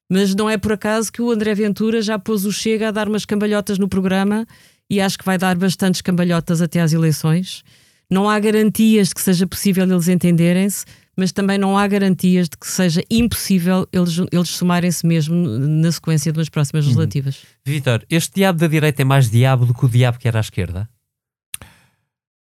Mas 0.08 0.34
não 0.34 0.48
é 0.48 0.56
por 0.56 0.72
acaso 0.72 1.12
que 1.12 1.20
o 1.20 1.30
André 1.30 1.54
Ventura 1.54 2.00
já 2.00 2.18
pôs 2.18 2.44
o 2.44 2.52
Chega 2.52 2.88
a 2.88 2.90
dar 2.92 3.08
umas 3.08 3.24
cambalhotas 3.24 3.78
no 3.78 3.88
programa 3.88 4.46
e 4.88 5.00
acho 5.00 5.18
que 5.18 5.24
vai 5.24 5.36
dar 5.36 5.56
bastantes 5.56 6.00
cambalhotas 6.00 6.62
até 6.62 6.80
às 6.80 6.92
eleições. 6.92 7.64
Não 8.10 8.28
há 8.28 8.38
garantias 8.38 9.08
de 9.08 9.14
que 9.14 9.20
seja 9.20 9.46
possível 9.46 9.84
eles 9.84 10.08
entenderem-se, 10.08 10.84
mas 11.16 11.32
também 11.32 11.58
não 11.58 11.78
há 11.78 11.86
garantias 11.86 12.48
de 12.48 12.56
que 12.56 12.66
seja 12.66 13.02
impossível 13.10 13.88
eles, 13.92 14.18
eles 14.30 14.48
somarem-se 14.50 15.06
mesmo 15.06 15.34
na 15.36 15.90
sequência 15.90 16.32
de 16.32 16.38
umas 16.38 16.48
próximas 16.48 16.84
legislativas. 16.84 17.42
Vitor, 17.64 18.04
este 18.10 18.34
diabo 18.34 18.58
da 18.58 18.66
direita 18.66 19.02
é 19.02 19.04
mais 19.04 19.30
diabo 19.30 19.64
do 19.64 19.74
que 19.74 19.84
o 19.84 19.88
diabo 19.88 20.18
que 20.18 20.28
era 20.28 20.38
à 20.38 20.40
esquerda? 20.40 20.88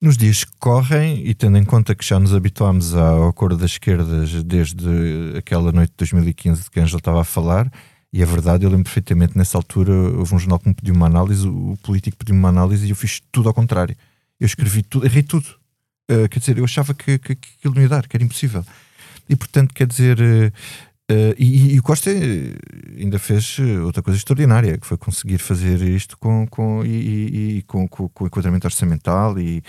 Nos 0.01 0.17
dias 0.17 0.43
que 0.43 0.51
correm, 0.59 1.25
e 1.25 1.33
tendo 1.33 1.59
em 1.59 1.65
conta 1.65 1.95
que 1.95 2.05
já 2.05 2.19
nos 2.19 2.35
habituámos 2.35 2.93
ao 2.93 3.29
acordo 3.29 3.57
das 3.57 3.73
esquerdas 3.73 4.43
desde 4.43 4.89
aquela 5.39 5.71
noite 5.71 5.91
de 5.91 5.97
2015 5.99 6.65
de 6.65 6.71
que 6.71 6.81
a 6.81 6.83
Ângela 6.83 6.99
estava 6.99 7.21
a 7.21 7.25
falar, 7.25 7.71
e 8.13 8.21
é 8.21 8.27
verdade, 8.27 8.65
eu 8.65 8.71
lembro 8.71 8.85
perfeitamente, 8.85 9.39
nessa 9.39 9.57
altura 9.57 9.93
houve 9.93 10.35
um 10.35 10.39
jornal 10.39 10.59
que 10.59 10.69
me 10.69 10.75
pediu 10.75 10.93
uma 10.93 11.07
análise, 11.07 11.47
o 11.47 11.79
político 11.83 12.17
pediu 12.17 12.35
uma 12.35 12.49
análise 12.49 12.85
e 12.85 12.91
eu 12.91 12.97
fiz 12.97 13.23
tudo 13.31 13.49
ao 13.49 13.55
contrário. 13.55 13.97
Eu 14.43 14.47
escrevi 14.47 14.83
tudo, 14.83 15.07
errei 15.07 15.23
tudo. 15.23 15.47
Uh, 16.11 16.29
quer 16.29 16.41
dizer, 16.41 16.59
eu 16.59 16.65
achava 16.65 16.93
que, 16.93 17.17
que, 17.17 17.37
que 17.37 17.49
aquilo 17.61 17.77
não 17.77 17.83
ia 17.83 17.89
dar, 17.89 18.09
que 18.09 18.17
era 18.17 18.25
impossível. 18.25 18.65
E 19.29 19.37
portanto, 19.37 19.73
quer 19.73 19.87
dizer, 19.87 20.19
uh, 20.19 20.53
uh, 21.13 21.35
e, 21.39 21.79
o 21.79 21.83
Costa 21.85 22.11
ainda 22.99 23.21
fez 23.21 23.57
outra 23.85 24.03
coisa 24.03 24.19
extraordinária, 24.19 24.77
que 24.79 24.85
foi 24.87 24.99
conseguir 24.99 25.39
fazer 25.39 25.81
isto 25.83 26.19
com, 26.19 26.45
com, 26.49 26.85
e, 26.85 27.59
e- 27.59 27.63
com, 27.69 27.87
com, 27.87 28.09
com 28.09 28.27
enquadramento 28.27 28.67
orçamental 28.67 29.39
e, 29.39 29.63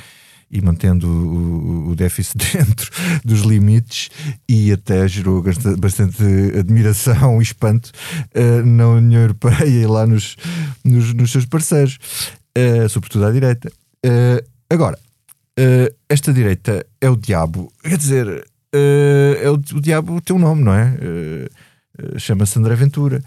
e 0.50 0.60
mantendo 0.60 1.08
o, 1.08 1.90
o 1.92 1.96
déficit 1.96 2.38
dentro 2.58 2.90
dos 3.24 3.42
limites 3.42 4.10
e 4.50 4.72
até 4.72 5.08
gerou 5.08 5.44
bastante, 5.78 6.24
admiração 6.58 7.40
e 7.40 7.44
espanto 7.44 7.92
eh, 8.34 8.64
na 8.64 8.88
União 8.88 9.22
Europeia 9.22 9.66
e 9.66 9.86
lá 9.86 10.08
nos, 10.08 10.36
nos, 10.84 11.14
nos 11.14 11.32
seus 11.32 11.46
parceiros, 11.46 12.00
eh, 12.56 12.88
sobretudo 12.88 13.26
à 13.26 13.32
direita. 13.32 13.72
Eh, 14.04 14.44
agora, 14.74 14.98
eh, 15.58 15.94
esta 16.10 16.34
direita 16.34 16.86
é 17.00 17.10
o 17.10 17.16
diabo, 17.16 17.72
quer 17.82 17.98
dizer, 17.98 18.48
eh, 18.74 19.42
é 19.44 19.50
o, 19.50 19.54
o 19.54 19.82
diabo 19.82 20.20
tem 20.22 20.36
um 20.36 20.40
nome, 20.40 20.64
não 20.64 20.74
é? 20.74 20.98
Eh, 21.00 21.50
Chama-se 22.18 22.58
André 22.58 22.76
Ventura. 22.76 23.24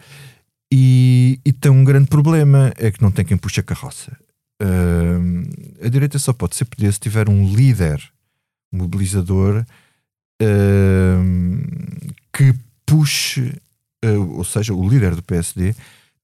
E, 0.72 1.38
e 1.44 1.52
tem 1.52 1.70
um 1.70 1.84
grande 1.84 2.08
problema: 2.08 2.72
é 2.76 2.90
que 2.90 3.00
não 3.00 3.12
tem 3.12 3.24
quem 3.24 3.36
puxe 3.36 3.60
a 3.60 3.62
carroça. 3.62 4.16
A 5.84 5.88
direita 5.88 6.18
só 6.18 6.32
pode 6.32 6.56
ser 6.56 6.64
poder 6.64 6.92
se 6.92 6.98
tiver 6.98 7.28
um 7.28 7.54
líder 7.54 8.02
mobilizador 8.72 9.64
que 12.32 12.54
puxe, 12.84 13.54
ou 14.34 14.42
seja, 14.42 14.74
o 14.74 14.88
líder 14.88 15.14
do 15.14 15.22
PSD, 15.22 15.72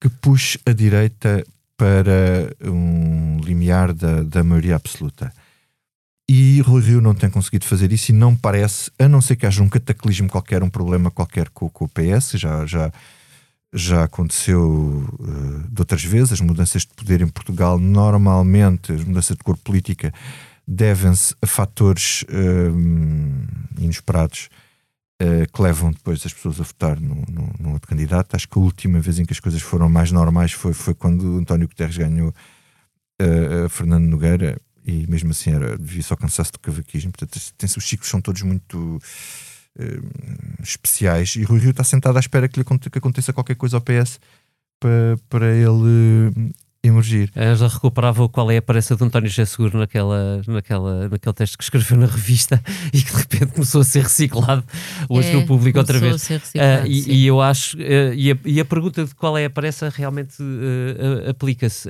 que 0.01 0.09
puxe 0.09 0.59
a 0.67 0.73
direita 0.73 1.45
para 1.77 2.55
um 2.65 3.39
limiar 3.43 3.93
da, 3.93 4.23
da 4.23 4.45
maioria 4.45 4.77
absoluta. 4.77 5.33
E 6.29 6.61
Rui 6.61 6.83
Rio 6.83 7.01
não 7.01 7.15
tem 7.15 7.29
conseguido 7.29 7.67
fazer 7.67 7.93
isso 7.93 8.11
e 8.11 8.15
não 8.15 8.35
parece, 8.35 8.91
a 8.99 9.09
não 9.09 9.21
ser 9.21 9.37
que 9.37 9.45
haja 9.45 9.63
um 9.63 9.69
cataclismo 9.69 10.29
qualquer, 10.29 10.63
um 10.63 10.71
problema 10.71 11.11
qualquer 11.11 11.49
com, 11.51 11.69
com 11.69 11.85
o 11.85 11.89
PS, 11.89 12.33
já, 12.37 12.65
já, 12.65 12.93
já 13.73 14.05
aconteceu 14.05 15.05
eh, 15.21 15.69
de 15.69 15.81
outras 15.81 16.03
vezes, 16.05 16.33
as 16.33 16.41
mudanças 16.41 16.83
de 16.83 16.95
poder 16.95 17.21
em 17.21 17.29
Portugal, 17.29 17.79
normalmente, 17.79 18.93
as 18.93 19.05
mudanças 19.05 19.37
de 19.37 19.43
cor 19.43 19.59
política, 19.59 20.15
devem-se 20.67 21.35
a 21.43 21.47
fatores 21.47 22.25
eh, 22.29 23.83
inesperados 23.83 24.49
eh, 25.23 25.47
que 25.47 25.63
levam 25.63 25.93
depois 25.93 26.27
as 26.27 26.33
pessoas 26.33 26.59
a 26.59 26.65
votar 26.65 26.99
no, 26.99 27.15
no, 27.29 27.55
no 27.61 27.73
outro 27.75 27.89
candidato. 27.89 28.35
Acho 28.35 28.49
que 28.49 28.59
a 28.59 28.63
última 28.63 28.99
vez 28.99 29.21
em 29.21 29.25
que 29.25 29.33
as 29.33 29.39
coisas 29.39 29.63
foram 29.63 29.89
mais 29.89 30.11
normais 30.11 30.51
foi, 30.51 30.73
foi 30.73 30.95
quando 30.95 31.39
António 31.39 31.69
Guterres 31.69 31.97
ganhou 31.97 32.35
a 33.65 33.69
Fernando 33.69 34.05
Nogueira 34.05 34.61
e 34.85 35.07
mesmo 35.07 35.31
assim 35.31 35.53
era 35.53 35.79
devia 35.79 36.03
só 36.03 36.17
cansaço 36.17 36.51
do 36.51 36.59
cavaquismo. 36.59 37.13
Portanto, 37.13 37.41
tem 37.57 37.69
os 37.77 37.89
ciclos 37.89 38.11
são 38.11 38.21
todos 38.21 38.43
muito 38.43 39.01
eh, 39.79 40.01
especiais 40.61 41.37
e 41.37 41.45
Rui 41.45 41.61
Rio 41.61 41.71
está 41.71 41.85
sentado 41.85 42.17
à 42.17 42.21
espera 42.21 42.49
que, 42.49 42.59
lhe, 42.59 42.65
que 42.65 42.99
aconteça 42.99 43.33
qualquer 43.33 43.55
coisa 43.55 43.77
ao 43.77 43.81
PS 43.81 44.19
para, 44.81 45.17
para 45.29 45.55
ele 45.55 46.53
emergir. 46.83 47.31
A 47.37 47.45
Ângela 47.45 47.69
recuperava 47.69 48.25
o 48.25 48.29
qual 48.29 48.51
é 48.51 48.57
a 48.57 48.59
aparência 48.59 48.97
de 48.97 49.05
António 49.05 49.29
José 49.29 49.45
Seguro 49.45 49.79
naquela, 49.79 50.43
naquela, 50.49 51.09
naquele 51.09 51.33
texto 51.33 51.57
que 51.57 51.63
escreveu 51.63 51.97
na 51.97 52.07
revista 52.07 52.61
e 52.93 53.01
que 53.01 53.13
de 53.13 53.19
repente 53.19 53.53
começou 53.53 53.81
a 53.83 53.85
ser 53.85 54.03
reciclado 54.03 54.65
hoje 55.09 55.31
É, 55.31 55.35
no 55.35 55.47
público 55.47 55.79
outra 55.79 55.99
começou 55.99 56.19
vez. 56.19 56.23
a 56.23 56.27
ser 56.27 56.39
reciclado, 56.41 56.83
Ah, 56.83 56.89
e, 56.89 57.23
e 57.23 57.27
eu 57.27 57.41
acho, 57.41 57.77
ah, 57.79 58.15
e, 58.15 58.33
a, 58.33 58.37
e 58.45 58.61
a 58.61 58.65
pergunta 58.65 59.05
de 59.05 59.15
qual 59.15 59.39
é 59.39 59.45
a 59.45 59.51
pressa 59.51 59.89
realmente 59.95 60.35
ah, 60.41 61.31
aplica-se. 61.31 61.89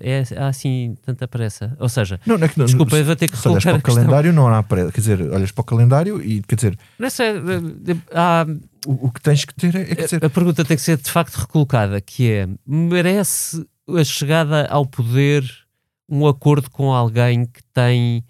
É 0.00 0.22
há 0.36 0.48
assim 0.48 0.94
tanta 1.04 1.26
pressa? 1.26 1.76
Ou 1.80 1.88
seja, 1.88 2.20
Não, 2.24 2.38
não 2.38 2.44
é 2.44 2.48
que 2.48 2.58
não, 2.58 2.66
desculpa, 2.66 2.96
eu 2.96 3.04
vou 3.04 3.16
ter 3.16 3.28
que 3.28 3.36
se 3.36 3.48
olhas 3.48 3.64
para 3.64 3.76
o 3.76 3.82
calendário, 3.82 4.32
não 4.32 4.46
há 4.46 4.62
pressa. 4.62 4.92
Quer 4.92 5.00
dizer, 5.00 5.20
olhas 5.32 5.50
para 5.50 5.62
o 5.62 5.64
calendário 5.64 6.22
e 6.22 6.42
quer 6.42 6.54
dizer, 6.54 6.78
é 7.00 7.96
ah, 8.14 8.42
ah, 8.42 8.46
o, 8.86 9.06
o 9.06 9.10
que 9.10 9.20
tens 9.20 9.44
que 9.44 9.54
ter 9.54 9.74
é, 9.74 9.82
é 9.82 9.94
quer 9.94 10.04
dizer, 10.04 10.24
a 10.24 10.30
pergunta 10.30 10.64
tem 10.64 10.76
que 10.76 10.82
ser 10.82 10.96
de 10.96 11.10
facto 11.10 11.34
recolocada, 11.36 12.00
que 12.00 12.30
é, 12.30 12.48
merece 12.66 13.64
a 13.88 14.04
chegada 14.04 14.66
ao 14.66 14.86
poder 14.86 15.44
um 16.08 16.26
acordo 16.26 16.70
com 16.70 16.92
alguém 16.92 17.46
que 17.46 17.62
tem 17.72 18.24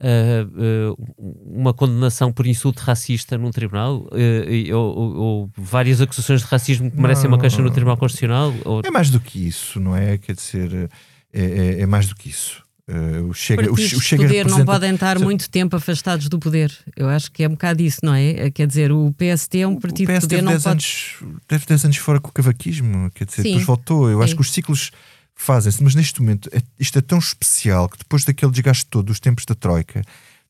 uh, 0.00 0.92
uh, 0.92 1.34
uma 1.44 1.74
condenação 1.74 2.32
por 2.32 2.46
insulto 2.46 2.80
racista 2.80 3.36
num 3.36 3.50
tribunal? 3.50 4.06
Uh, 4.12 4.76
ou, 4.76 5.16
ou, 5.16 5.50
várias 5.56 6.00
acusações 6.00 6.40
de 6.40 6.46
racismo 6.46 6.90
que 6.90 7.00
merecem 7.00 7.28
uma 7.28 7.38
queixa 7.38 7.60
no 7.60 7.70
Tribunal 7.70 7.96
Constitucional? 7.96 8.54
Ou... 8.64 8.82
É 8.84 8.90
mais 8.90 9.10
do 9.10 9.20
que 9.20 9.46
isso, 9.46 9.80
não 9.80 9.96
é? 9.96 10.18
Quer 10.18 10.34
dizer, 10.34 10.90
é, 11.32 11.42
é, 11.42 11.80
é 11.80 11.86
mais 11.86 12.06
do 12.06 12.14
que 12.14 12.28
isso. 12.28 12.63
Uh, 12.86 13.30
o 13.30 13.32
Chega, 13.32 13.70
o, 13.70 13.72
o 13.72 13.76
Chega 13.78 14.24
poder 14.24 14.36
representa... 14.38 14.58
não 14.58 14.66
podem 14.66 14.94
estar 14.94 15.18
muito 15.18 15.48
tempo 15.48 15.74
afastados 15.74 16.28
do 16.28 16.38
poder. 16.38 16.70
Eu 16.94 17.08
acho 17.08 17.32
que 17.32 17.42
é 17.42 17.48
um 17.48 17.52
bocado 17.52 17.82
isso, 17.82 18.00
não 18.02 18.14
é? 18.14 18.50
Quer 18.50 18.66
dizer, 18.66 18.92
o 18.92 19.12
PST 19.12 19.60
é 19.60 19.66
um 19.66 19.76
partido 19.76 20.10
o 20.10 20.12
de 20.12 20.20
poder. 20.20 20.36
Teve 20.36 20.48
10 20.48 20.62
pode... 20.62 20.72
anos, 20.72 21.14
teve 21.48 21.66
10 21.66 21.84
anos 21.86 21.96
fora 21.96 22.20
com 22.20 22.28
o 22.28 22.32
cavaquismo, 22.32 23.10
quer 23.12 23.24
dizer, 23.24 23.42
Sim. 23.42 23.48
depois 23.48 23.66
voltou. 23.66 24.10
Eu 24.10 24.18
Sim. 24.18 24.24
acho 24.24 24.34
que 24.34 24.40
os 24.42 24.52
ciclos 24.52 24.90
fazem-se, 25.34 25.82
mas 25.82 25.94
neste 25.94 26.20
momento 26.20 26.50
é, 26.52 26.60
isto 26.78 26.98
é 26.98 27.02
tão 27.02 27.18
especial 27.18 27.88
que 27.88 27.98
depois 27.98 28.24
daquele 28.24 28.52
desgaste 28.52 28.86
todo 28.86 29.06
dos 29.06 29.18
tempos 29.18 29.46
da 29.46 29.54
Troika 29.54 30.02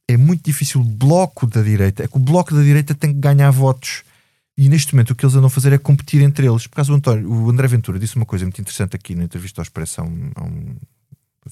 é 0.09 0.16
muito 0.16 0.44
difícil 0.44 0.81
o 0.81 0.85
bloco 0.85 1.47
da 1.47 1.62
direita. 1.62 2.05
É 2.05 2.09
que 2.09 2.16
o 2.16 2.20
bloco 2.20 2.55
da 2.55 2.62
direita 2.62 2.94
tem 2.94 3.12
que 3.12 3.20
ganhar 3.20 3.51
votos. 3.51 4.03
E 4.57 4.68
neste 4.68 4.94
momento 4.94 5.11
o 5.11 5.14
que 5.14 5.25
eles 5.25 5.35
andam 5.35 5.47
a 5.47 5.51
fazer 5.51 5.73
é 5.73 5.79
competir 5.79 6.20
entre 6.23 6.47
eles. 6.47 6.66
Por 6.66 6.77
causa 6.77 6.90
do 6.90 6.97
António, 6.97 7.29
o 7.31 7.51
André 7.51 7.66
Ventura 7.66 7.99
disse 7.99 8.16
uma 8.16 8.27
coisa 8.27 8.44
muito 8.44 8.61
interessante 8.61 8.94
aqui 8.94 9.14
na 9.14 9.25
entrevista 9.25 9.61
ao 9.61 9.62
Expressão 9.62 10.07
há 10.35 10.44
um, 10.44 10.77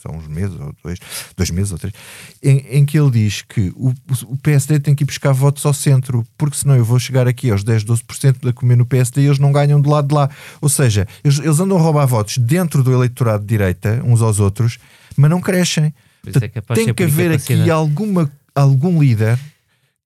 há 0.05 0.11
uns 0.11 0.27
meses, 0.27 0.59
ou 0.59 0.75
dois, 0.83 0.99
dois 1.37 1.51
meses 1.51 1.73
ou 1.73 1.79
três, 1.79 1.95
em, 2.43 2.59
em 2.79 2.85
que 2.85 2.99
ele 2.99 3.11
diz 3.11 3.43
que 3.43 3.73
o, 3.77 3.93
o, 4.27 4.37
PSD 4.39 4.81
tem 4.81 4.95
que 4.95 5.05
ir 5.05 5.07
buscar 5.07 5.33
votos 5.33 5.65
ao 5.67 5.75
centro, 5.75 6.27
porque 6.37 6.57
senão 6.57 6.77
eu 6.77 6.85
vou 6.85 6.99
chegar 6.99 7.27
aqui 7.29 7.51
aos 7.51 7.63
10, 7.63 7.85
12% 7.85 8.49
a 8.49 8.53
comer 8.53 8.77
no 8.77 8.87
PSD 8.87 9.23
e 9.23 9.27
eles 9.27 9.39
não 9.39 9.53
ganham 9.53 9.81
do 9.81 9.91
lado 9.91 10.09
de 10.09 10.15
lá. 10.15 10.31
Ou 10.61 10.69
seja, 10.69 11.07
eles, 11.23 11.39
eles 11.39 11.61
andam 11.61 11.77
a 11.77 11.81
roubar 11.81 12.07
votos 12.07 12.39
dentro 12.39 12.83
do 12.83 12.93
eleitorado 12.93 13.43
de 13.43 13.49
direita, 13.49 14.03
uns 14.05 14.23
aos 14.23 14.41
outros, 14.41 14.79
mas 15.17 15.31
não 15.31 15.41
crescem. 15.41 15.95
É 16.27 16.75
tem 16.75 16.95
que 16.95 17.03
haver 17.03 17.33
aqui 17.33 17.71
alguma, 17.71 18.31
algum 18.55 19.03
líder 19.03 19.39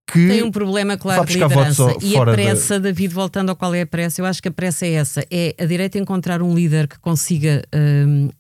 que 0.07 0.29
tem 0.29 0.43
um 0.43 0.53
problema 0.53 0.97
claro 0.97 1.25
de 1.27 1.35
liderança 1.35 1.97
e 2.01 2.17
a 2.17 2.25
pressa, 2.25 2.75
de... 2.77 2.85
David, 2.85 3.13
voltando 3.13 3.51
ao 3.51 3.57
qual 3.57 3.75
é 3.75 3.83
a 3.83 3.87
pressa, 3.87 4.21
eu 4.21 4.25
acho 4.25 4.41
que 4.41 4.49
a 4.49 4.53
pressa 4.53 4.87
é 4.87 4.93
essa, 4.93 5.27
é 5.31 5.55
a 5.59 5.65
direita 5.65 5.99
encontrar 5.99 6.41
um 6.43 6.55
líder 6.55 6.87
que 6.87 6.99
consiga 7.01 7.65
hum, 7.75 8.31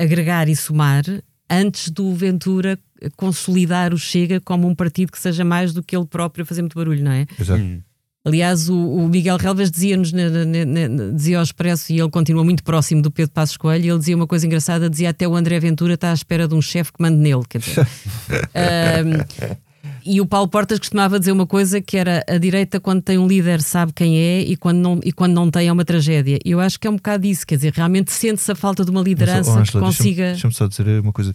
agregar 0.00 0.48
e 0.48 0.56
somar 0.56 1.04
antes 1.48 1.90
do 1.90 2.14
Ventura 2.14 2.78
consolidar 3.16 3.92
o 3.92 3.98
Chega 3.98 4.40
como 4.40 4.68
um 4.68 4.74
partido 4.74 5.12
que 5.12 5.18
seja 5.18 5.44
mais 5.44 5.72
do 5.72 5.82
que 5.82 5.96
ele 5.96 6.06
próprio 6.06 6.44
fazer 6.46 6.62
muito 6.62 6.76
barulho, 6.76 7.02
não 7.02 7.12
é? 7.12 7.26
Exato. 7.38 7.62
Hum. 7.62 7.80
Aliás, 8.22 8.68
o, 8.68 8.76
o, 8.76 9.08
Miguel 9.08 9.38
Relvas 9.38 9.70
dizia-nos, 9.70 10.12
dizia 11.14 11.38
ao 11.38 11.42
Expresso, 11.42 11.90
e 11.90 11.98
ele 11.98 12.10
continua 12.10 12.44
muito 12.44 12.62
próximo 12.62 13.00
do 13.00 13.10
Pedro 13.10 13.32
Passos 13.32 13.56
Coelho, 13.56 13.86
e 13.86 13.88
ele 13.88 13.98
dizia 13.98 14.14
uma 14.14 14.26
coisa 14.26 14.46
engraçada, 14.46 14.90
dizia 14.90 15.08
até 15.08 15.26
o 15.26 15.34
André 15.34 15.58
Ventura 15.58 15.94
está 15.94 16.10
à 16.10 16.14
espera 16.14 16.46
de 16.46 16.54
um 16.54 16.60
chefe 16.60 16.92
que 16.92 17.00
mande 17.00 17.16
nele, 17.16 17.42
quer 17.48 17.60
dizer. 17.60 17.86
um, 19.00 19.60
E 20.04 20.20
o 20.20 20.26
Paulo 20.26 20.48
Portas 20.48 20.78
costumava 20.78 21.18
dizer 21.18 21.32
uma 21.32 21.46
coisa 21.46 21.80
que 21.80 21.96
era 21.96 22.24
a 22.28 22.38
direita, 22.38 22.80
quando 22.80 23.02
tem 23.02 23.18
um 23.18 23.26
líder, 23.26 23.62
sabe 23.62 23.92
quem 23.92 24.18
é 24.18 24.40
e 24.40 24.56
quando 24.56 24.78
não, 24.78 25.00
e 25.04 25.12
quando 25.12 25.32
não 25.32 25.50
tem 25.50 25.68
é 25.68 25.72
uma 25.72 25.84
tragédia. 25.84 26.38
Eu 26.44 26.60
acho 26.60 26.78
que 26.78 26.86
é 26.86 26.90
um 26.90 26.96
bocado 26.96 27.26
isso, 27.26 27.46
quer 27.46 27.56
dizer, 27.56 27.72
realmente 27.72 28.12
sente-se 28.12 28.50
a 28.50 28.54
falta 28.54 28.84
de 28.84 28.90
uma 28.90 29.02
liderança 29.02 29.50
Angela, 29.50 29.64
que 29.66 29.78
consiga. 29.78 30.24
Deixa-me 30.30 30.50
deixa 30.52 30.58
só 30.58 30.66
dizer 30.66 31.00
uma 31.00 31.12
coisa. 31.12 31.32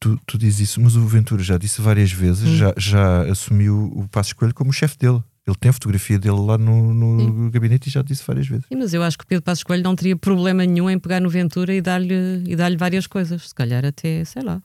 Tu, 0.00 0.18
tu 0.24 0.38
dizes 0.38 0.70
isso, 0.70 0.80
mas 0.80 0.94
o 0.94 1.04
Ventura 1.06 1.42
já 1.42 1.58
disse 1.58 1.80
várias 1.80 2.12
vezes, 2.12 2.48
hum. 2.48 2.56
já, 2.56 2.72
já 2.76 3.22
assumiu 3.22 3.90
o 3.94 4.06
Passo 4.08 4.30
Escolho 4.30 4.54
como 4.54 4.72
chefe 4.72 4.96
dele. 4.96 5.20
Ele 5.48 5.56
tem 5.58 5.70
a 5.70 5.72
fotografia 5.72 6.18
dele 6.18 6.38
lá 6.40 6.58
no, 6.58 6.92
no 6.92 7.50
gabinete 7.50 7.88
e 7.88 7.90
já 7.90 8.02
disse 8.02 8.22
várias 8.26 8.46
vezes. 8.46 8.66
Sim, 8.68 8.76
mas 8.76 8.92
eu 8.92 9.02
acho 9.02 9.16
que 9.16 9.24
o 9.24 9.26
Pedro 9.26 9.42
Passos 9.42 9.64
Coelho 9.64 9.82
não 9.82 9.96
teria 9.96 10.14
problema 10.14 10.64
nenhum 10.66 10.90
em 10.90 10.98
pegar 10.98 11.20
no 11.20 11.30
Ventura 11.30 11.74
e 11.74 11.80
dar-lhe 11.80 12.44
e 12.46 12.54
dar 12.54 12.76
várias 12.76 13.06
coisas. 13.06 13.48
Se 13.48 13.54
calhar 13.54 13.82
até, 13.82 14.26
sei 14.26 14.42
lá, 14.42 14.62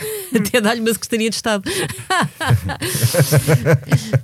Até 0.34 0.60
dar-lhe 0.60 0.80
uma 0.80 0.92
Secretaria 0.92 1.30
de 1.30 1.36
Estado. 1.36 1.64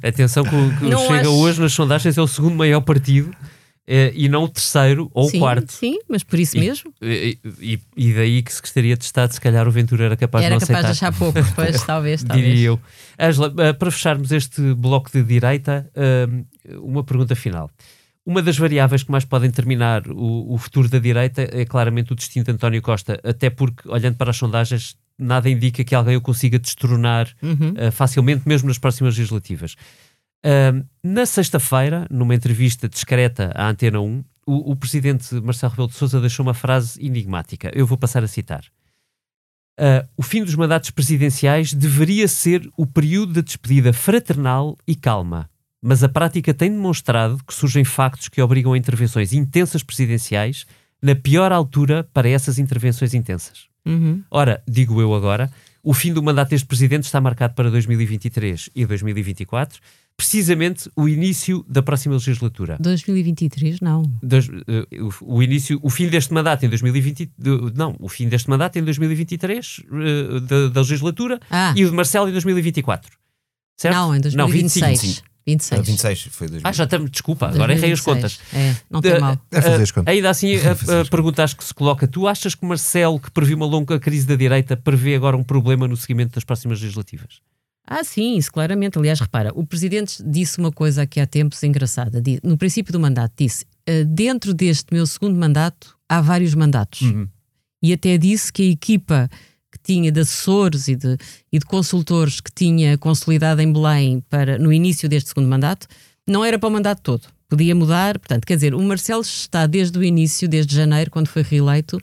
Atenção 0.03 0.45
que 0.45 0.55
o, 0.55 0.71
que 0.79 0.97
Chega 0.97 1.21
acho... 1.21 1.31
hoje 1.31 1.61
nas 1.61 1.73
sondagens 1.73 2.17
é 2.17 2.23
o 2.23 2.27
segundo 2.27 2.55
maior 2.55 2.81
partido 2.81 3.31
eh, 3.89 4.13
e 4.15 4.29
não 4.29 4.45
o 4.45 4.49
terceiro 4.49 5.09
ou 5.15 5.29
sim, 5.29 5.37
o 5.37 5.41
quarto. 5.41 5.73
Sim, 5.73 5.99
mas 6.09 6.25
por 6.25 6.39
isso 6.39 6.57
e, 6.57 6.61
mesmo. 6.61 6.93
E, 7.01 7.39
e, 7.61 7.81
e, 7.97 8.13
daí 8.13 8.43
que 8.43 8.53
Secretaria 8.53 8.97
de 8.97 9.05
Estado, 9.05 9.33
se 9.33 9.41
calhar 9.41 9.67
o 9.69 9.71
Ventura 9.71 10.07
era 10.07 10.17
capaz 10.17 10.45
era 10.45 10.57
de 10.57 10.61
não 10.61 10.67
capaz 10.67 10.85
aceitar. 10.85 11.11
de 11.11 11.17
achar 11.17 11.19
pouco, 11.19 11.55
pois, 11.55 11.83
talvez, 11.85 12.23
talvez. 12.25 12.49
Diria 12.49 12.67
eu. 12.67 12.81
Ângela, 13.19 13.55
eh, 13.59 13.73
para 13.73 13.91
fecharmos 13.91 14.33
este 14.33 14.75
bloco 14.75 15.11
de 15.13 15.23
direita, 15.23 15.89
eh, 15.95 16.27
uma 16.79 17.05
pergunta 17.05 17.37
final. 17.37 17.71
Uma 18.25 18.43
das 18.43 18.59
variáveis 18.59 19.05
que 19.05 19.11
mais 19.13 19.25
podem 19.25 19.49
determinar 19.51 20.03
o, 20.09 20.53
o, 20.53 20.59
futuro 20.59 20.89
da 20.89 20.99
direita 20.99 21.43
é 21.43 21.65
claramente 21.65 22.13
o 22.13 22.17
destino 22.17 22.45
de 22.45 22.51
António 22.51 22.83
Costa, 22.83 23.21
até 23.23 23.51
porque, 23.51 23.89
olhando 23.89 24.17
para 24.17 24.31
as 24.31 24.37
sondagens, 24.37 24.97
nada 25.19 25.49
indica 25.49 25.85
que 25.85 25.95
alguém 25.95 26.17
o 26.17 26.21
consiga 26.21 26.59
destronar 26.59 27.29
uhum. 27.43 27.75
uh, 27.89 27.93
facilmente, 27.93 28.47
mesmo 28.47 28.69
nas 28.69 28.79
próximas 28.79 29.17
legislativas. 29.17 29.75
Uh, 30.45 30.85
na 31.03 31.27
sexta-feira, 31.27 32.07
numa 32.11 32.35
entrevista 32.35 32.89
discreta 32.89 33.53
à 33.55 33.69
Antena 33.69 34.01
1, 34.01 34.25
o, 34.47 34.73
o 34.73 34.77
presidente 34.77 35.35
Marcelo 35.41 35.73
Rebelo 35.73 35.89
de 35.89 35.95
Sousa 35.95 36.21
deixou 36.21 36.47
uma 36.47 36.55
frase 36.55 37.05
enigmática. 37.05 37.71
Eu 37.75 37.87
vou 37.87 37.99
passar 37.99 38.23
a 38.23 38.29
citar. 38.29 38.65
Uh, 39.79 40.09
o 40.17 40.23
fim 40.23 40.43
dos 40.43 40.55
mandatos 40.55 40.91
presidenciais 40.91 41.75
deveria 41.75 42.27
ser 42.29 42.67
o 42.79 42.87
período 42.87 43.35
de 43.35 43.43
despedida 43.43 43.93
fraternal 43.93 44.77
e 44.87 44.95
calma, 44.95 45.51
mas 45.83 46.03
a 46.03 46.09
prática 46.09 46.55
tem 46.55 46.71
demonstrado 46.71 47.43
que 47.45 47.53
surgem 47.53 47.85
factos 47.85 48.29
que 48.29 48.41
obrigam 48.41 48.73
a 48.73 48.79
intervenções 48.79 49.35
intensas 49.35 49.83
presidenciais 49.83 50.65
na 51.03 51.15
pior 51.15 51.53
altura 51.53 52.09
para 52.13 52.29
essas 52.29 52.59
intervenções 52.59 53.13
intensas. 53.13 53.69
Uhum. 53.87 54.23
Ora, 54.31 54.63
digo 54.67 55.01
eu 55.01 55.15
agora, 55.15 55.51
o 55.83 55.95
fim 55.95 56.13
do 56.13 56.23
mandato 56.23 56.51
deste 56.51 56.67
presidente 56.67 57.05
está 57.05 57.21
marcado 57.21 57.55
para 57.55 57.71
2023 57.71 58.71
e 58.75 58.85
2024, 58.85 59.81
precisamente 60.17 60.91
o 60.97 61.09
início 61.09 61.65
da 61.69 61.81
próxima 61.81 62.15
legislatura. 62.15 62.77
2023, 62.81 63.81
não. 63.81 64.03
Dois, 64.21 64.49
uh, 64.49 64.61
o, 65.23 65.37
o, 65.37 65.43
início, 65.43 65.79
o 65.81 65.89
fim 65.89 66.09
deste 66.09 66.35
mandato 66.35 66.67
em 66.67 66.69
2020, 66.69 67.31
não, 67.75 67.95
o 68.01 68.09
fim 68.09 68.29
deste 68.29 68.51
mandato 68.51 68.79
em 68.79 68.83
2023 68.83 69.79
uh, 69.79 70.41
da, 70.41 70.69
da, 70.69 70.81
legislatura 70.81 71.39
ah. 71.49 71.73
e 71.77 71.85
o 71.85 71.91
de 71.91 71.95
Marcelo 71.95 72.29
em 72.29 72.33
2024. 72.33 73.17
Certo? 73.77 73.95
Não, 73.95 74.17
em 74.17 74.21
2026. 74.21 74.83
Não, 74.83 74.89
25, 74.89 75.36
sim. 75.47 75.77
26. 75.77 75.87
26 75.87 76.23
foi 76.31 76.49
2000. 76.49 76.69
Ah, 76.69 76.73
já 76.73 76.85
estamos, 76.85 77.11
desculpa, 77.11 77.47
agora 77.47 77.73
errei 77.73 77.93
as 77.93 78.01
contas. 78.01 78.41
É, 78.53 78.75
não 78.91 79.01
tem 79.01 79.21
mal. 79.21 79.39
É 79.51 79.61
fazer 79.63 79.83
as 79.83 79.91
contas. 79.91 80.13
Ainda 80.13 80.31
assim, 80.31 80.55
a, 80.59 81.01
a 81.03 81.05
pergunta 81.05 81.45
acho 81.45 81.57
que 81.57 81.65
se 81.65 81.73
coloca: 81.73 82.07
tu 82.09 82.27
achas 82.27 82.55
que 82.55 82.67
Marcelo, 82.67 83.21
que 83.21 83.31
previu 83.31 83.57
uma 83.57 83.67
longa 83.67 83.99
crise 84.01 84.27
da 84.27 84.35
direita, 84.35 84.77
prevê 84.77 85.15
agora 85.15 85.37
um 85.37 85.45
problema 85.45 85.87
no 85.87 85.97
seguimento 85.97 86.35
das 86.35 86.45
próximas 86.45 86.81
legislativas? 86.81 87.41
Ah, 87.87 88.03
sim, 88.03 88.37
isso 88.37 88.53
claramente. 88.53 88.99
Aliás, 88.99 89.21
repara, 89.21 89.53
o 89.55 89.65
presidente 89.65 90.21
disse 90.27 90.59
uma 90.59 90.73
coisa 90.73 91.03
aqui 91.03 91.21
há 91.21 91.27
tempos 91.27 91.63
engraçada. 91.63 92.21
No 92.43 92.59
princípio 92.59 92.93
do 92.93 92.99
mandato, 92.99 93.33
disse: 93.39 93.65
eh, 93.87 94.03
dentro 94.05 94.53
deste 94.53 94.93
meu 94.93 95.07
segundo 95.07 95.39
mandato 95.39 95.97
há 96.09 96.21
vários 96.21 96.55
mandatos. 96.55 97.03
Uhum. 97.03 97.29
E 97.81 97.93
até 97.93 98.19
disse 98.19 98.53
que 98.53 98.63
a 98.63 98.73
equipa 98.73 99.31
tinha 99.95 100.11
de 100.11 100.21
assessores 100.21 100.89
e 100.89 100.97
de, 100.97 101.17
e 101.53 101.59
de 101.59 101.65
consultores 101.65 102.41
que 102.41 102.51
tinha 102.53 102.99
consolidado 102.99 103.61
em 103.63 103.73
Belém 103.73 104.23
para, 104.29 104.59
no 104.59 104.73
início 104.73 105.09
deste 105.09 105.29
segundo 105.29 105.49
mandato, 105.49 105.87
não 106.27 106.45
era 106.45 106.59
para 106.59 106.69
o 106.69 106.73
mandato 106.73 107.01
todo. 107.03 107.23
Podia 107.49 107.75
mudar, 107.75 108.19
portanto, 108.19 108.45
quer 108.45 108.57
dizer, 108.57 108.75
o 108.75 108.83
Marcelo 108.83 109.23
está 109.23 109.67
desde 109.67 109.97
o 109.99 110.03
início, 110.03 110.49
desde 110.49 110.75
janeiro, 110.75 111.11
quando 111.11 111.29
foi 111.29 111.43
reeleito, 111.43 112.01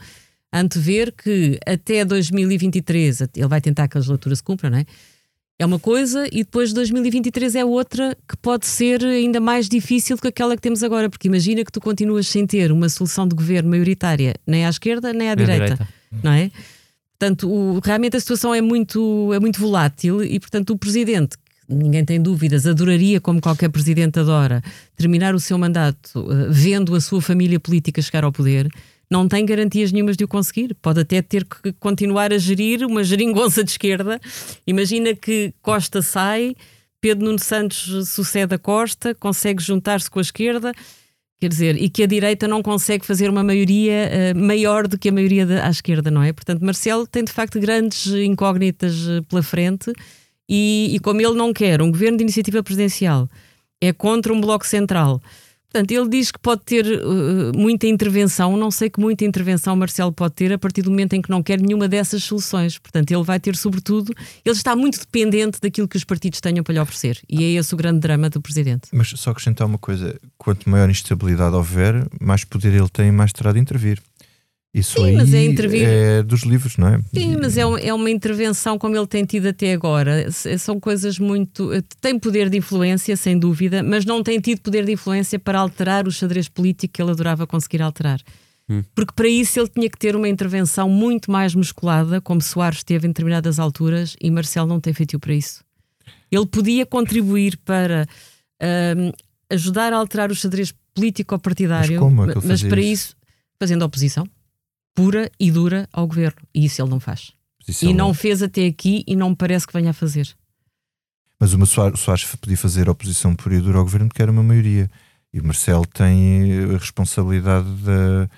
a 0.51 0.59
antever 0.59 1.11
que 1.11 1.59
até 1.65 2.05
2023, 2.05 3.21
ele 3.35 3.47
vai 3.47 3.59
tentar 3.59 3.87
que 3.87 3.97
a 3.97 3.99
legislatura 3.99 4.35
se 4.35 4.43
cumpra, 4.43 4.69
não 4.69 4.77
é? 4.77 4.85
É 5.59 5.65
uma 5.65 5.79
coisa 5.79 6.27
e 6.31 6.43
depois 6.43 6.73
2023 6.73 7.55
é 7.55 7.63
outra 7.63 8.17
que 8.27 8.35
pode 8.37 8.65
ser 8.65 9.03
ainda 9.03 9.39
mais 9.39 9.69
difícil 9.69 10.15
do 10.15 10.21
que 10.21 10.27
aquela 10.27 10.55
que 10.55 10.61
temos 10.61 10.81
agora, 10.83 11.09
porque 11.09 11.27
imagina 11.27 11.63
que 11.63 11.71
tu 11.71 11.79
continuas 11.79 12.27
sem 12.27 12.45
ter 12.45 12.71
uma 12.71 12.89
solução 12.89 13.27
de 13.27 13.35
governo 13.35 13.69
maioritária 13.69 14.33
nem 14.47 14.65
à 14.65 14.69
esquerda 14.69 15.13
nem 15.13 15.29
à, 15.29 15.35
nem 15.35 15.45
direita, 15.45 15.63
à 15.63 15.75
direita, 15.75 15.87
não 16.23 16.31
é? 16.31 16.51
Portanto, 17.17 17.49
o, 17.49 17.79
realmente 17.79 18.17
a 18.17 18.19
situação 18.19 18.53
é 18.53 18.61
muito, 18.61 19.31
é 19.33 19.39
muito 19.39 19.59
volátil 19.59 20.23
e, 20.23 20.39
portanto, 20.39 20.71
o 20.71 20.77
presidente, 20.77 21.37
ninguém 21.69 22.03
tem 22.03 22.21
dúvidas, 22.21 22.67
adoraria, 22.67 23.21
como 23.21 23.39
qualquer 23.39 23.69
presidente 23.69 24.19
adora, 24.19 24.61
terminar 24.95 25.33
o 25.33 25.39
seu 25.39 25.57
mandato 25.57 26.19
uh, 26.19 26.51
vendo 26.51 26.95
a 26.95 27.01
sua 27.01 27.21
família 27.21 27.59
política 27.59 28.01
chegar 28.01 28.23
ao 28.23 28.31
poder, 28.31 28.69
não 29.09 29.27
tem 29.27 29.45
garantias 29.45 29.91
nenhumas 29.91 30.17
de 30.17 30.23
o 30.23 30.27
conseguir. 30.27 30.75
Pode 30.81 31.01
até 31.01 31.21
ter 31.21 31.45
que 31.45 31.71
continuar 31.73 32.33
a 32.33 32.37
gerir 32.37 32.83
uma 32.83 33.03
geringonça 33.03 33.63
de 33.63 33.71
esquerda. 33.71 34.19
Imagina 34.65 35.13
que 35.13 35.53
Costa 35.61 36.01
sai, 36.01 36.55
Pedro 36.99 37.25
Nuno 37.25 37.39
Santos 37.39 38.09
sucede 38.09 38.55
a 38.55 38.57
Costa, 38.57 39.13
consegue 39.13 39.61
juntar-se 39.61 40.09
com 40.09 40.19
a 40.19 40.21
esquerda 40.21 40.71
Quer 41.43 41.49
dizer, 41.49 41.75
e 41.75 41.89
que 41.89 42.03
a 42.03 42.07
direita 42.07 42.47
não 42.47 42.63
consegue 42.63 43.05
fazer 43.05 43.29
uma 43.29 43.43
maioria 43.43 44.09
uh, 44.33 44.39
maior 44.39 44.87
do 44.87 44.97
que 44.97 45.09
a 45.09 45.11
maioria 45.11 45.45
da, 45.45 45.67
à 45.67 45.69
esquerda, 45.69 46.09
não 46.09 46.23
é? 46.23 46.31
Portanto, 46.31 46.61
Marcelo 46.61 47.05
tem 47.05 47.21
de 47.21 47.33
facto 47.33 47.59
grandes 47.59 48.07
incógnitas 48.07 49.05
uh, 49.05 49.21
pela 49.23 49.43
frente 49.43 49.91
e, 50.47 50.91
e, 50.95 50.99
como 51.01 51.19
ele 51.19 51.33
não 51.33 51.51
quer 51.51 51.81
um 51.81 51.91
governo 51.91 52.17
de 52.17 52.23
iniciativa 52.23 52.63
presidencial, 52.63 53.27
é 53.81 53.91
contra 53.91 54.31
um 54.31 54.39
bloco 54.39 54.65
central. 54.65 55.21
Portanto, 55.73 55.91
ele 55.91 56.07
diz 56.07 56.29
que 56.29 56.37
pode 56.37 56.61
ter 56.61 56.85
uh, 56.85 57.51
muita 57.57 57.87
intervenção, 57.87 58.55
não 58.55 58.69
sei 58.69 58.91
que 58.91 58.99
muita 58.99 59.25
intervenção 59.25 59.75
Marcelo 59.75 60.13
pode 60.13 60.35
ter 60.35 60.53
a 60.53 60.57
partir 60.59 60.83
do 60.83 60.91
momento 60.91 61.13
em 61.13 61.21
que 61.21 61.31
não 61.31 61.41
quer 61.41 61.59
nenhuma 61.59 61.87
dessas 61.87 62.23
soluções. 62.23 62.77
Portanto, 62.77 63.09
ele 63.09 63.23
vai 63.23 63.39
ter, 63.39 63.55
sobretudo, 63.55 64.13
ele 64.45 64.55
está 64.55 64.75
muito 64.75 64.99
dependente 64.99 65.59
daquilo 65.59 65.87
que 65.87 65.97
os 65.97 66.03
partidos 66.03 66.39
tenham 66.39 66.63
para 66.63 66.75
lhe 66.75 66.79
oferecer. 66.79 67.19
E 67.27 67.43
é 67.43 67.59
esse 67.59 67.73
o 67.73 67.77
grande 67.77 68.01
drama 68.01 68.29
do 68.29 68.39
presidente. 68.39 68.89
Mas 68.93 69.07
só 69.15 69.31
acrescentar 69.31 69.65
uma 69.65 69.79
coisa: 69.79 70.15
quanto 70.37 70.69
maior 70.69 70.87
instabilidade 70.91 71.55
houver, 71.55 72.07
mais 72.21 72.43
poder 72.43 72.71
ele 72.71 72.89
tem, 72.89 73.11
mais 73.11 73.33
terá 73.33 73.51
de 73.51 73.59
intervir. 73.59 73.99
Isso 74.73 74.97
Sim, 74.97 75.05
aí 75.05 75.15
mas 75.15 75.31
é 75.33 75.45
intervir- 75.45 75.87
é 75.87 76.23
dos 76.23 76.41
livros, 76.41 76.77
não 76.77 76.87
é? 76.87 76.99
Sim, 77.13 77.37
mas 77.39 77.57
é, 77.57 77.65
um- 77.65 77.77
é 77.77 77.93
uma 77.93 78.09
intervenção 78.09 78.79
como 78.79 78.95
ele 78.97 79.05
tem 79.05 79.23
tido 79.23 79.45
até 79.47 79.71
agora. 79.71 80.21
S- 80.23 80.57
São 80.57 80.79
coisas 80.79 81.19
muito. 81.19 81.71
eh, 81.71 81.83
Tem 82.01 82.17
poder 82.17 82.49
de 82.49 82.57
influência, 82.57 83.15
sem 83.15 83.37
dúvida, 83.37 83.83
mas 83.83 84.03
não 84.03 84.23
tem 84.23 84.39
tido 84.39 84.61
poder 84.61 84.83
de 84.83 84.91
influência 84.93 85.37
para 85.37 85.59
alterar 85.59 86.07
o 86.07 86.11
xadrez 86.11 86.49
político 86.49 86.93
que 86.95 87.01
ele 87.03 87.11
adorava 87.11 87.45
conseguir 87.45 87.81
alterar. 87.83 88.19
Porque 88.95 89.13
para 89.13 89.27
isso 89.27 89.59
ele 89.59 89.67
tinha 89.67 89.87
que 89.87 89.97
ter 89.99 90.15
uma 90.15 90.27
intervenção 90.27 90.89
muito 90.89 91.29
mais 91.29 91.53
musculada, 91.53 92.19
como 92.19 92.41
Soares 92.41 92.81
teve 92.83 93.05
em 93.05 93.11
determinadas 93.11 93.59
alturas, 93.59 94.15
e 94.19 94.31
Marcelo 94.31 94.67
não 94.67 94.79
tem 94.79 94.91
feito 94.93 95.19
para 95.19 95.35
isso. 95.35 95.63
Ele 96.31 96.47
podia 96.47 96.83
contribuir 96.83 97.55
para 97.57 98.07
ahm, 98.59 99.11
ajudar 99.51 99.93
a 99.93 99.97
alterar 99.97 100.31
o 100.31 100.35
xadrez 100.35 100.73
político-partidário, 100.95 101.91
Mas 101.91 101.99
como 101.99 102.23
é 102.23 102.31
que 102.33 102.39
ele 102.39 102.47
mas 102.47 102.63
para 102.63 102.81
isso? 102.81 102.91
isso, 103.09 103.15
fazendo 103.59 103.83
oposição 103.85 104.25
pura 104.93 105.31
e 105.39 105.51
dura 105.51 105.87
ao 105.91 106.07
governo. 106.07 106.41
E 106.53 106.65
isso 106.65 106.81
ele 106.81 106.89
não 106.89 106.99
faz. 106.99 107.31
Posição 107.59 107.89
E 107.89 107.93
não 107.93 108.13
fez 108.13 108.41
até 108.41 108.65
aqui 108.65 109.03
e 109.07 109.15
não 109.15 109.31
me 109.31 109.35
parece 109.35 109.65
que 109.65 109.73
venha 109.73 109.91
a 109.91 109.93
fazer. 109.93 110.35
Mas 111.39 111.53
o 111.53 111.65
Soares, 111.65 112.25
podia 112.39 112.57
fazer 112.57 112.89
oposição 112.89 113.35
pura 113.35 113.55
e 113.55 113.61
dura 113.61 113.77
ao 113.77 113.83
governo 113.83 114.07
porque 114.07 114.21
era 114.21 114.31
uma 114.31 114.43
maioria. 114.43 114.89
E 115.33 115.39
o 115.39 115.45
Marcelo 115.45 115.85
tem 115.85 116.73
a 116.75 116.77
responsabilidade 116.77 117.67
de, 117.67 118.29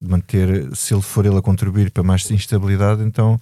de 0.00 0.08
manter, 0.08 0.76
se 0.76 0.94
ele 0.94 1.02
for 1.02 1.24
ele 1.24 1.38
a 1.38 1.42
contribuir 1.42 1.90
para 1.90 2.02
mais 2.02 2.30
instabilidade, 2.30 3.02
então 3.02 3.40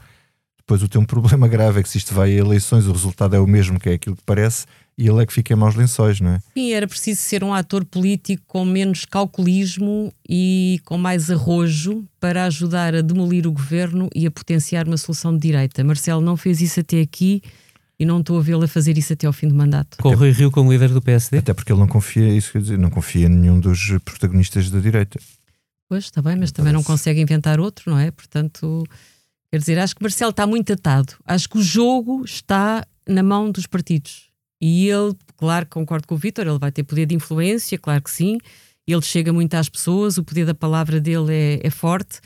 depois 0.70 0.82
o 0.82 0.88
tem 0.88 1.00
um 1.00 1.04
problema 1.04 1.48
grave 1.48 1.80
é 1.80 1.82
que 1.82 1.88
se 1.88 1.98
isto 1.98 2.14
vai 2.14 2.30
a 2.30 2.36
eleições, 2.36 2.86
o 2.86 2.92
resultado 2.92 3.34
é 3.34 3.40
o 3.40 3.46
mesmo, 3.46 3.80
que 3.80 3.90
é 3.90 3.94
aquilo 3.94 4.14
que 4.14 4.22
parece, 4.24 4.66
e 5.00 5.08
ele 5.08 5.22
é 5.22 5.26
que 5.26 5.32
fica 5.32 5.54
em 5.54 5.56
maus 5.56 5.74
lençóis, 5.74 6.20
não 6.20 6.32
é? 6.32 6.42
Sim, 6.52 6.72
era 6.72 6.86
preciso 6.86 7.22
ser 7.22 7.42
um 7.42 7.54
ator 7.54 7.86
político 7.86 8.44
com 8.46 8.66
menos 8.66 9.06
calculismo 9.06 10.12
e 10.28 10.78
com 10.84 10.98
mais 10.98 11.30
arrojo 11.30 12.04
para 12.20 12.44
ajudar 12.44 12.94
a 12.94 13.00
demolir 13.00 13.46
o 13.46 13.52
governo 13.52 14.10
e 14.14 14.26
a 14.26 14.30
potenciar 14.30 14.86
uma 14.86 14.98
solução 14.98 15.32
de 15.32 15.40
direita. 15.40 15.82
Marcelo 15.82 16.20
não 16.20 16.36
fez 16.36 16.60
isso 16.60 16.80
até 16.80 17.00
aqui 17.00 17.40
e 17.98 18.04
não 18.04 18.20
estou 18.20 18.38
a 18.38 18.42
vê-lo 18.42 18.62
a 18.64 18.68
fazer 18.68 18.98
isso 18.98 19.14
até 19.14 19.26
ao 19.26 19.32
fim 19.32 19.48
do 19.48 19.54
mandato. 19.54 19.96
Com 19.96 20.10
o 20.10 20.14
Rui 20.14 20.32
Rio 20.32 20.50
como 20.50 20.70
líder 20.70 20.90
do 20.90 21.00
PSD? 21.00 21.38
Até 21.38 21.54
porque 21.54 21.72
ele 21.72 21.80
não 21.80 21.88
confia, 21.88 22.28
isso 22.28 22.52
quer 22.52 22.60
dizer, 22.60 22.78
não 22.78 22.90
confia 22.90 23.24
em 23.24 23.30
nenhum 23.30 23.58
dos 23.58 23.98
protagonistas 24.04 24.68
da 24.68 24.80
direita. 24.80 25.18
Pois, 25.88 26.04
está 26.04 26.20
bem, 26.20 26.36
mas 26.36 26.52
também 26.52 26.74
não 26.74 26.82
consegue 26.82 27.22
inventar 27.22 27.58
outro, 27.58 27.90
não 27.90 27.98
é? 27.98 28.10
Portanto, 28.10 28.86
quer 29.50 29.58
dizer, 29.58 29.78
acho 29.78 29.96
que 29.96 30.02
Marcelo 30.02 30.30
está 30.30 30.46
muito 30.46 30.74
atado. 30.74 31.14
Acho 31.24 31.48
que 31.48 31.56
o 31.56 31.62
jogo 31.62 32.22
está 32.22 32.86
na 33.08 33.22
mão 33.22 33.50
dos 33.50 33.66
partidos. 33.66 34.29
E 34.60 34.88
ele, 34.88 35.14
claro, 35.36 35.66
concordo 35.66 36.06
com 36.06 36.14
o 36.14 36.18
Vítor, 36.18 36.46
ele 36.46 36.58
vai 36.58 36.70
ter 36.70 36.82
poder 36.82 37.06
de 37.06 37.14
influência, 37.14 37.78
claro 37.78 38.02
que 38.02 38.10
sim. 38.10 38.38
Ele 38.86 39.02
chega 39.02 39.32
muito 39.32 39.54
às 39.54 39.68
pessoas, 39.68 40.18
o 40.18 40.24
poder 40.24 40.44
da 40.44 40.54
palavra 40.54 41.00
dele 41.00 41.32
é, 41.32 41.60
é 41.66 41.70
forte. 41.70 42.20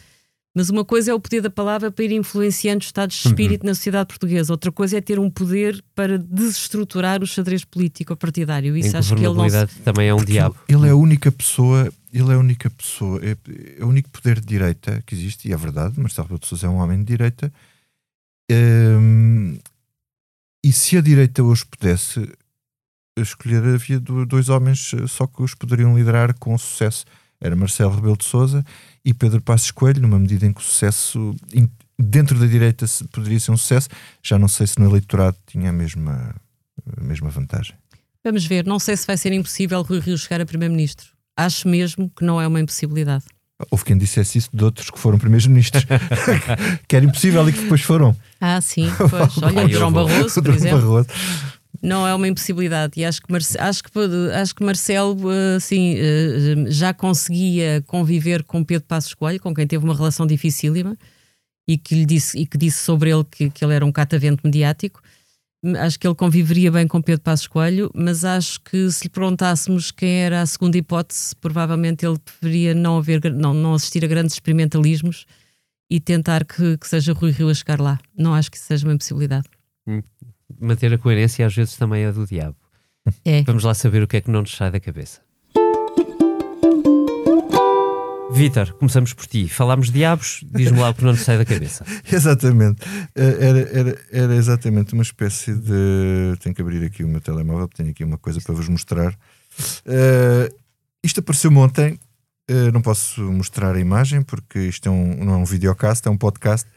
Mas 0.56 0.70
uma 0.70 0.84
coisa 0.84 1.10
é 1.10 1.14
o 1.14 1.18
poder 1.18 1.40
da 1.40 1.50
palavra 1.50 1.90
para 1.90 2.04
ir 2.04 2.12
influenciando 2.12 2.84
estados 2.84 3.16
de 3.16 3.26
espírito 3.26 3.66
na 3.66 3.74
sociedade 3.74 4.06
portuguesa, 4.06 4.52
outra 4.52 4.70
coisa 4.70 4.98
é 4.98 5.00
ter 5.00 5.18
um 5.18 5.28
poder 5.28 5.82
para 5.96 6.16
desestruturar 6.16 7.24
o 7.24 7.26
xadrez 7.26 7.64
político 7.64 8.16
partidário. 8.16 8.76
Isso 8.76 8.96
acho 8.96 9.16
que 9.16 9.26
ele 9.26 9.34
não 9.34 9.48
se 9.48 9.66
também 9.80 10.08
é 10.08 10.14
um 10.14 10.24
diabo. 10.24 10.56
Ele 10.68 10.86
é 10.86 10.90
a 10.90 10.96
única 10.96 11.32
pessoa, 11.32 11.92
ele 12.12 12.30
é 12.30 12.34
a 12.34 12.38
única 12.38 12.70
pessoa, 12.70 13.20
é, 13.20 13.36
é 13.80 13.84
o 13.84 13.88
único 13.88 14.08
poder 14.10 14.38
de 14.38 14.46
direita 14.46 15.02
que 15.04 15.16
existe, 15.16 15.48
e 15.48 15.52
é 15.52 15.56
verdade, 15.56 15.98
Marcelo 15.98 16.26
Rebelo 16.26 16.40
de 16.40 16.46
Sousa 16.46 16.68
é 16.68 16.70
um 16.70 16.76
homem 16.76 16.98
de 16.98 17.04
direita. 17.04 17.52
Hum, 18.48 19.58
e 20.64 20.72
se 20.72 20.96
a 20.96 21.00
direita 21.00 21.42
hoje 21.42 21.64
pudesse 21.66 22.27
escolher, 23.18 23.62
havia 23.64 24.00
do- 24.00 24.27
dois 24.27 24.48
homens 24.48 24.92
eh, 24.94 25.07
só 25.07 25.27
que 25.27 25.42
os 25.42 25.55
poderiam 25.55 25.96
liderar 25.96 26.35
com 26.38 26.57
sucesso. 26.59 27.05
Era 27.40 27.55
Marcelo 27.55 27.94
Rebelo 27.94 28.16
de 28.16 28.24
Sousa 28.24 28.64
e 29.05 29.12
Pedro 29.12 29.40
Passos 29.42 29.70
Coelho, 29.70 30.00
numa 30.00 30.18
medida 30.18 30.46
em 30.46 30.53
que 30.53 30.61
o 30.61 30.64
sucesso 30.64 31.35
dentro 31.98 32.38
da 32.38 32.46
direita 32.46 32.87
poderia 33.12 33.38
ser 33.38 33.50
um 33.50 33.57
sucesso. 33.57 33.88
Já 34.22 34.38
não 34.38 34.48
sei 34.48 34.66
se 34.66 34.79
no 34.81 34.88
eleitorado 34.88 35.37
tinha 35.46 35.68
a 35.68 35.72
mesma, 35.72 36.35
a 36.96 37.00
mesma 37.03 37.29
vantagem. 37.29 37.77
Vamos 38.24 38.46
ver, 38.46 38.64
não 38.66 38.79
sei 38.79 38.96
se 38.96 39.07
vai 39.07 39.18
ser 39.18 39.33
impossível 39.33 39.83
Rui 39.83 40.00
Rio 40.00 40.16
chegar 40.16 40.40
a 40.40 40.46
Primeiro-Ministro. 40.46 41.09
Acho 41.37 41.68
mesmo 41.68 42.09
que 42.11 42.24
não 42.24 42.40
é 42.40 42.46
uma 42.48 42.61
impossibilidade. 42.61 43.24
Houve 43.70 43.84
quem 43.84 43.96
dissesse 43.96 44.38
isso 44.38 44.50
de 44.52 44.64
outros 44.64 44.90
que 44.90 44.98
foram 44.98 45.18
primeiros-ministros, 45.18 45.84
que 46.88 46.96
era 46.96 47.04
impossível 47.04 47.48
e 47.48 47.52
que 47.52 47.62
depois 47.62 47.82
foram. 47.82 48.16
Ah, 48.40 48.60
sim, 48.60 48.88
pois. 48.98 49.42
Olha, 49.42 49.64
o 49.66 49.68
João. 49.70 49.92
Barroso, 49.92 50.42
por 50.42 50.54
exemplo, 50.54 50.80
Barroso. 50.80 51.08
não 51.80 52.06
é 52.06 52.14
uma 52.14 52.26
impossibilidade. 52.26 52.94
E 53.00 53.04
acho 53.04 53.22
que, 53.22 53.30
Marce- 53.30 53.58
acho 53.58 53.82
que, 53.84 53.90
acho 54.34 54.54
que 54.54 54.64
Marcelo 54.64 55.16
assim, 55.56 55.96
já 56.68 56.92
conseguia 56.92 57.82
conviver 57.86 58.42
com 58.42 58.64
Pedro 58.64 58.86
Passos 58.88 59.14
Coelho, 59.14 59.40
com 59.40 59.54
quem 59.54 59.66
teve 59.66 59.84
uma 59.84 59.94
relação 59.94 60.26
dificílima 60.26 60.96
e 61.66 61.78
que, 61.78 61.94
lhe 61.94 62.04
disse, 62.04 62.36
e 62.38 62.46
que 62.46 62.58
disse 62.58 62.78
sobre 62.84 63.10
ele 63.10 63.24
que, 63.24 63.48
que 63.50 63.64
ele 63.64 63.72
era 63.74 63.86
um 63.86 63.92
catavento 63.92 64.40
mediático. 64.44 65.00
Acho 65.79 65.98
que 65.98 66.07
ele 66.07 66.14
conviveria 66.14 66.70
bem 66.70 66.87
com 66.87 67.00
Pedro 67.00 67.22
Passos 67.22 67.46
Coelho, 67.46 67.90
mas 67.94 68.24
acho 68.24 68.61
que 68.61 68.90
se 68.90 69.05
lhe 69.05 69.09
perguntássemos 69.09 69.90
quem 69.90 70.22
era 70.22 70.42
a 70.42 70.46
segunda 70.46 70.77
hipótese, 70.77 71.35
provavelmente 71.37 72.05
ele 72.05 72.18
preferia 72.18 72.74
não, 72.74 72.98
haver, 72.98 73.33
não, 73.33 73.55
não 73.55 73.74
assistir 73.74 74.05
a 74.05 74.09
grandes 74.09 74.35
experimentalismos 74.35 75.24
e 75.90 76.00
tentar 76.00 76.44
que, 76.44 76.77
que 76.77 76.87
seja 76.87 77.12
Rui 77.12 77.31
Rio 77.31 77.48
a 77.48 77.55
chegar 77.55 77.81
lá. 77.81 77.98
Não 78.16 78.35
acho 78.35 78.50
que 78.50 78.57
isso 78.57 78.66
seja 78.66 78.87
uma 78.87 78.94
impossibilidade. 78.94 79.48
Manter 80.61 80.92
a 80.92 80.98
coerência 80.98 81.46
às 81.46 81.55
vezes 81.55 81.77
também 81.77 82.05
é 82.05 82.12
do 82.12 82.27
diabo. 82.27 82.57
É. 83.24 83.42
Vamos 83.42 83.64
lá 83.64 83.74
saber 83.74 84.03
o 84.03 84.07
que 84.07 84.18
é 84.18 84.20
que 84.20 84.31
não 84.31 84.40
nos 84.40 84.55
sai 84.55 84.70
da 84.70 84.81
cabeça. 84.81 85.23
Vítor, 88.34 88.72
começamos 88.74 89.12
por 89.12 89.26
ti. 89.26 89.48
Falámos 89.48 89.86
de 89.86 89.92
diabos, 89.94 90.44
diz-me 90.50 90.78
lá 90.80 90.90
o 90.90 90.94
que 90.94 91.04
não 91.04 91.12
nos 91.12 91.20
sai 91.22 91.38
da 91.38 91.44
cabeça. 91.44 91.84
Exatamente. 92.10 92.82
Eh, 93.14 93.36
Era, 93.40 93.58
era, 93.78 93.98
era 94.10 94.34
exatamente 94.36 94.92
uma 94.94 95.02
espécie 95.02 95.54
de. 95.54 96.34
Tenho 96.40 96.54
que 96.54 96.60
abrir 96.60 96.84
aqui 96.84 97.04
o 97.04 97.08
meu 97.08 97.20
telemóvel, 97.20 97.68
tenho 97.68 97.90
aqui 97.90 98.02
uma 98.02 98.18
coisa 98.18 98.40
para 98.40 98.54
vos 98.54 98.68
mostrar. 98.68 99.16
Eh, 99.86 100.48
isto 101.02 101.20
apareceu-me 101.20 101.58
ontem. 101.58 101.98
eh, 102.48 102.70
não 102.72 102.82
posso 102.82 103.20
mostrar 103.22 103.74
a 103.74 103.80
imagem 103.80 104.22
porque 104.22 104.58
isto 104.58 104.88
é 104.88 104.90
um, 104.90 105.24
não 105.24 105.34
é 105.34 105.36
um 105.36 105.44
videocast, 105.44 106.04
é 106.06 106.10
um 106.10 106.16
podcast. 106.18 106.68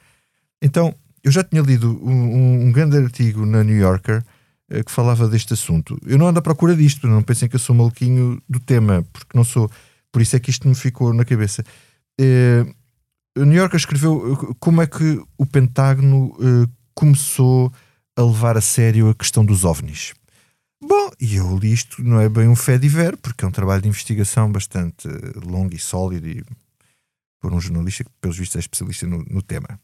Então, 0.61 0.93
eu 1.23 1.31
já 1.31 1.43
tinha 1.43 1.61
lido 1.61 1.99
um, 2.03 2.67
um- 2.67 2.71
grande 2.71 2.97
artigo 2.97 3.45
na 3.45 3.63
New 3.63 3.75
Yorker 3.77 4.23
eh, 4.69 4.83
que 4.83 4.91
falava 4.91 5.27
deste 5.27 5.53
assunto. 5.53 5.99
Eu 6.05 6.17
não 6.19 6.27
ando 6.27 6.37
à 6.39 6.41
procura 6.41 6.75
disto, 6.75 7.07
não 7.07 7.23
pensem 7.23 7.49
que 7.49 7.55
eu 7.55 7.59
sou 7.59 7.75
maluquinho 7.75 8.39
do 8.47 8.59
tema, 8.59 9.03
porque 9.11 9.35
não 9.35 9.43
sou. 9.43 9.69
Por 10.11 10.21
isso 10.21 10.35
é 10.35 10.39
que 10.39 10.49
isto 10.49 10.67
me 10.67 10.75
ficou 10.75 11.13
na 11.13 11.25
cabeça. 11.25 11.63
O 13.37 13.45
New 13.45 13.55
Yorker 13.55 13.77
escreveu 13.77 14.33
eh, 14.33 14.55
como 14.59 14.81
é 14.81 14.87
que 14.87 15.21
o 15.37 15.45
Pentágono 15.45 16.35
eh, 16.39 16.67
começou 16.95 17.71
a 18.15 18.23
levar 18.23 18.57
a 18.57 18.61
sério 18.61 19.09
a 19.09 19.15
questão 19.15 19.45
dos 19.45 19.63
ovnis. 19.63 20.15
Bom, 20.81 21.11
e 21.19 21.35
eu 21.35 21.55
li 21.55 21.71
isto, 21.71 22.03
não 22.03 22.19
é 22.19 22.27
bem 22.27 22.47
um 22.47 22.55
fé 22.55 22.79
diver, 22.79 23.15
porque 23.17 23.45
é 23.45 23.47
um 23.47 23.51
trabalho 23.51 23.83
de 23.83 23.87
investigação 23.87 24.51
bastante 24.51 25.07
longo 25.45 25.75
e 25.75 25.79
sólido 25.79 26.27
e 26.27 26.43
por 27.39 27.53
um 27.53 27.61
jornalista 27.61 28.03
que, 28.03 28.09
pelos 28.19 28.37
vistos, 28.37 28.55
é 28.55 28.59
especialista 28.59 29.05
no, 29.05 29.23
no 29.29 29.41
tema. 29.43 29.79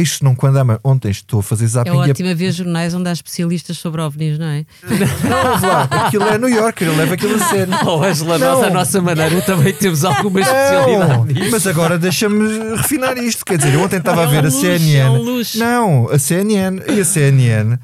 Isto 0.00 0.24
não 0.24 0.34
quando 0.34 0.56
ama, 0.56 0.78
ontem 0.84 1.10
estou 1.10 1.40
a 1.40 1.42
fazer 1.42 1.66
zapping 1.66 1.90
É 1.90 1.92
e 1.92 1.96
a- 1.96 2.00
ótimo 2.12 2.34
ver 2.36 2.52
jornais 2.52 2.94
onde 2.94 3.08
há 3.08 3.12
especialistas 3.12 3.76
sobre 3.78 4.00
ovnis, 4.00 4.38
não 4.38 4.46
é? 4.46 4.64
Não, 4.82 5.68
lá, 5.68 5.82
aquilo 6.06 6.24
é 6.24 6.38
New 6.38 6.48
Yorker, 6.48 6.88
ele 6.88 6.96
leva 6.96 7.14
aquilo 7.14 7.34
a 7.34 7.38
sério. 7.48 7.74
Oh, 7.86 8.02
Angela, 8.02 8.38
Não. 8.38 8.54
nós, 8.54 8.64
à 8.64 8.70
nossa 8.70 9.00
maneira, 9.02 9.40
também 9.42 9.72
temos 9.72 10.04
alguma 10.04 10.40
especialidade 10.40 11.50
mas 11.50 11.66
agora 11.66 11.98
deixa-me 11.98 12.76
refinar 12.76 13.18
isto. 13.18 13.44
Quer 13.44 13.58
dizer, 13.58 13.74
eu 13.74 13.80
ontem 13.82 13.98
estava 13.98 14.20
a 14.22 14.24
É 14.24 14.26
um 14.26 14.30
ver 14.30 14.38
a 14.38 14.42
luxo, 14.42 14.60
CNN. 14.60 14.96
é 14.96 15.10
um 15.10 15.22
luxo. 15.22 15.58
Não, 15.58 16.08
a 16.10 16.18
CNN. 16.18 16.80
E 16.88 17.00
a 17.00 17.04
CNN 17.04 17.76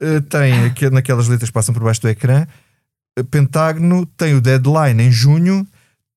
eh, 0.00 0.20
tem, 0.28 0.72
naquelas 0.90 1.28
letras 1.28 1.50
que 1.50 1.54
passam 1.54 1.74
por 1.74 1.82
baixo 1.84 2.00
do 2.00 2.08
ecrã, 2.08 2.46
a 3.18 3.24
Pentágono 3.24 4.06
tem 4.16 4.34
o 4.34 4.40
deadline 4.40 5.02
em 5.02 5.10
junho 5.12 5.66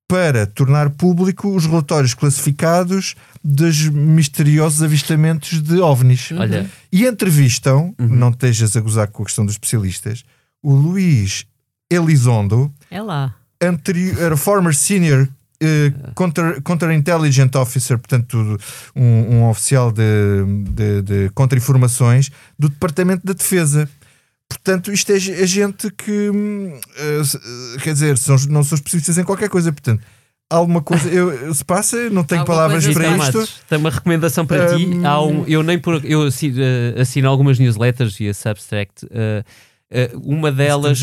para 0.08 0.46
tornar 0.46 0.89
público 0.91 1.56
os 1.56 1.65
relatórios 1.65 2.13
classificados 2.13 3.15
dos 3.44 3.88
misteriosos 3.90 4.84
avistamentos 4.84 5.62
de 5.62 5.79
ovnis. 5.79 6.32
Olha, 6.32 6.69
E 6.92 7.06
entrevistam, 7.06 7.94
não 7.98 8.29
estejas 8.29 8.75
a 8.77 8.82
gozar 8.82 9.08
com 9.08 9.23
a 9.23 9.25
questão 9.25 9.46
dos 9.46 9.56
especialistas, 9.56 10.23
o 10.62 10.73
Luís 10.73 11.46
Elizondo, 11.92 12.71
É 12.92 13.02
lá. 13.02 13.34
anteri- 13.62 14.15
era 14.19 14.36
former 14.38 14.73
senior 14.75 15.27
eh, 15.62 15.92
counter, 16.15 16.62
counterintelligence 16.62 17.58
officer, 17.58 17.98
portanto, 17.98 18.60
um, 18.96 19.04
um 19.38 19.50
oficial 19.50 19.92
de, 19.92 20.04
de, 20.71 21.02
de 21.02 21.29
contra-informações 21.34 22.29
do 22.60 22.67
Departamento 22.69 23.25
da 23.25 23.34
Defesa. 23.34 23.90
Portanto, 24.50 24.91
isto 24.91 25.12
é, 25.12 25.15
é 25.15 25.46
gente 25.46 25.91
que, 25.91 26.29
hum, 26.29 26.77
uh, 26.77 27.79
quer 27.81 27.93
dizer, 27.93 28.17
são, 28.17 28.35
não 28.50 28.63
são 28.63 28.75
especialistas 28.75 29.17
em 29.17 29.23
qualquer 29.23 29.50
coisa. 29.50 29.71
Portanto, 29.71 30.04
alguma 30.50 30.81
coisa 30.81 31.10
eu, 31.10 31.54
se 31.54 31.65
passa, 31.65 32.10
não 32.10 32.23
tenho 32.23 32.41
Alguma 32.41 32.58
palavras 32.58 32.87
para 32.87 33.08
isto. 33.08 33.17
Matos, 33.17 33.60
tem 33.67 33.77
uma 33.77 33.89
recomendação 33.89 34.46
para 34.46 34.75
ti. 34.75 34.85
Um, 34.85 35.08
Há 35.08 35.21
um, 35.21 35.43
eu 35.48 35.63
nem 35.63 35.79
por, 35.79 36.04
eu 36.06 36.23
assino, 36.23 36.62
eh, 36.62 37.02
assino 37.02 37.27
algumas 37.27 37.60
newsletters 37.60 38.19
e 38.19 38.29
a 38.29 38.33
Substack. 38.33 38.91
eh, 39.12 39.43
eh, 39.91 40.12
uma 40.15 40.52
delas 40.52 41.00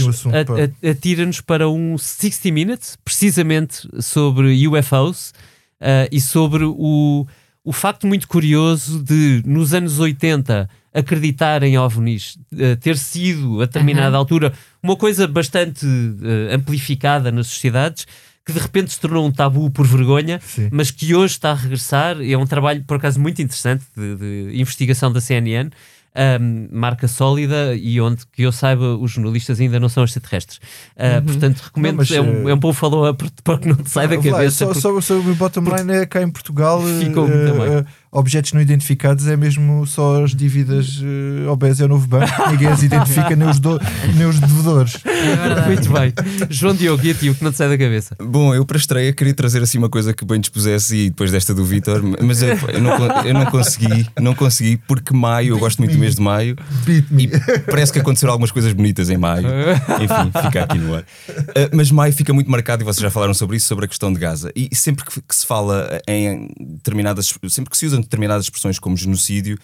atira-nos 0.88 1.40
para 1.40 1.68
um 1.68 1.96
60 1.96 2.50
Minutes, 2.52 2.98
precisamente 3.04 3.88
sobre 4.00 4.66
UFOs 4.66 5.32
eh, 5.80 6.08
e 6.10 6.20
sobre 6.20 6.64
o, 6.64 7.26
o 7.64 7.72
facto 7.72 8.06
muito 8.06 8.26
curioso 8.26 9.02
de, 9.02 9.42
nos 9.46 9.72
anos 9.72 9.98
80, 9.98 10.68
acreditar 10.92 11.62
em 11.62 11.78
OVNIs, 11.78 12.38
eh, 12.58 12.76
ter 12.76 12.96
sido, 12.98 13.62
a 13.62 13.66
determinada 13.66 14.08
Aham. 14.08 14.18
altura, 14.18 14.52
uma 14.82 14.96
coisa 14.96 15.26
bastante 15.28 15.86
eh, 15.86 16.54
amplificada 16.54 17.30
nas 17.30 17.46
sociedades, 17.46 18.06
que 18.44 18.52
de 18.52 18.58
repente 18.58 18.92
se 18.92 19.00
tornou 19.00 19.24
um 19.24 19.30
tabu 19.30 19.70
por 19.70 19.86
vergonha, 19.86 20.40
Sim. 20.44 20.68
mas 20.72 20.90
que 20.90 21.14
hoje 21.14 21.34
está 21.34 21.52
a 21.52 21.54
regressar. 21.54 22.20
É 22.20 22.36
um 22.36 22.46
trabalho, 22.46 22.82
por 22.84 22.96
acaso, 22.96 23.20
muito 23.20 23.40
interessante 23.40 23.84
de, 23.96 24.16
de 24.16 24.60
investigação 24.60 25.12
da 25.12 25.20
CNN, 25.20 25.70
ahm, 26.14 26.68
marca 26.70 27.08
sólida 27.08 27.74
e 27.74 28.00
onde, 28.00 28.22
que 28.32 28.42
eu 28.42 28.52
saiba, 28.52 28.96
os 28.96 29.10
jornalistas 29.12 29.60
ainda 29.60 29.80
não 29.80 29.88
são 29.88 30.04
extraterrestres. 30.04 30.60
Ah, 30.96 31.22
Portanto, 31.24 31.60
recomendo. 31.60 31.92
Não, 31.92 31.98
mas, 31.98 32.10
é, 32.10 32.20
um, 32.20 32.48
eh, 32.48 32.52
é 32.52 32.54
um 32.54 32.58
bom 32.58 32.72
follow-up 32.72 33.24
para 33.42 33.58
que 33.58 33.68
não 33.68 33.76
te 33.76 33.90
sai 33.90 34.08
da 34.08 34.16
cabeça. 34.18 34.50
Só, 34.58 34.66
porque- 34.66 34.80
só, 34.80 35.00
só 35.00 35.14
o 35.18 35.34
bottom 35.34 35.62
line 35.76 35.92
é 35.92 36.06
cá 36.06 36.22
em 36.22 36.30
Portugal. 36.30 36.82
Ficou 37.00 37.26
eh, 37.28 37.46
também. 37.46 37.72
eh, 37.78 37.84
objetos 38.12 38.52
não 38.52 38.60
identificados 38.60 39.26
é 39.26 39.36
mesmo 39.38 39.86
só 39.86 40.22
as 40.22 40.34
dívidas 40.34 41.00
uh, 41.00 41.48
obesas 41.50 41.80
ao 41.80 41.88
novo 41.88 42.06
banco. 42.06 42.30
Ninguém 42.50 42.68
as 42.68 42.82
identifica, 42.82 43.34
nem 43.34 43.48
os, 43.48 43.58
do, 43.58 43.80
nem 44.14 44.26
os 44.26 44.38
devedores. 44.38 44.98
Muito 45.66 45.90
bem. 45.90 46.12
João 46.50 46.74
Diogo, 46.74 47.02
e 47.06 47.10
a 47.10 47.14
ti, 47.14 47.30
o 47.30 47.34
que 47.34 47.42
não 47.42 47.50
te 47.50 47.56
sai 47.56 47.70
da 47.70 47.78
cabeça? 47.78 48.14
Bom, 48.20 48.54
eu 48.54 48.66
para 48.66 48.76
a 48.76 48.80
estreia 48.80 49.12
queria 49.14 49.32
trazer 49.32 49.62
assim 49.62 49.78
uma 49.78 49.88
coisa 49.88 50.12
que 50.12 50.26
bem 50.26 50.38
dispusesse 50.38 50.94
e 50.94 51.10
depois 51.10 51.32
desta 51.32 51.54
do 51.54 51.64
Vitor, 51.64 52.02
mas 52.22 52.42
eu, 52.42 52.50
eu 52.68 52.80
não, 52.82 53.24
eu 53.24 53.32
não 53.32 53.46
consegui, 53.46 54.06
não 54.20 54.34
consegui, 54.34 54.76
porque 54.76 55.14
maio, 55.14 55.54
eu 55.54 55.58
gosto 55.58 55.78
muito 55.78 55.92
do 55.92 55.98
mês 55.98 56.16
de 56.16 56.20
maio 56.20 56.54
Beat 56.84 57.06
me. 57.10 57.24
e 57.24 57.58
parece 57.60 57.92
que 57.92 57.98
aconteceram 57.98 58.32
algumas 58.32 58.50
coisas 58.50 58.74
bonitas 58.74 59.08
em 59.08 59.16
maio. 59.16 59.46
Enfim, 59.48 60.42
fica 60.42 60.64
aqui 60.64 60.76
no 60.76 60.94
ar. 60.94 61.02
Uh, 61.02 61.70
mas 61.72 61.90
maio 61.90 62.12
fica 62.12 62.34
muito 62.34 62.50
marcado, 62.50 62.82
e 62.82 62.84
vocês 62.84 63.00
já 63.02 63.10
falaram 63.10 63.32
sobre 63.32 63.56
isso, 63.56 63.68
sobre 63.68 63.86
a 63.86 63.88
questão 63.88 64.12
de 64.12 64.18
Gaza. 64.18 64.52
E 64.54 64.68
sempre 64.74 65.04
que, 65.04 65.22
que 65.22 65.34
se 65.34 65.46
fala 65.46 66.00
em 66.06 66.50
determinadas, 66.58 67.32
sempre 67.48 67.70
que 67.70 67.78
se 67.78 67.86
usam 67.86 68.01
determinadas 68.02 68.44
expressões 68.44 68.78
como 68.78 68.96
genocídio, 68.96 69.58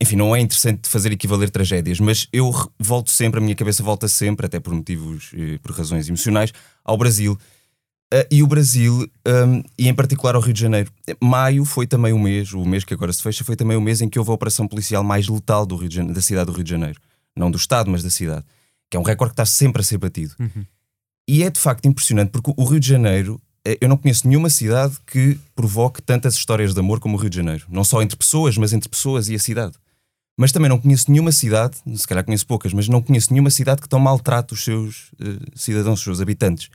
enfim, 0.00 0.16
não 0.16 0.34
é 0.34 0.40
interessante 0.40 0.88
fazer 0.88 1.12
equivaler 1.12 1.48
tragédias, 1.48 2.00
mas 2.00 2.26
eu 2.32 2.52
volto 2.78 3.10
sempre, 3.10 3.38
a 3.38 3.42
minha 3.42 3.54
cabeça 3.54 3.84
volta 3.84 4.08
sempre, 4.08 4.46
até 4.46 4.58
por 4.58 4.74
motivos, 4.74 5.30
eh, 5.32 5.58
por 5.62 5.70
razões 5.70 6.08
emocionais, 6.08 6.52
ao 6.84 6.96
Brasil. 6.96 7.38
Uh, 8.12 8.26
e 8.30 8.42
o 8.42 8.46
Brasil, 8.46 9.08
um, 9.26 9.62
e 9.78 9.88
em 9.88 9.94
particular 9.94 10.34
ao 10.34 10.40
Rio 10.42 10.52
de 10.52 10.60
Janeiro. 10.60 10.92
Maio 11.18 11.64
foi 11.64 11.86
também 11.86 12.12
o 12.12 12.18
mês, 12.18 12.52
o 12.52 12.62
mês 12.64 12.84
que 12.84 12.92
agora 12.92 13.12
se 13.12 13.22
fecha, 13.22 13.42
foi 13.42 13.56
também 13.56 13.76
o 13.76 13.80
mês 13.80 14.02
em 14.02 14.08
que 14.08 14.18
houve 14.18 14.30
a 14.30 14.34
operação 14.34 14.68
policial 14.68 15.02
mais 15.02 15.28
letal 15.28 15.64
do 15.64 15.76
Rio 15.76 15.88
Janeiro, 15.90 16.14
da 16.14 16.20
cidade 16.20 16.46
do 16.46 16.52
Rio 16.52 16.64
de 16.64 16.70
Janeiro. 16.70 17.00
Não 17.34 17.50
do 17.50 17.56
Estado, 17.56 17.90
mas 17.90 18.02
da 18.02 18.10
cidade. 18.10 18.44
Que 18.90 18.98
é 18.98 19.00
um 19.00 19.02
recorde 19.04 19.30
que 19.30 19.40
está 19.40 19.46
sempre 19.46 19.80
a 19.80 19.84
ser 19.84 19.96
batido. 19.96 20.34
E 21.26 21.42
é 21.42 21.48
de 21.48 21.58
facto 21.58 21.86
impressionante, 21.86 22.30
porque 22.30 22.52
o 22.54 22.64
Rio 22.64 22.80
de 22.80 22.88
Janeiro, 22.88 23.40
eu 23.64 23.88
não 23.88 23.96
conheço 23.96 24.26
nenhuma 24.26 24.50
cidade 24.50 24.96
que 25.06 25.38
provoque 25.54 26.02
tantas 26.02 26.34
histórias 26.34 26.74
de 26.74 26.80
amor 26.80 26.98
como 26.98 27.16
o 27.16 27.20
Rio 27.20 27.30
de 27.30 27.36
Janeiro. 27.36 27.66
Não 27.68 27.84
só 27.84 28.02
entre 28.02 28.16
pessoas, 28.16 28.56
mas 28.58 28.72
entre 28.72 28.88
pessoas 28.88 29.28
e 29.28 29.34
a 29.34 29.38
cidade. 29.38 29.74
Mas 30.36 30.50
também 30.50 30.68
não 30.68 30.78
conheço 30.78 31.10
nenhuma 31.10 31.30
cidade, 31.30 31.76
se 31.94 32.06
calhar 32.06 32.24
conheço 32.24 32.46
poucas, 32.46 32.72
mas 32.72 32.88
não 32.88 33.02
conheço 33.02 33.32
nenhuma 33.32 33.50
cidade 33.50 33.82
que 33.82 33.88
tão 33.88 34.00
maltrate 34.00 34.54
os 34.54 34.64
seus 34.64 35.10
eh, 35.20 35.38
cidadãos, 35.54 35.98
os 35.98 36.04
seus 36.04 36.20
habitantes. 36.20 36.70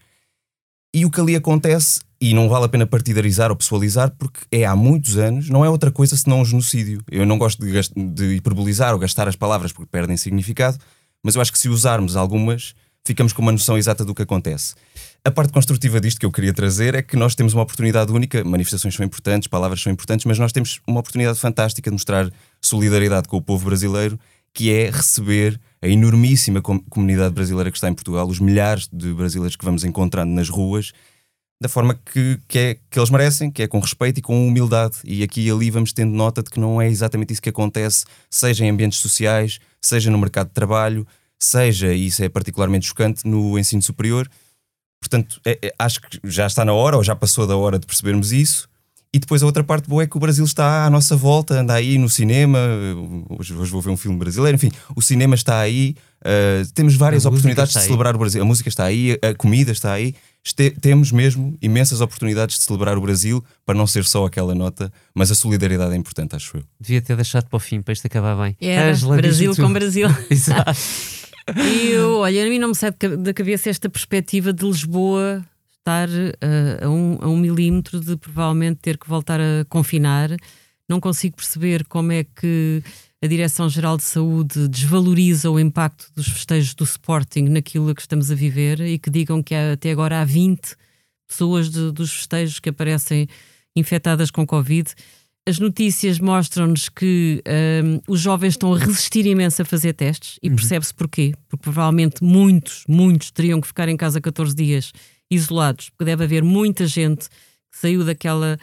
E 0.93 1.05
o 1.05 1.11
que 1.11 1.19
ali 1.19 1.35
acontece, 1.35 1.99
e 2.21 2.33
não 2.33 2.47
vale 2.47 2.65
a 2.65 2.69
pena 2.69 2.85
partidarizar 2.85 3.49
ou 3.49 3.57
pessoalizar, 3.57 4.13
porque 4.17 4.39
é 4.51 4.63
há 4.63 4.75
muitos 4.75 5.17
anos, 5.17 5.49
não 5.49 5.65
é 5.65 5.69
outra 5.69 5.91
coisa 5.91 6.15
senão 6.15 6.41
um 6.41 6.45
genocídio. 6.45 7.03
Eu 7.11 7.25
não 7.25 7.37
gosto 7.37 7.65
de, 7.65 8.13
de 8.13 8.35
hiperbolizar 8.35 8.93
ou 8.93 8.99
gastar 8.99 9.27
as 9.27 9.35
palavras 9.35 9.71
porque 9.71 9.89
perdem 9.91 10.15
significado, 10.15 10.77
mas 11.23 11.35
eu 11.35 11.41
acho 11.41 11.51
que 11.51 11.59
se 11.59 11.67
usarmos 11.67 12.15
algumas, 12.15 12.73
ficamos 13.07 13.33
com 13.33 13.41
uma 13.41 13.51
noção 13.51 13.77
exata 13.77 14.05
do 14.05 14.13
que 14.13 14.21
acontece. 14.21 14.75
A 15.23 15.31
parte 15.31 15.51
construtiva 15.51 15.99
disto 15.99 16.19
que 16.19 16.25
eu 16.25 16.31
queria 16.31 16.53
trazer 16.53 16.93
é 16.93 17.01
que 17.01 17.15
nós 17.15 17.33
temos 17.33 17.53
uma 17.53 17.63
oportunidade 17.63 18.11
única, 18.11 18.43
manifestações 18.43 18.93
são 18.93 19.05
importantes, 19.05 19.47
palavras 19.47 19.81
são 19.81 19.91
importantes, 19.91 20.25
mas 20.25 20.37
nós 20.37 20.51
temos 20.51 20.79
uma 20.87 20.99
oportunidade 20.99 21.39
fantástica 21.39 21.89
de 21.89 21.93
mostrar 21.93 22.29
solidariedade 22.61 23.27
com 23.27 23.37
o 23.37 23.41
povo 23.41 23.65
brasileiro, 23.65 24.19
que 24.53 24.71
é 24.71 24.89
receber 24.89 25.59
a 25.81 25.87
enormíssima 25.87 26.61
com- 26.61 26.79
comunidade 26.79 27.33
brasileira 27.33 27.71
que 27.71 27.77
está 27.77 27.89
em 27.89 27.93
Portugal, 27.93 28.27
os 28.27 28.39
milhares 28.39 28.89
de 28.91 29.13
brasileiros 29.13 29.55
que 29.55 29.65
vamos 29.65 29.83
encontrando 29.83 30.31
nas 30.31 30.49
ruas, 30.49 30.91
da 31.61 31.67
forma 31.67 31.99
que, 32.11 32.39
que, 32.47 32.59
é, 32.59 32.77
que 32.89 32.99
eles 32.99 33.09
merecem, 33.09 33.49
que 33.49 33.63
é 33.63 33.67
com 33.67 33.79
respeito 33.79 34.19
e 34.19 34.21
com 34.21 34.47
humildade. 34.47 34.97
E 35.03 35.23
aqui 35.23 35.41
e 35.41 35.51
ali 35.51 35.71
vamos 35.71 35.91
tendo 35.91 36.15
nota 36.15 36.43
de 36.43 36.49
que 36.49 36.59
não 36.59 36.81
é 36.81 36.87
exatamente 36.87 37.33
isso 37.33 37.41
que 37.41 37.49
acontece, 37.49 38.05
seja 38.29 38.63
em 38.63 38.69
ambientes 38.69 38.99
sociais, 38.99 39.59
seja 39.81 40.11
no 40.11 40.17
mercado 40.17 40.47
de 40.47 40.53
trabalho, 40.53 41.05
seja, 41.39 41.93
e 41.93 42.07
isso 42.07 42.23
é 42.23 42.29
particularmente 42.29 42.87
chocante, 42.87 43.27
no 43.27 43.57
ensino 43.57 43.81
superior. 43.81 44.29
Portanto, 45.01 45.39
é- 45.45 45.59
é- 45.61 45.73
acho 45.77 46.01
que 46.01 46.19
já 46.23 46.47
está 46.47 46.65
na 46.65 46.73
hora, 46.73 46.97
ou 46.97 47.03
já 47.03 47.15
passou 47.15 47.45
da 47.45 47.55
hora 47.55 47.77
de 47.77 47.85
percebermos 47.85 48.31
isso. 48.31 48.67
E 49.13 49.19
depois 49.19 49.41
a 49.41 49.45
outra 49.45 49.63
parte 49.63 49.87
boa 49.87 50.03
é 50.03 50.07
que 50.07 50.17
o 50.17 50.19
Brasil 50.19 50.43
está 50.43 50.85
à 50.85 50.89
nossa 50.89 51.15
volta, 51.15 51.61
anda 51.61 51.73
aí 51.73 51.97
no 51.97 52.09
cinema. 52.09 52.59
Hoje, 53.39 53.53
hoje 53.53 53.71
vou 53.71 53.81
ver 53.81 53.89
um 53.89 53.95
filme 53.97 54.17
brasileiro. 54.17 54.55
Enfim, 54.55 54.69
o 54.95 55.01
cinema 55.01 55.33
está 55.33 55.59
aí. 55.59 55.95
uh, 56.25 56.67
temos 56.73 56.95
várias 56.95 57.25
A 57.25 57.29
oportunidades 57.29 57.71
de 57.73 57.79
aí. 57.79 57.85
celebrar 57.85 58.15
o 58.15 58.19
Brasil. 58.19 58.41
A 58.41 58.45
música 58.45 58.67
está 58.67 58.83
aí, 58.83 59.17
a 59.21 59.33
comida 59.35 59.71
está 59.71 59.93
aí. 59.93 60.13
Este- 60.43 60.71
temos 60.71 61.11
mesmo 61.11 61.55
imensas 61.61 62.01
oportunidades 62.01 62.57
de 62.57 62.63
celebrar 62.65 62.97
o 62.97 63.01
Brasil 63.01 63.43
para 63.65 63.77
não 63.77 63.85
ser 63.87 64.03
só 64.03 64.25
aquela 64.25 64.53
nota, 64.55 64.91
mas 65.15 65.29
a 65.31 65.35
solidariedade 65.35 65.93
é 65.93 65.95
importante, 65.95 66.35
acho 66.35 66.57
eu. 66.57 66.63
Devia 66.79 67.01
ter 67.01 67.15
deixado 67.15 67.45
para 67.47 67.57
o 67.57 67.59
fim, 67.59 67.81
para 67.81 67.93
isto 67.93 68.05
acabar 68.07 68.35
bem. 68.35 68.57
Era 68.59 68.91
Ângela, 68.91 69.15
Brasil 69.15 69.55
com 69.55 69.71
Brasil. 69.71 70.07
Exato. 70.29 70.77
Eu, 71.91 72.17
olha, 72.19 72.45
a 72.45 72.49
mim 72.49 72.59
não 72.59 72.69
me 72.69 72.75
sai 72.75 72.91
da 72.91 73.33
cabeça 73.33 73.69
esta 73.69 73.89
perspectiva 73.89 74.51
de 74.51 74.65
Lisboa 74.65 75.45
estar 75.79 76.09
ah, 76.41 76.85
a, 76.85 76.89
um, 76.89 77.17
a 77.21 77.27
um 77.29 77.37
milímetro 77.37 77.99
de 78.01 78.17
provavelmente 78.17 78.79
ter 78.81 78.97
que 78.97 79.07
voltar 79.07 79.39
a 79.39 79.63
confinar. 79.69 80.29
Não 80.89 80.99
consigo 80.99 81.37
perceber 81.37 81.85
como 81.85 82.11
é 82.11 82.23
que 82.23 82.81
a 83.23 83.27
Direção-Geral 83.27 83.97
de 83.97 84.03
Saúde 84.03 84.67
desvaloriza 84.67 85.49
o 85.49 85.59
impacto 85.59 86.07
dos 86.15 86.27
festejos 86.27 86.73
do 86.75 86.83
Sporting 86.83 87.43
naquilo 87.43 87.95
que 87.95 88.01
estamos 88.01 88.29
a 88.29 88.35
viver 88.35 88.79
e 88.81 88.99
que 88.99 89.09
digam 89.09 89.41
que 89.41 89.55
há- 89.55 89.73
até 89.73 89.91
agora 89.91 90.21
há 90.21 90.25
20 90.25 90.75
pessoas 91.27 91.69
de- 91.69 91.91
dos 91.91 92.11
festejos 92.13 92.59
que 92.59 92.69
aparecem 92.69 93.27
infectadas 93.75 94.29
com 94.31 94.45
Covid. 94.45 94.89
As 95.47 95.59
notícias 95.59 96.19
mostram-nos 96.19 96.89
que 96.89 97.41
hum, 97.81 98.01
os 98.05 98.19
jovens 98.19 98.55
estão 98.55 98.73
a 98.73 98.77
resistir 98.77 99.25
imenso 99.25 99.61
a 99.61 99.65
fazer 99.65 99.93
testes 99.93 100.37
e 100.43 100.49
percebe-se 100.49 100.93
porquê. 100.93 101.33
Porque 101.47 101.63
provavelmente 101.63 102.21
muitos, 102.21 102.83
muitos 102.85 103.31
teriam 103.31 103.61
que 103.61 103.67
ficar 103.67 103.87
em 103.87 103.95
casa 103.95 104.19
14 104.19 104.53
dias 104.53 104.91
isolados, 105.31 105.89
porque 105.89 106.03
deve 106.03 106.25
haver 106.25 106.43
muita 106.43 106.85
gente 106.85 107.29
que 107.29 107.77
saiu 107.79 108.03
daquela, 108.03 108.59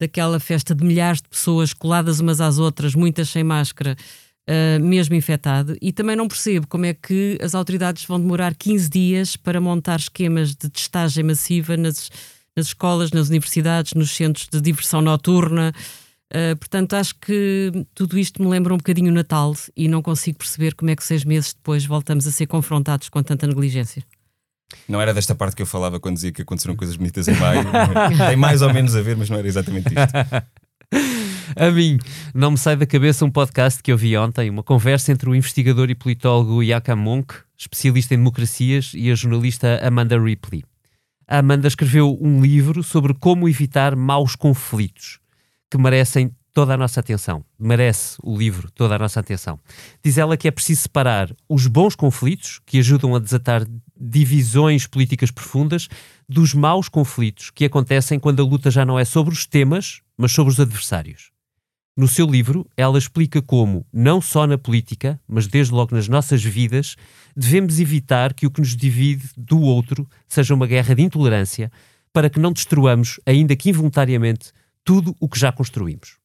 daquela 0.00 0.40
festa 0.40 0.74
de 0.74 0.82
milhares 0.82 1.20
de 1.20 1.28
pessoas 1.28 1.74
coladas 1.74 2.18
umas 2.18 2.40
às 2.40 2.58
outras, 2.58 2.94
muitas 2.94 3.28
sem 3.28 3.44
máscara, 3.44 3.94
uh, 4.48 4.82
mesmo 4.82 5.14
infectado. 5.14 5.76
E 5.82 5.92
também 5.92 6.16
não 6.16 6.28
percebo 6.28 6.66
como 6.66 6.86
é 6.86 6.94
que 6.94 7.36
as 7.42 7.54
autoridades 7.54 8.06
vão 8.06 8.18
demorar 8.18 8.54
15 8.54 8.88
dias 8.88 9.36
para 9.36 9.60
montar 9.60 10.00
esquemas 10.00 10.54
de 10.54 10.70
testagem 10.70 11.24
massiva 11.24 11.76
nas, 11.76 12.10
nas 12.56 12.68
escolas, 12.68 13.10
nas 13.10 13.28
universidades, 13.28 13.92
nos 13.92 14.12
centros 14.12 14.48
de 14.50 14.62
diversão 14.62 15.02
noturna. 15.02 15.74
Uh, 16.32 16.56
portanto, 16.56 16.94
acho 16.94 17.14
que 17.16 17.70
tudo 17.94 18.18
isto 18.18 18.42
me 18.42 18.48
lembra 18.48 18.72
um 18.72 18.78
bocadinho 18.78 19.10
o 19.10 19.14
Natal 19.14 19.54
e 19.76 19.86
não 19.86 20.00
consigo 20.00 20.38
perceber 20.38 20.74
como 20.74 20.90
é 20.90 20.96
que 20.96 21.04
seis 21.04 21.24
meses 21.24 21.52
depois 21.52 21.84
voltamos 21.84 22.26
a 22.26 22.30
ser 22.30 22.46
confrontados 22.46 23.10
com 23.10 23.22
tanta 23.22 23.46
negligência. 23.46 24.02
Não 24.88 24.98
era 24.98 25.12
desta 25.12 25.34
parte 25.34 25.54
que 25.54 25.60
eu 25.60 25.66
falava 25.66 26.00
quando 26.00 26.14
dizia 26.14 26.32
que 26.32 26.40
aconteceram 26.40 26.74
coisas 26.74 26.96
bonitas 26.96 27.28
em 27.28 27.34
maio. 27.34 27.64
Tem 28.26 28.36
mais 28.36 28.62
ou 28.62 28.72
menos 28.72 28.96
a 28.96 29.02
ver, 29.02 29.14
mas 29.14 29.28
não 29.28 29.38
era 29.38 29.46
exatamente 29.46 29.88
isto. 29.88 30.52
A 31.54 31.70
mim, 31.70 31.98
não 32.34 32.52
me 32.52 32.56
sai 32.56 32.76
da 32.76 32.86
cabeça 32.86 33.26
um 33.26 33.30
podcast 33.30 33.82
que 33.82 33.92
eu 33.92 33.96
vi 33.96 34.16
ontem, 34.16 34.48
uma 34.48 34.62
conversa 34.62 35.12
entre 35.12 35.28
o 35.28 35.34
investigador 35.34 35.90
e 35.90 35.94
politólogo 35.94 36.62
Yakam 36.62 36.96
Monk, 36.96 37.34
especialista 37.58 38.14
em 38.14 38.18
democracias, 38.18 38.92
e 38.94 39.10
a 39.10 39.14
jornalista 39.14 39.78
Amanda 39.86 40.18
Ripley. 40.18 40.64
A 41.28 41.38
Amanda 41.38 41.68
escreveu 41.68 42.16
um 42.20 42.40
livro 42.40 42.82
sobre 42.82 43.12
como 43.12 43.48
evitar 43.48 43.94
maus 43.94 44.34
conflitos, 44.34 45.18
que 45.72 45.78
merecem 45.78 46.30
toda 46.52 46.74
a 46.74 46.76
nossa 46.76 47.00
atenção. 47.00 47.42
Merece 47.58 48.18
o 48.22 48.36
livro 48.36 48.70
toda 48.72 48.94
a 48.94 48.98
nossa 48.98 49.20
atenção. 49.20 49.58
Diz 50.04 50.18
ela 50.18 50.36
que 50.36 50.46
é 50.46 50.50
preciso 50.50 50.82
separar 50.82 51.34
os 51.48 51.66
bons 51.66 51.96
conflitos, 51.96 52.60
que 52.66 52.78
ajudam 52.78 53.14
a 53.16 53.18
desatar 53.18 53.66
divisões 53.98 54.86
políticas 54.86 55.30
profundas, 55.30 55.88
dos 56.28 56.52
maus 56.52 56.90
conflitos 56.90 57.48
que 57.48 57.64
acontecem 57.64 58.20
quando 58.20 58.42
a 58.42 58.44
luta 58.44 58.70
já 58.70 58.84
não 58.84 58.98
é 58.98 59.04
sobre 59.06 59.32
os 59.32 59.46
temas, 59.46 60.02
mas 60.14 60.32
sobre 60.32 60.52
os 60.52 60.60
adversários. 60.60 61.30
No 61.96 62.06
seu 62.06 62.26
livro, 62.26 62.68
ela 62.76 62.98
explica 62.98 63.40
como, 63.40 63.86
não 63.90 64.20
só 64.20 64.46
na 64.46 64.58
política, 64.58 65.18
mas 65.26 65.46
desde 65.46 65.72
logo 65.72 65.96
nas 65.96 66.06
nossas 66.06 66.44
vidas, 66.44 66.96
devemos 67.34 67.80
evitar 67.80 68.34
que 68.34 68.46
o 68.46 68.50
que 68.50 68.60
nos 68.60 68.76
divide 68.76 69.26
do 69.38 69.58
outro 69.58 70.06
seja 70.28 70.52
uma 70.52 70.66
guerra 70.66 70.94
de 70.94 71.00
intolerância, 71.00 71.72
para 72.12 72.28
que 72.28 72.38
não 72.38 72.52
destruamos, 72.52 73.18
ainda 73.24 73.56
que 73.56 73.70
involuntariamente, 73.70 74.52
tudo 74.84 75.16
o 75.20 75.28
que 75.28 75.38
já 75.38 75.52
construímos. 75.52 76.18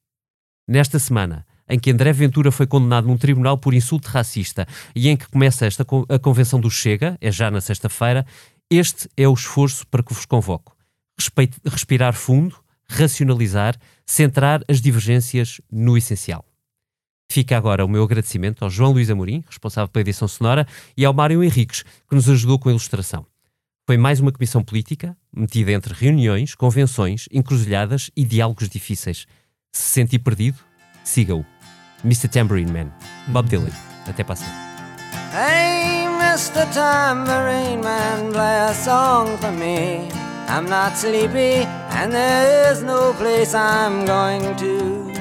Nesta 0.68 1.00
semana, 1.00 1.46
em 1.70 1.80
que 1.80 1.92
André 1.92 2.14
Ventura 2.14 2.52
foi 2.52 2.66
condenado 2.66 3.08
num 3.08 3.18
tribunal 3.18 3.58
por 3.58 3.74
insulto 3.74 4.08
racista 4.10 4.68
e 4.96 5.10
em 5.10 5.18
que 5.18 5.28
começa 5.28 5.66
esta 5.66 5.86
a 6.10 6.20
convenção 6.20 6.60
do 6.60 6.70
Chega, 6.70 7.18
é 7.20 7.32
já 7.32 7.52
na 7.52 7.62
sexta-feira, 7.62 8.26
este 8.70 9.10
é 9.16 9.28
o 9.28 9.34
esforço 9.34 9.86
para 9.88 10.04
que 10.04 10.14
vos 10.14 10.26
convoco. 10.26 10.76
Respirar 11.66 12.14
fundo, 12.14 12.56
racionalizar, 12.88 13.78
centrar 14.06 14.62
as 14.68 14.82
divergências 14.82 15.60
no 15.72 15.98
essencial. 15.98 16.46
Fica 17.30 17.58
agora 17.58 17.84
o 17.84 17.90
meu 17.90 18.04
agradecimento 18.04 18.64
ao 18.64 18.70
João 18.70 18.92
Luís 18.92 19.10
Amorim, 19.10 19.44
responsável 19.48 19.90
pela 19.90 20.02
edição 20.02 20.28
sonora, 20.28 20.66
e 20.96 21.04
ao 21.04 21.14
Mário 21.14 21.44
Henriques, 21.44 21.84
que 21.84 22.16
nos 22.16 22.30
ajudou 22.30 22.58
com 22.58 22.70
a 22.70 22.72
ilustração. 22.72 23.26
Foi 23.88 23.96
mais 23.96 24.20
uma 24.20 24.34
comissão 24.34 24.62
política, 24.62 25.16
metida 25.34 25.72
entre 25.72 25.94
reuniões, 25.94 26.54
convenções, 26.54 27.26
encruzilhadas 27.32 28.12
e 28.18 28.26
diálogos 28.26 28.68
difíceis. 28.68 29.26
Se 29.72 29.92
sentir 29.92 30.20
perdido, 30.20 30.58
siga-o. 31.06 31.46
Mr. 32.04 32.28
Tambourine 32.28 32.70
Man, 32.70 32.92
Bob 33.30 33.48
Dylan. 33.48 33.72
Até 34.06 34.26
para. 34.26 34.42
Hey, 35.32 36.06
Mr. 36.20 36.66
Tambourine 36.74 37.82
Man, 37.82 38.34
play 38.34 38.60
a 38.70 38.74
song 38.74 39.38
for 39.38 39.54
me. 39.54 40.10
I'm 40.50 40.68
not 40.68 40.98
sleepy, 40.98 41.66
and 41.92 42.12
there 42.12 42.70
is 42.74 42.84
no 42.84 43.14
place 43.14 43.56
I'm 43.56 44.06
going 44.06 44.54
to. 44.58 45.14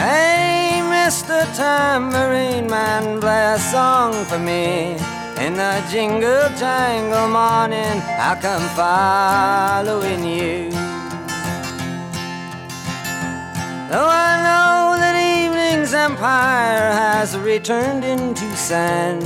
Hey, 0.00 0.80
Mr. 0.80 1.44
Tambourine 1.54 2.70
Man, 2.70 3.20
play 3.20 3.52
a 3.52 3.58
song 3.58 4.14
for 4.24 4.38
me. 4.38 5.17
In 5.40 5.54
the 5.54 5.86
jingle 5.88 6.48
jangle 6.58 7.28
morning, 7.28 8.02
I'll 8.18 8.34
come 8.42 8.68
following 8.74 10.24
you. 10.24 10.70
Though 13.88 14.10
I 14.10 14.34
know 14.46 14.98
that 14.98 15.14
evening's 15.14 15.94
empire 15.94 16.90
has 16.90 17.38
returned 17.38 18.04
into 18.04 18.44
sand, 18.56 19.22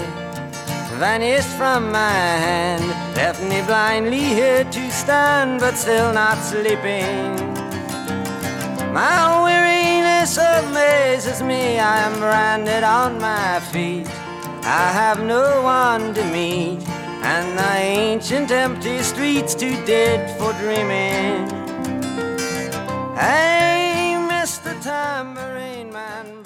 vanished 1.01 1.49
from 1.57 1.91
my 1.91 2.13
hand, 2.47 2.87
left 3.17 3.43
me 3.43 3.63
blindly 3.63 4.21
here 4.21 4.65
to 4.65 4.91
stand, 4.91 5.61
but 5.61 5.77
still 5.77 6.13
not 6.13 6.37
sleeping. 6.37 7.35
My 8.93 9.43
weariness 9.43 10.37
amazes 10.37 11.43
me, 11.43 11.79
I 11.79 12.01
am 12.01 12.21
branded 12.21 12.85
on 12.85 13.19
my 13.19 13.61
feet. 13.73 14.22
I 14.65 14.93
have 14.93 15.21
no 15.25 15.63
one 15.63 16.15
to 16.15 16.25
meet, 16.27 16.79
and 16.89 17.59
the 17.59 17.73
ancient 17.77 18.53
empty 18.53 19.03
streets 19.03 19.57
too 19.57 19.75
dead 19.85 20.39
for 20.39 20.53
dreaming. 20.53 21.49
Hey, 23.17 24.15
Mr. 24.31 24.81
Tambourine 24.81 25.93
Man. 25.93 26.42